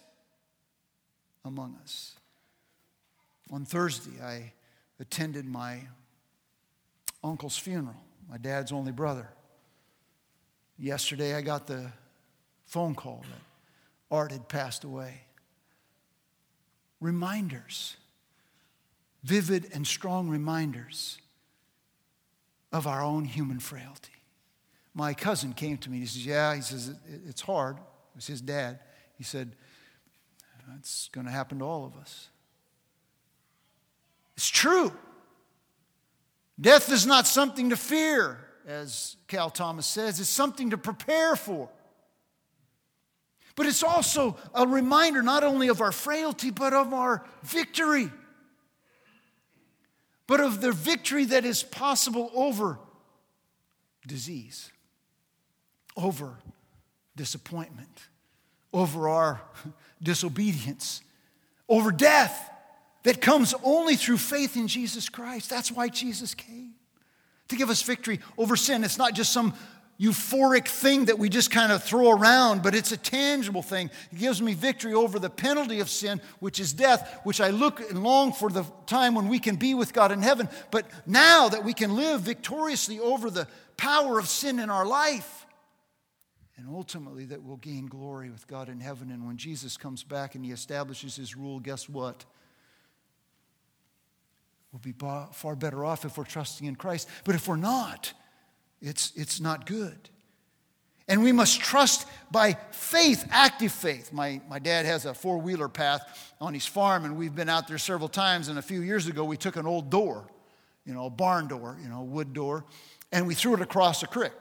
among 1.44 1.78
us. 1.82 2.16
On 3.52 3.66
Thursday, 3.66 4.22
I 4.24 4.54
attended 5.00 5.46
my 5.46 5.82
uncle's 7.24 7.58
funeral, 7.58 7.96
my 8.30 8.38
dad's 8.38 8.72
only 8.72 8.92
brother. 8.92 9.30
Yesterday, 10.78 11.36
I 11.36 11.42
got 11.42 11.68
the 11.68 11.92
phone 12.66 12.96
call 12.96 13.24
that 13.30 14.16
Art 14.16 14.32
had 14.32 14.48
passed 14.48 14.84
away 14.84 15.22
reminders, 17.02 17.98
vivid 19.24 19.70
and 19.74 19.86
strong 19.86 20.28
reminders 20.30 21.20
of 22.72 22.88
our 22.88 23.04
own 23.04 23.26
human 23.26 23.60
frailty. 23.60 24.12
My 24.94 25.14
cousin 25.14 25.54
came 25.54 25.78
to 25.80 25.90
me. 25.90 25.98
And 25.98 26.04
he 26.04 26.08
says, 26.08 26.26
Yeah, 26.26 26.56
he 26.56 26.62
says, 26.62 26.96
it's 27.28 27.42
hard. 27.42 27.78
It 28.16 28.20
was 28.20 28.28
his 28.28 28.40
dad. 28.40 28.80
He 29.18 29.26
said, 29.26 29.52
It's 30.80 31.10
going 31.12 31.26
to 31.26 31.32
happen 31.32 31.60
to 31.60 31.66
all 31.66 31.86
of 31.86 31.98
us. 31.98 32.30
It's 34.38 34.48
true. 34.48 34.94
Death 36.60 36.90
is 36.94 37.06
not 37.06 37.28
something 37.28 37.72
to 37.72 37.76
fear, 37.76 38.40
as 38.66 39.18
Cal 39.28 39.50
Thomas 39.50 39.86
says, 39.86 40.22
it's 40.22 40.30
something 40.30 40.70
to 40.70 40.78
prepare 40.78 41.36
for. 41.36 41.70
But 43.58 43.66
it's 43.66 43.84
also 43.84 44.38
a 44.54 44.66
reminder 44.66 45.22
not 45.22 45.44
only 45.44 45.68
of 45.68 45.82
our 45.82 45.92
frailty, 45.92 46.52
but 46.52 46.74
of 46.74 46.94
our 46.94 47.26
victory. 47.44 48.10
But 50.26 50.40
of 50.40 50.62
the 50.62 50.72
victory 50.72 51.26
that 51.26 51.44
is 51.44 51.64
possible 51.64 52.32
over 52.34 52.80
disease, 54.08 54.72
over 55.98 56.38
disappointment, 57.16 58.00
over 58.74 59.10
our 59.10 59.42
disobedience, 60.02 61.02
over 61.70 61.92
death 61.92 62.52
that 63.04 63.22
comes 63.22 63.54
only 63.64 63.96
through 63.96 64.18
faith 64.18 64.58
in 64.58 64.68
Jesus 64.68 65.10
Christ. 65.10 65.50
That's 65.50 65.72
why 65.72 65.90
Jesus 65.90 66.34
came 66.34 66.74
to 67.48 67.56
give 67.56 67.70
us 67.70 67.82
victory 67.82 68.20
over 68.38 68.56
sin. 68.56 68.84
It's 68.84 68.98
not 68.98 69.14
just 69.14 69.32
some 69.32 69.54
euphoric 70.00 70.68
thing 70.68 71.06
that 71.06 71.18
we 71.18 71.30
just 71.30 71.52
kind 71.52 71.72
of 71.72 71.84
throw 71.84 72.12
around, 72.12 72.62
but 72.62 72.76
it's 72.76 72.92
a 72.92 72.98
tangible 72.98 73.62
thing. 73.62 73.90
It 74.12 74.18
gives 74.18 74.42
me 74.42 74.54
victory 74.54 74.94
over 74.94 75.20
the 75.20 75.30
penalty 75.30 75.80
of 75.80 75.90
sin, 75.90 76.20
which 76.40 76.60
is 76.60 76.74
death, 76.74 77.22
which 77.24 77.40
I 77.40 77.50
look 77.50 77.80
and 77.80 78.04
long 78.04 78.34
for 78.34 78.50
the 78.50 78.66
time 78.88 79.16
when 79.16 79.30
we 79.30 79.40
can 79.40 79.56
be 79.56 79.74
with 79.74 79.94
God 79.94 80.12
in 80.12 80.22
heaven. 80.22 80.50
But 80.72 80.86
now 81.06 81.48
that 81.50 81.64
we 81.64 81.74
can 81.74 81.96
live 81.96 82.22
victoriously 82.22 83.00
over 83.00 83.30
the 83.30 83.48
power 83.78 84.20
of 84.20 84.28
sin 84.28 84.60
in 84.60 84.70
our 84.70 84.86
life, 84.86 85.45
and 86.58 86.68
ultimately 86.70 87.26
that 87.26 87.44
we'll 87.44 87.58
gain 87.58 87.88
glory 87.88 88.30
with 88.30 88.48
God 88.48 88.70
in 88.70 88.80
heaven. 88.80 89.12
And 89.12 89.28
when 89.28 89.38
Jesus 89.38 89.76
comes 89.76 90.04
back 90.04 90.36
and 90.36 90.46
he 90.46 90.52
establishes 90.52 91.16
his 91.16 91.36
rule, 91.36 91.60
guess 91.60 91.90
what? 91.90 92.24
We'll 94.72 94.80
be 94.80 94.94
far 95.32 95.56
better 95.56 95.86
off 95.86 96.06
if 96.06 96.18
we're 96.18 96.24
trusting 96.24 96.68
in 96.68 96.76
Christ. 96.76 97.10
But 97.24 97.36
if 97.36 97.48
we're 97.48 97.56
not, 97.56 98.14
it's, 98.82 99.12
it's 99.16 99.40
not 99.40 99.66
good. 99.66 100.10
And 101.08 101.24
we 101.24 101.32
must 101.32 101.60
trust 101.60 102.08
by 102.32 102.58
faith, 102.72 103.28
active 103.30 103.72
faith. 103.72 104.12
My, 104.12 104.42
my 104.50 104.60
dad 104.60 104.86
has 104.86 105.06
a 105.06 105.14
four 105.14 105.38
wheeler 105.38 105.70
path 105.70 106.34
on 106.42 106.54
his 106.54 106.66
farm, 106.66 107.06
and 107.06 107.16
we've 107.16 107.36
been 107.36 107.50
out 107.50 107.68
there 107.68 107.78
several 107.78 108.10
times. 108.10 108.48
And 108.48 108.58
a 108.58 108.62
few 108.62 108.82
years 108.82 109.08
ago, 109.08 109.24
we 109.24 109.38
took 109.38 109.56
an 109.56 109.68
old 109.68 109.90
door, 109.90 110.28
you 110.84 110.94
know, 110.94 111.06
a 111.06 111.10
barn 111.12 111.48
door, 111.48 111.78
you 111.82 111.90
know, 111.90 112.00
a 112.00 112.04
wood 112.04 112.34
door, 112.34 112.66
and 113.12 113.28
we 113.28 113.36
threw 113.36 113.54
it 113.54 113.62
across 113.62 114.02
a 114.04 114.08
creek. 114.08 114.32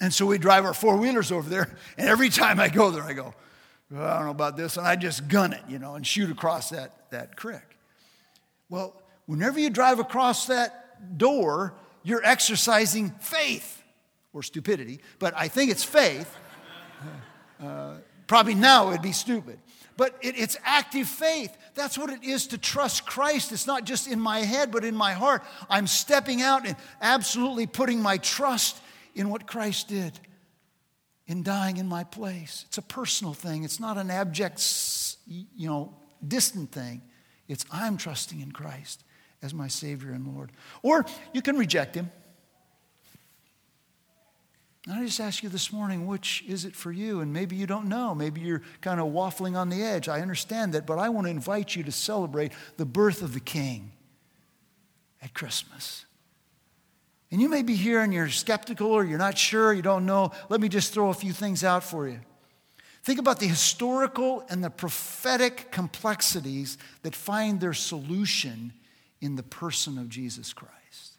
And 0.00 0.14
so 0.14 0.26
we 0.26 0.38
drive 0.38 0.64
our 0.64 0.74
four 0.74 0.96
wheelers 0.96 1.32
over 1.32 1.48
there, 1.48 1.76
and 1.96 2.08
every 2.08 2.28
time 2.28 2.60
I 2.60 2.68
go 2.68 2.90
there, 2.90 3.02
I 3.02 3.12
go, 3.12 3.34
well, 3.90 4.06
I 4.06 4.16
don't 4.16 4.26
know 4.26 4.30
about 4.30 4.56
this, 4.56 4.76
and 4.76 4.86
I 4.86 4.96
just 4.96 5.28
gun 5.28 5.52
it, 5.52 5.62
you 5.68 5.78
know, 5.78 5.94
and 5.94 6.06
shoot 6.06 6.30
across 6.30 6.70
that, 6.70 7.10
that 7.10 7.36
creek. 7.36 7.60
Well, 8.68 8.94
whenever 9.26 9.58
you 9.58 9.70
drive 9.70 9.98
across 9.98 10.46
that 10.46 11.18
door, 11.18 11.74
you're 12.02 12.24
exercising 12.24 13.10
faith 13.20 13.82
or 14.32 14.42
stupidity, 14.42 15.00
but 15.18 15.34
I 15.36 15.48
think 15.48 15.70
it's 15.70 15.84
faith. 15.84 16.34
Uh, 17.60 17.94
probably 18.28 18.54
now 18.54 18.86
it 18.86 18.92
would 18.92 19.02
be 19.02 19.10
stupid. 19.10 19.58
But 19.96 20.16
it, 20.22 20.38
it's 20.38 20.56
active 20.64 21.08
faith. 21.08 21.52
That's 21.74 21.98
what 21.98 22.08
it 22.08 22.22
is 22.22 22.46
to 22.48 22.58
trust 22.58 23.04
Christ. 23.04 23.50
It's 23.50 23.66
not 23.66 23.82
just 23.82 24.06
in 24.06 24.20
my 24.20 24.38
head, 24.38 24.70
but 24.70 24.84
in 24.84 24.94
my 24.94 25.12
heart. 25.12 25.42
I'm 25.68 25.88
stepping 25.88 26.40
out 26.40 26.64
and 26.64 26.76
absolutely 27.02 27.66
putting 27.66 28.00
my 28.00 28.18
trust 28.18 28.80
in 29.18 29.30
what 29.30 29.46
Christ 29.46 29.88
did 29.88 30.18
in 31.26 31.42
dying 31.42 31.76
in 31.76 31.86
my 31.86 32.04
place. 32.04 32.64
It's 32.68 32.78
a 32.78 32.82
personal 32.82 33.34
thing, 33.34 33.64
it's 33.64 33.80
not 33.80 33.98
an 33.98 34.10
abject, 34.10 34.64
you 35.26 35.68
know, 35.68 35.94
distant 36.26 36.72
thing. 36.72 37.02
It's 37.48 37.64
I'm 37.70 37.96
trusting 37.96 38.40
in 38.40 38.52
Christ 38.52 39.04
as 39.42 39.54
my 39.54 39.68
Savior 39.68 40.10
and 40.10 40.26
Lord. 40.34 40.52
Or 40.82 41.04
you 41.32 41.42
can 41.42 41.56
reject 41.56 41.94
Him. 41.94 42.10
And 44.86 44.96
I 44.96 45.04
just 45.04 45.20
ask 45.20 45.42
you 45.42 45.48
this 45.48 45.70
morning, 45.70 46.06
which 46.06 46.44
is 46.48 46.64
it 46.64 46.74
for 46.74 46.90
you? 46.90 47.20
And 47.20 47.32
maybe 47.32 47.56
you 47.56 47.66
don't 47.66 47.88
know. 47.88 48.14
Maybe 48.14 48.40
you're 48.40 48.62
kind 48.80 49.00
of 49.00 49.08
waffling 49.08 49.54
on 49.54 49.68
the 49.68 49.82
edge. 49.82 50.08
I 50.08 50.20
understand 50.20 50.72
that, 50.72 50.86
but 50.86 50.98
I 50.98 51.10
want 51.10 51.26
to 51.26 51.30
invite 51.30 51.76
you 51.76 51.82
to 51.84 51.92
celebrate 51.92 52.52
the 52.78 52.86
birth 52.86 53.20
of 53.20 53.34
the 53.34 53.40
King 53.40 53.92
at 55.20 55.34
Christmas. 55.34 56.06
And 57.30 57.40
you 57.40 57.48
may 57.48 57.62
be 57.62 57.74
here 57.74 58.00
and 58.00 58.12
you're 58.12 58.28
skeptical 58.28 58.90
or 58.90 59.04
you're 59.04 59.18
not 59.18 59.36
sure, 59.36 59.72
you 59.72 59.82
don't 59.82 60.06
know. 60.06 60.32
Let 60.48 60.60
me 60.60 60.68
just 60.68 60.94
throw 60.94 61.10
a 61.10 61.14
few 61.14 61.32
things 61.32 61.62
out 61.62 61.84
for 61.84 62.08
you. 62.08 62.20
Think 63.02 63.18
about 63.18 63.38
the 63.40 63.46
historical 63.46 64.44
and 64.48 64.62
the 64.62 64.70
prophetic 64.70 65.70
complexities 65.70 66.78
that 67.02 67.14
find 67.14 67.60
their 67.60 67.74
solution 67.74 68.72
in 69.20 69.36
the 69.36 69.42
person 69.42 69.98
of 69.98 70.08
Jesus 70.08 70.52
Christ. 70.52 71.16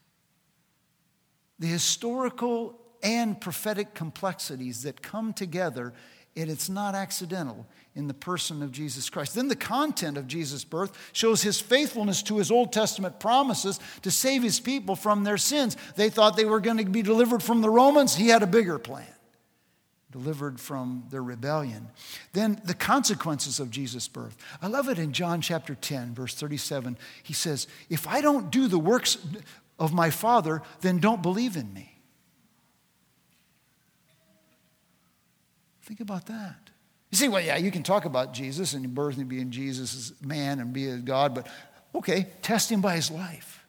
The 1.60 1.68
historical 1.68 2.80
and 3.04 3.40
prophetic 3.40 3.94
complexities 3.94 4.84
that 4.84 5.02
come 5.02 5.34
together, 5.34 5.94
and 6.36 6.50
it's 6.50 6.70
not 6.70 6.96
accidental 6.96 7.68
in 7.96 8.08
the 8.08 8.14
person 8.14 8.62
of 8.62 8.72
Jesus 8.72 9.10
Christ. 9.10 9.36
Then 9.36 9.48
the 9.48 9.56
content 9.56 10.18
of 10.18 10.28
Jesus' 10.28 10.64
birth 10.64 10.92
shows 11.12 11.42
his 11.42 11.60
faithfulness 11.60 12.22
to 12.24 12.38
his 12.38 12.52
Old 12.52 12.72
Testament 12.72 13.20
promises 13.20 13.80
to 14.04 14.12
save 14.12 14.44
his 14.44 14.60
people 14.60 14.96
from 14.96 15.24
their 15.24 15.38
sins. 15.38 15.76
They 15.96 16.10
thought 16.10 16.38
they 16.38 16.46
were 16.46 16.60
going 16.60 16.78
to 16.78 16.86
be 16.86 17.02
delivered 17.02 17.44
from 17.44 17.62
the 17.62 17.70
Romans, 17.70 18.16
he 18.16 18.28
had 18.28 18.44
a 18.44 18.48
bigger 18.48 18.80
plan. 18.80 19.08
Delivered 20.12 20.60
from 20.60 21.04
their 21.12 21.22
rebellion. 21.22 21.88
Then 22.34 22.60
the 22.66 22.74
consequences 22.74 23.60
of 23.60 23.70
Jesus' 23.70 24.08
birth. 24.08 24.36
I 24.60 24.68
love 24.68 24.90
it 24.90 24.98
in 24.98 25.14
John 25.14 25.40
chapter 25.40 25.76
10, 25.76 26.16
verse 26.16 26.34
37. 26.34 26.98
He 27.22 27.34
says, 27.34 27.68
If 27.90 28.08
I 28.08 28.22
don't 28.22 28.50
do 28.50 28.68
the 28.68 28.80
works 28.80 29.20
of 29.78 29.94
my 29.94 30.10
Father, 30.10 30.64
then 30.82 30.98
don't 30.98 31.22
believe 31.22 31.56
in 31.56 31.72
me. 31.74 32.00
Think 35.84 36.00
about 36.00 36.26
that. 36.28 36.69
You 37.12 37.18
say, 37.18 37.28
well, 37.28 37.42
yeah, 37.42 37.58
you 37.58 37.72
can 37.72 37.84
talk 37.84 38.06
about 38.06 38.34
Jesus 38.34 38.74
and 38.74 38.94
birth 38.94 39.18
and 39.18 39.28
being 39.28 39.50
Jesus' 39.50 40.14
man 40.22 40.60
and 40.60 40.72
be 40.72 40.90
a 40.90 40.98
God, 40.98 41.34
but 41.34 41.48
okay, 41.96 42.28
test 42.42 42.72
him 42.72 42.82
by 42.82 42.96
his 42.96 43.10
life. 43.10 43.66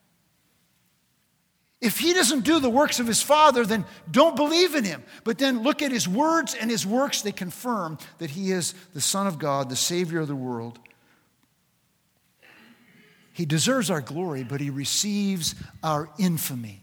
If 1.80 1.99
he 1.99 2.12
doesn't 2.12 2.45
do 2.45 2.61
the 2.61 2.68
works 2.68 3.01
of 3.01 3.07
his 3.07 3.22
Father, 3.22 3.64
then 3.64 3.86
don't 4.11 4.36
believe 4.36 4.74
in 4.74 4.84
him. 4.84 5.03
But 5.24 5.38
then 5.38 5.62
look 5.62 5.80
at 5.80 5.91
his 5.91 6.07
words 6.07 6.55
and 6.55 6.70
his 6.70 6.86
works, 6.86 7.22
they 7.22 7.32
confirm 7.32 7.97
that 8.18 8.28
he 8.28 8.53
is 8.53 8.74
the 8.93 9.01
Son 9.01 9.26
of 9.26 9.38
God, 9.38 9.70
the 9.70 9.76
Savior 9.76 10.20
of 10.20 10.28
the 10.28 10.36
world. 10.36 10.78
He 13.32 13.47
deserves 13.47 13.91
our 13.91 14.03
glory, 14.03 14.45
but 14.45 14.61
he 14.61 14.68
receives 14.68 15.55
our 15.82 16.11
infamy. 16.18 16.82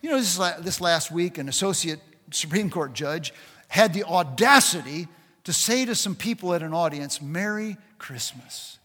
You 0.00 0.10
know, 0.10 0.20
this, 0.20 0.80
last 0.80 1.10
week, 1.10 1.38
an 1.38 1.48
associate 1.48 1.98
Supreme 2.30 2.70
Court 2.70 2.92
judge 2.92 3.34
had 3.66 3.92
the 3.92 4.04
audacity 4.04 5.08
to 5.44 5.52
say 5.52 5.84
to 5.84 5.94
some 5.94 6.14
people 6.14 6.54
at 6.54 6.62
an 6.62 6.74
audience, 6.74 7.20
Merry 7.20 7.76
Christmas. 7.98 8.78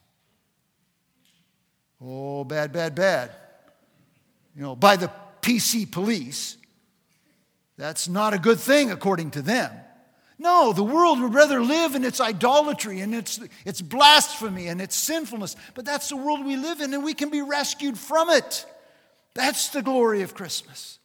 Oh, 2.01 2.43
bad, 2.43 2.71
bad, 2.71 2.95
bad. 2.95 3.31
You 4.55 4.61
know, 4.61 4.75
by 4.75 4.95
the 4.95 5.11
PC 5.41 5.89
police. 5.91 6.57
That's 7.77 8.09
not 8.09 8.33
a 8.33 8.39
good 8.39 8.59
thing 8.59 8.91
according 8.91 9.31
to 9.31 9.41
them. 9.41 9.71
No, 10.37 10.71
the 10.71 10.83
world 10.83 11.19
would 11.21 11.33
rather 11.33 11.61
live 11.61 11.95
in 11.95 12.05
its 12.05 12.21
idolatry 12.21 13.01
and 13.01 13.13
its, 13.13 13.39
its 13.65 13.81
blasphemy 13.81 14.67
and 14.67 14.81
its 14.81 14.95
sinfulness. 14.95 15.55
But 15.75 15.85
that's 15.85 16.09
the 16.09 16.15
world 16.15 16.45
we 16.45 16.55
live 16.55 16.79
in, 16.79 16.93
and 16.93 17.03
we 17.03 17.13
can 17.13 17.29
be 17.29 17.41
rescued 17.41 17.97
from 17.97 18.29
it. 18.29 18.65
That's 19.33 19.69
the 19.69 19.81
glory 19.81 20.21
of 20.21 20.33
Christmas. 20.33 20.99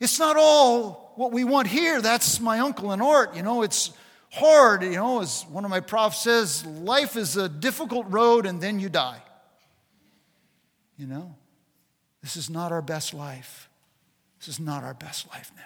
It's 0.00 0.18
not 0.18 0.36
all 0.36 1.12
what 1.16 1.30
we 1.30 1.44
want 1.44 1.68
here. 1.68 2.00
That's 2.00 2.40
my 2.40 2.58
uncle 2.58 2.92
in 2.92 3.00
Art. 3.00 3.36
You 3.36 3.42
know, 3.42 3.62
it's 3.62 3.92
hard. 4.34 4.82
You 4.82 4.92
know, 4.92 5.20
as 5.20 5.44
one 5.48 5.64
of 5.64 5.70
my 5.70 5.80
profs 5.80 6.22
says, 6.22 6.64
life 6.66 7.16
is 7.16 7.36
a 7.36 7.48
difficult 7.48 8.06
road 8.08 8.46
and 8.46 8.60
then 8.60 8.80
you 8.80 8.88
die. 8.88 9.22
You 10.96 11.06
know, 11.06 11.34
this 12.22 12.36
is 12.36 12.48
not 12.48 12.72
our 12.72 12.82
best 12.82 13.14
life. 13.14 13.68
This 14.38 14.48
is 14.48 14.60
not 14.60 14.84
our 14.84 14.94
best 14.94 15.28
life 15.30 15.50
now. 15.56 15.62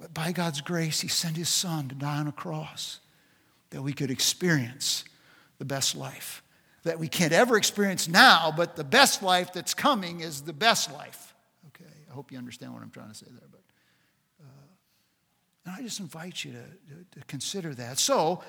But 0.00 0.14
by 0.14 0.32
God's 0.32 0.60
grace, 0.60 1.00
He 1.00 1.08
sent 1.08 1.36
His 1.36 1.48
Son 1.48 1.88
to 1.88 1.94
die 1.94 2.18
on 2.18 2.28
a 2.28 2.32
cross 2.32 3.00
that 3.70 3.82
we 3.82 3.92
could 3.92 4.10
experience 4.10 5.04
the 5.58 5.64
best 5.64 5.96
life 5.96 6.42
that 6.84 6.98
we 6.98 7.08
can't 7.08 7.32
ever 7.32 7.56
experience 7.56 8.08
now, 8.08 8.52
but 8.56 8.76
the 8.76 8.84
best 8.84 9.22
life 9.22 9.52
that's 9.52 9.74
coming 9.74 10.20
is 10.20 10.42
the 10.42 10.52
best 10.52 10.92
life 10.92 11.28
Okay, 11.68 11.90
I 12.10 12.14
hope 12.14 12.32
you 12.32 12.38
understand 12.38 12.72
what 12.72 12.82
I'm 12.82 12.90
trying 12.90 13.08
to 13.08 13.14
say 13.14 13.26
there. 13.30 13.48
But 13.50 13.57
and 15.68 15.76
I 15.76 15.82
just 15.82 16.00
invite 16.00 16.44
you 16.44 16.52
to, 16.52 17.18
to, 17.18 17.26
consider 17.26 17.74
that. 17.74 17.98
So, 17.98 18.42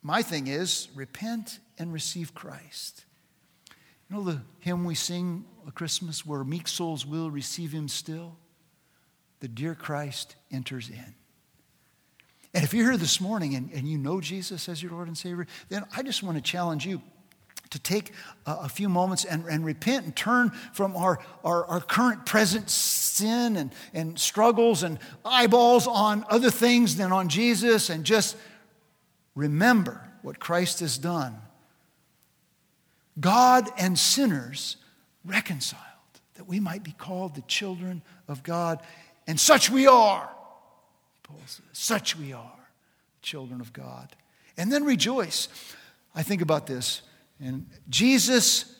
my 0.00 0.22
thing 0.22 0.46
is 0.46 0.88
repent 0.94 1.58
and 1.78 1.92
receive 1.92 2.34
Christ. 2.34 3.04
You 4.08 4.16
know 4.16 4.24
the 4.24 4.40
hymn 4.60 4.86
we 4.86 4.94
sing 4.94 5.44
at 5.66 5.74
Christmas 5.74 6.24
where 6.24 6.44
meek 6.44 6.66
souls 6.66 7.04
will 7.04 7.30
receive 7.30 7.72
him 7.72 7.88
still? 7.88 8.36
The 9.40 9.48
dear 9.48 9.74
Christ 9.74 10.34
enters 10.50 10.88
in. 10.88 11.14
And 12.54 12.64
if 12.64 12.72
you're 12.72 12.90
here 12.90 12.96
this 12.96 13.20
morning 13.20 13.54
and, 13.54 13.70
and 13.72 13.86
you 13.86 13.98
know 13.98 14.20
Jesus 14.22 14.70
as 14.70 14.82
your 14.82 14.92
Lord 14.92 15.08
and 15.08 15.18
Savior, 15.18 15.46
then 15.68 15.84
I 15.94 16.02
just 16.02 16.22
want 16.22 16.38
to 16.38 16.42
challenge 16.42 16.86
you 16.86 17.02
to 17.68 17.78
take 17.78 18.12
a, 18.46 18.52
a 18.62 18.68
few 18.68 18.88
moments 18.88 19.24
and, 19.24 19.44
and, 19.46 19.64
repent 19.64 20.04
and 20.04 20.14
turn 20.14 20.50
from 20.72 20.96
our, 20.96 21.18
our, 21.44 21.64
our, 21.66 21.80
current 21.80 22.26
present 22.26 22.68
sin 23.22 23.56
and, 23.56 23.72
and 23.94 24.18
struggles 24.18 24.82
and 24.82 24.98
eyeballs 25.24 25.86
on 25.86 26.24
other 26.28 26.50
things 26.50 26.96
than 26.96 27.12
on 27.12 27.28
Jesus 27.28 27.88
and 27.88 28.04
just 28.04 28.36
remember 29.34 30.08
what 30.22 30.38
Christ 30.38 30.80
has 30.80 30.98
done. 30.98 31.36
God 33.20 33.68
and 33.78 33.98
sinners 33.98 34.76
reconciled, 35.24 35.82
that 36.34 36.48
we 36.48 36.60
might 36.60 36.82
be 36.82 36.92
called 36.92 37.34
the 37.34 37.42
children 37.42 38.02
of 38.26 38.42
God. 38.42 38.80
And 39.26 39.38
such 39.38 39.70
we 39.70 39.86
are. 39.86 40.28
Paul 41.22 41.40
says, 41.46 41.62
such 41.72 42.16
we 42.16 42.32
are, 42.32 42.68
children 43.20 43.60
of 43.60 43.72
God. 43.72 44.14
And 44.56 44.72
then 44.72 44.84
rejoice. 44.84 45.48
I 46.14 46.22
think 46.22 46.42
about 46.42 46.66
this. 46.66 47.02
And 47.40 47.66
Jesus, 47.88 48.76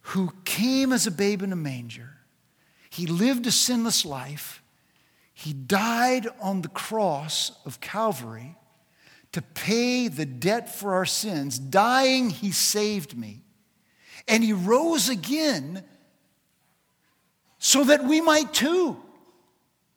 who 0.00 0.32
came 0.44 0.92
as 0.92 1.06
a 1.06 1.10
babe 1.10 1.42
in 1.42 1.52
a 1.52 1.56
manger, 1.56 2.15
he 2.96 3.06
lived 3.06 3.46
a 3.46 3.52
sinless 3.52 4.06
life. 4.06 4.62
He 5.34 5.52
died 5.52 6.26
on 6.40 6.62
the 6.62 6.68
cross 6.68 7.52
of 7.66 7.78
Calvary 7.78 8.56
to 9.32 9.42
pay 9.42 10.08
the 10.08 10.24
debt 10.24 10.74
for 10.74 10.94
our 10.94 11.04
sins. 11.04 11.58
Dying, 11.58 12.30
he 12.30 12.52
saved 12.52 13.14
me. 13.14 13.42
And 14.26 14.42
he 14.42 14.54
rose 14.54 15.10
again 15.10 15.84
so 17.58 17.84
that 17.84 18.02
we 18.04 18.22
might 18.22 18.54
too. 18.54 18.96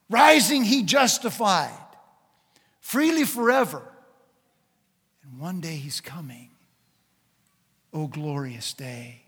Rising, 0.09 0.65
he 0.65 0.83
justified 0.83 1.71
freely 2.81 3.23
forever. 3.23 3.81
And 5.23 5.39
one 5.39 5.61
day 5.61 5.75
he's 5.77 6.01
coming 6.01 6.49
O 7.93 8.07
glorious 8.07 8.73
day. 8.73 9.21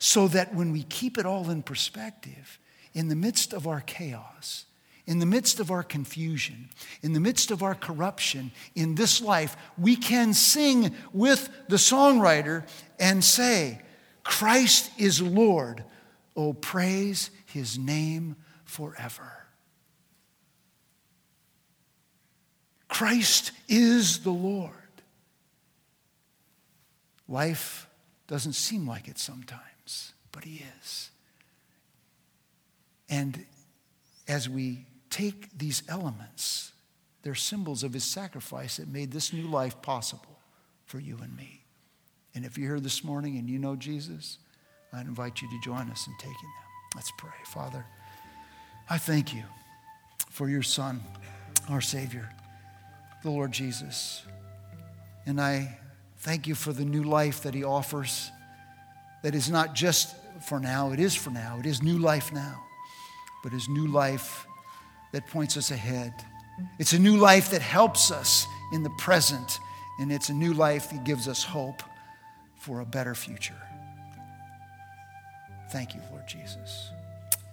So 0.00 0.26
that 0.28 0.52
when 0.54 0.72
we 0.72 0.82
keep 0.82 1.18
it 1.18 1.26
all 1.26 1.50
in 1.50 1.62
perspective, 1.62 2.58
in 2.94 3.08
the 3.08 3.16
midst 3.16 3.52
of 3.52 3.66
our 3.66 3.80
chaos, 3.80 4.64
in 5.06 5.18
the 5.18 5.26
midst 5.26 5.60
of 5.60 5.70
our 5.70 5.82
confusion, 5.82 6.68
in 7.02 7.12
the 7.12 7.20
midst 7.20 7.50
of 7.50 7.62
our 7.62 7.74
corruption 7.74 8.52
in 8.74 8.94
this 8.94 9.20
life, 9.20 9.56
we 9.78 9.96
can 9.96 10.34
sing 10.34 10.94
with 11.12 11.48
the 11.68 11.76
songwriter 11.76 12.64
and 12.98 13.22
say, 13.22 13.80
Christ 14.22 14.90
is 14.98 15.20
Lord. 15.20 15.84
Oh, 16.36 16.52
praise 16.52 17.30
his 17.46 17.78
name 17.78 18.36
forever. 18.64 19.40
Christ 22.88 23.52
is 23.68 24.20
the 24.20 24.30
Lord. 24.30 24.74
Life 27.28 27.88
doesn't 28.26 28.54
seem 28.54 28.86
like 28.86 29.08
it 29.08 29.18
sometimes, 29.18 30.12
but 30.32 30.44
he 30.44 30.64
is. 30.80 31.10
And 33.10 33.44
as 34.28 34.48
we 34.48 34.86
take 35.10 35.58
these 35.58 35.82
elements, 35.88 36.72
they're 37.22 37.34
symbols 37.34 37.82
of 37.82 37.92
his 37.92 38.04
sacrifice 38.04 38.76
that 38.78 38.88
made 38.88 39.10
this 39.10 39.32
new 39.32 39.48
life 39.48 39.82
possible 39.82 40.38
for 40.86 41.00
you 41.00 41.18
and 41.22 41.36
me. 41.36 41.64
And 42.34 42.44
if 42.44 42.56
you're 42.56 42.68
here 42.68 42.80
this 42.80 43.04
morning 43.04 43.36
and 43.36 43.50
you 43.50 43.58
know 43.58 43.76
Jesus, 43.76 44.38
I 44.92 45.00
invite 45.00 45.42
you 45.42 45.48
to 45.50 45.60
join 45.62 45.90
us 45.90 46.06
in 46.06 46.14
taking 46.18 46.32
them. 46.32 46.70
Let's 46.94 47.12
pray. 47.18 47.30
Father, 47.46 47.84
I 48.88 48.98
thank 48.98 49.34
you 49.34 49.42
for 50.30 50.48
your 50.48 50.62
Son, 50.62 51.00
our 51.68 51.80
Savior, 51.80 52.28
the 53.22 53.30
Lord 53.30 53.52
Jesus. 53.52 54.22
And 55.26 55.40
I 55.40 55.78
thank 56.18 56.46
you 56.46 56.54
for 56.54 56.72
the 56.72 56.84
new 56.84 57.02
life 57.02 57.42
that 57.42 57.54
he 57.54 57.64
offers 57.64 58.30
that 59.22 59.34
is 59.34 59.50
not 59.50 59.74
just 59.74 60.16
for 60.42 60.58
now, 60.58 60.92
it 60.92 61.00
is 61.00 61.14
for 61.14 61.30
now, 61.30 61.58
it 61.58 61.66
is 61.66 61.82
new 61.82 61.98
life 61.98 62.32
now, 62.32 62.64
but 63.42 63.52
is 63.52 63.68
new 63.68 63.86
life 63.86 64.46
that 65.12 65.26
points 65.26 65.56
us 65.56 65.70
ahead. 65.70 66.12
It's 66.78 66.92
a 66.92 66.98
new 66.98 67.16
life 67.16 67.50
that 67.50 67.62
helps 67.62 68.10
us 68.10 68.46
in 68.72 68.82
the 68.82 68.90
present, 68.90 69.58
and 69.98 70.12
it's 70.12 70.28
a 70.28 70.34
new 70.34 70.52
life 70.52 70.90
that 70.90 71.04
gives 71.04 71.26
us 71.28 71.42
hope 71.42 71.82
for 72.56 72.80
a 72.80 72.86
better 72.86 73.14
future. 73.14 73.54
Thank 75.70 75.94
you, 75.94 76.00
Lord 76.10 76.26
Jesus. 76.26 76.90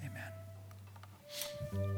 Amen. 0.04 1.97